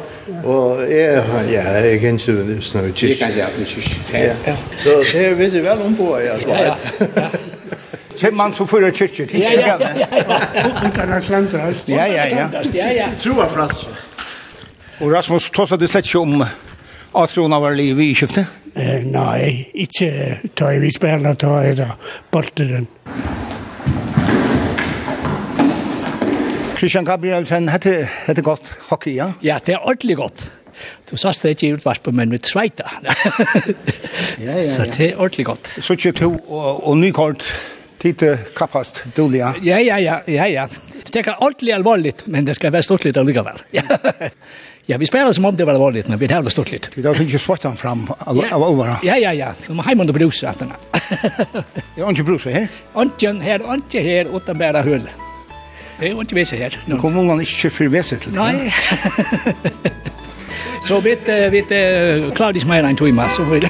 Og 0.44 0.82
jeg, 0.92 1.24
ja, 1.52 1.62
jeg 1.62 1.94
er 1.94 1.98
kanskje 2.04 2.36
snøy 2.62 2.92
kyrkje. 2.92 3.08
Jeg 3.08 3.16
er 3.16 3.22
kanskje 3.22 3.46
adventist, 3.48 4.14
ja. 4.14 4.56
Så 4.84 4.98
det 5.14 5.26
er 5.30 5.34
veldig 5.40 5.64
vel 5.64 5.88
omboe, 5.88 6.20
ja. 6.26 6.36
Ja, 6.48 6.62
ja. 6.68 7.28
Fem 8.20 8.36
man 8.36 8.54
som 8.54 8.68
fyra 8.68 8.92
kyrkje, 8.92 9.26
det 9.32 9.46
er 9.48 9.52
ikke 9.52 9.70
galt. 9.72 9.82
Ja, 11.88 12.06
ja, 12.06 12.28
ja. 12.28 12.50
Ja, 12.74 12.92
ja, 12.92 12.94
ja. 13.00 13.48
Frans. 13.48 13.88
Og 15.00 15.14
Rasmus, 15.14 15.50
tås 15.50 15.72
at 15.72 15.80
du 15.80 15.88
slett 15.88 16.06
ikke 16.06 16.20
om 16.20 16.44
atron 17.16 17.54
av 17.56 17.72
liv 17.74 18.00
i 18.04 18.12
skiftet? 18.14 18.61
Eh, 18.76 19.02
nei, 19.04 19.68
ikke 19.84 20.40
ta 20.56 20.72
i 20.72 20.80
vi 20.80 20.92
spiller, 20.96 21.36
ta 21.36 21.58
i 21.68 21.74
da, 21.76 21.90
bolteren. 22.32 22.88
Christian 26.80 27.06
Gabrielsen, 27.06 27.68
hette, 27.70 28.08
hette 28.26 28.42
godt 28.46 28.72
hockey, 28.88 29.14
ja? 29.20 29.28
Ja, 29.46 29.60
det 29.66 29.76
er 29.76 29.84
ordentlig 29.84 30.18
godt. 30.18 30.48
Du 31.10 31.18
sa 31.20 31.34
det 31.36 31.52
ikke 31.54 31.68
i 31.68 31.74
utvarspen, 31.76 32.16
men 32.18 32.32
med 32.32 32.48
sveita. 32.48 32.88
ja, 33.04 33.14
ja, 34.40 34.56
ja. 34.56 34.72
Så 34.72 34.88
det 34.90 35.12
er 35.12 35.20
ordentlig 35.20 35.46
godt. 35.52 35.76
Så 35.78 35.94
ikke 36.00 36.16
to 36.24 36.32
og, 36.48 36.88
og 36.88 36.98
nykort, 36.98 37.46
tid 38.02 38.24
kappast, 38.58 39.04
dåliga. 39.18 39.52
Ja, 39.62 39.78
ja, 39.84 40.00
ja, 40.02 40.22
ja, 40.32 40.48
ja. 40.50 40.66
Det 41.12 41.22
er 41.28 41.36
ordentlig 41.38 41.76
alvorligt, 41.76 42.24
men 42.32 42.48
det 42.48 42.56
skal 42.58 42.74
være 42.74 42.88
stortligt 42.88 43.20
allikevel. 43.20 43.62
Ja. 43.78 43.84
Ja, 44.86 44.98
vi 44.98 45.06
spelade 45.06 45.34
som 45.34 45.46
om 45.46 45.56
det 45.56 45.66
var 45.66 45.74
alvorligt, 45.74 46.08
men 46.08 46.20
vi 46.20 46.34
hade 46.34 46.50
stort 46.50 46.72
lite. 46.72 46.90
Vi 46.96 47.16
fick 47.16 47.30
ju 47.30 47.40
svartan 47.40 47.76
fram 47.76 48.08
av 48.20 48.64
alvara. 48.64 48.98
Ja, 49.04 49.18
ja, 49.18 49.34
ja. 49.34 49.54
De 49.68 49.80
har 49.80 49.86
hemma 49.86 50.02
under 50.02 50.14
brusa 50.14 50.50
att 50.50 50.60
den. 50.60 50.74
Jag 51.96 52.04
har 52.06 52.10
inte 52.10 52.24
brusa 52.24 52.50
här. 52.50 52.68
Antjen 52.94 53.42
här, 53.42 53.62
antjen 53.72 54.04
här, 54.04 54.38
utan 54.38 54.58
bara 54.58 54.82
hull. 54.82 55.10
Det 56.00 56.08
är 56.08 56.20
inte 56.20 56.36
vissa 56.36 56.56
här. 56.56 56.80
Nu 56.86 56.98
kommer 56.98 57.24
man 57.24 57.40
inte 57.40 57.70
för 57.70 57.88
vissa 57.88 58.16
till 58.16 58.34
det. 58.34 58.40
Nej. 58.40 58.74
Så 60.88 61.00
vet, 61.00 61.28
vet, 61.28 62.36
Claudius 62.36 62.66
Meyer 62.66 62.84
en 62.84 62.96
tog 62.96 63.10
i 63.10 63.12
massor. 63.12 63.70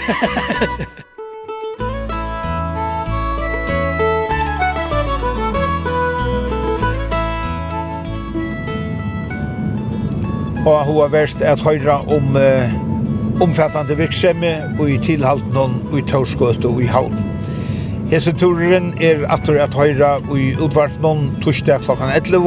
og 10.66 10.86
hun 10.86 11.00
har 11.02 11.12
vært 11.14 11.42
at 11.42 11.62
høyre 11.66 11.98
om 12.14 12.36
uh, 12.38 13.42
omfattende 13.42 13.98
virksemme 13.98 14.52
og 14.78 14.90
i 14.94 15.00
tilhalten 15.02 15.80
og 15.90 15.98
i 15.98 16.06
Torskøt 16.10 16.66
og 16.70 16.82
i 16.84 16.90
havn. 16.90 17.18
Hese 18.12 18.34
turen 18.38 18.92
er 19.02 19.24
atur 19.32 19.58
at 19.64 19.74
høyre 19.74 20.18
og 20.20 20.36
i 20.38 20.52
utvartnån 20.62 21.30
torsdag 21.42 21.86
klokkan 21.86 22.12
11 22.14 22.42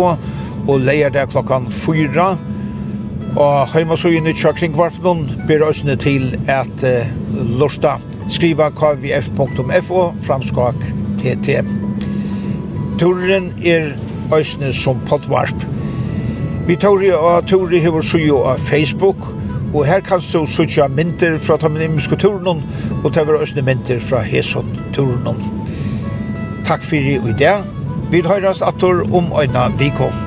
og 0.69 0.81
leierdag 0.85 1.33
klokkan 1.33 1.67
4 1.73 2.27
og 3.35 3.55
heimasøyene 3.73 4.35
tja 4.39 4.53
kringvartnån 4.55 5.25
ber 5.49 5.67
òsne 5.67 5.97
til 5.99 6.37
at 6.47 6.87
uh, 6.87 7.11
lorsta 7.59 7.97
skriva 8.31 8.71
kvf.fo 8.71 10.05
framskak 10.23 10.87
tt. 11.21 11.59
Turen 13.01 13.51
er 13.67 13.97
òsne 14.31 14.71
som 14.77 15.03
potvarp. 15.09 15.67
Vi 16.67 16.77
Tori 16.77 17.11
og 17.13 17.47
Tori 17.47 17.79
hever 17.79 18.01
sujo 18.01 18.39
av 18.49 18.59
Facebook, 18.59 19.17
og 19.75 19.85
her 19.85 20.01
kan 20.01 20.23
du 20.33 20.47
suja 20.47 20.87
mynter 20.89 21.37
fra 21.39 21.59
ta 21.61 21.69
minimiske 21.69 22.17
turen, 22.17 22.63
og 23.05 23.13
ta 23.13 23.25
vera 23.29 23.43
østne 23.45 23.63
mynter 23.63 24.01
fra 24.01 24.23
Heson 24.25 24.73
turen. 24.95 25.45
Takk 26.65 26.83
fyrir 26.83 27.21
i 27.29 27.37
dag. 27.39 27.69
Vi 28.11 28.25
høyrast 28.25 28.65
atur 28.65 29.05
om 29.13 29.33
øyna 29.37 29.69
vikom. 29.79 30.24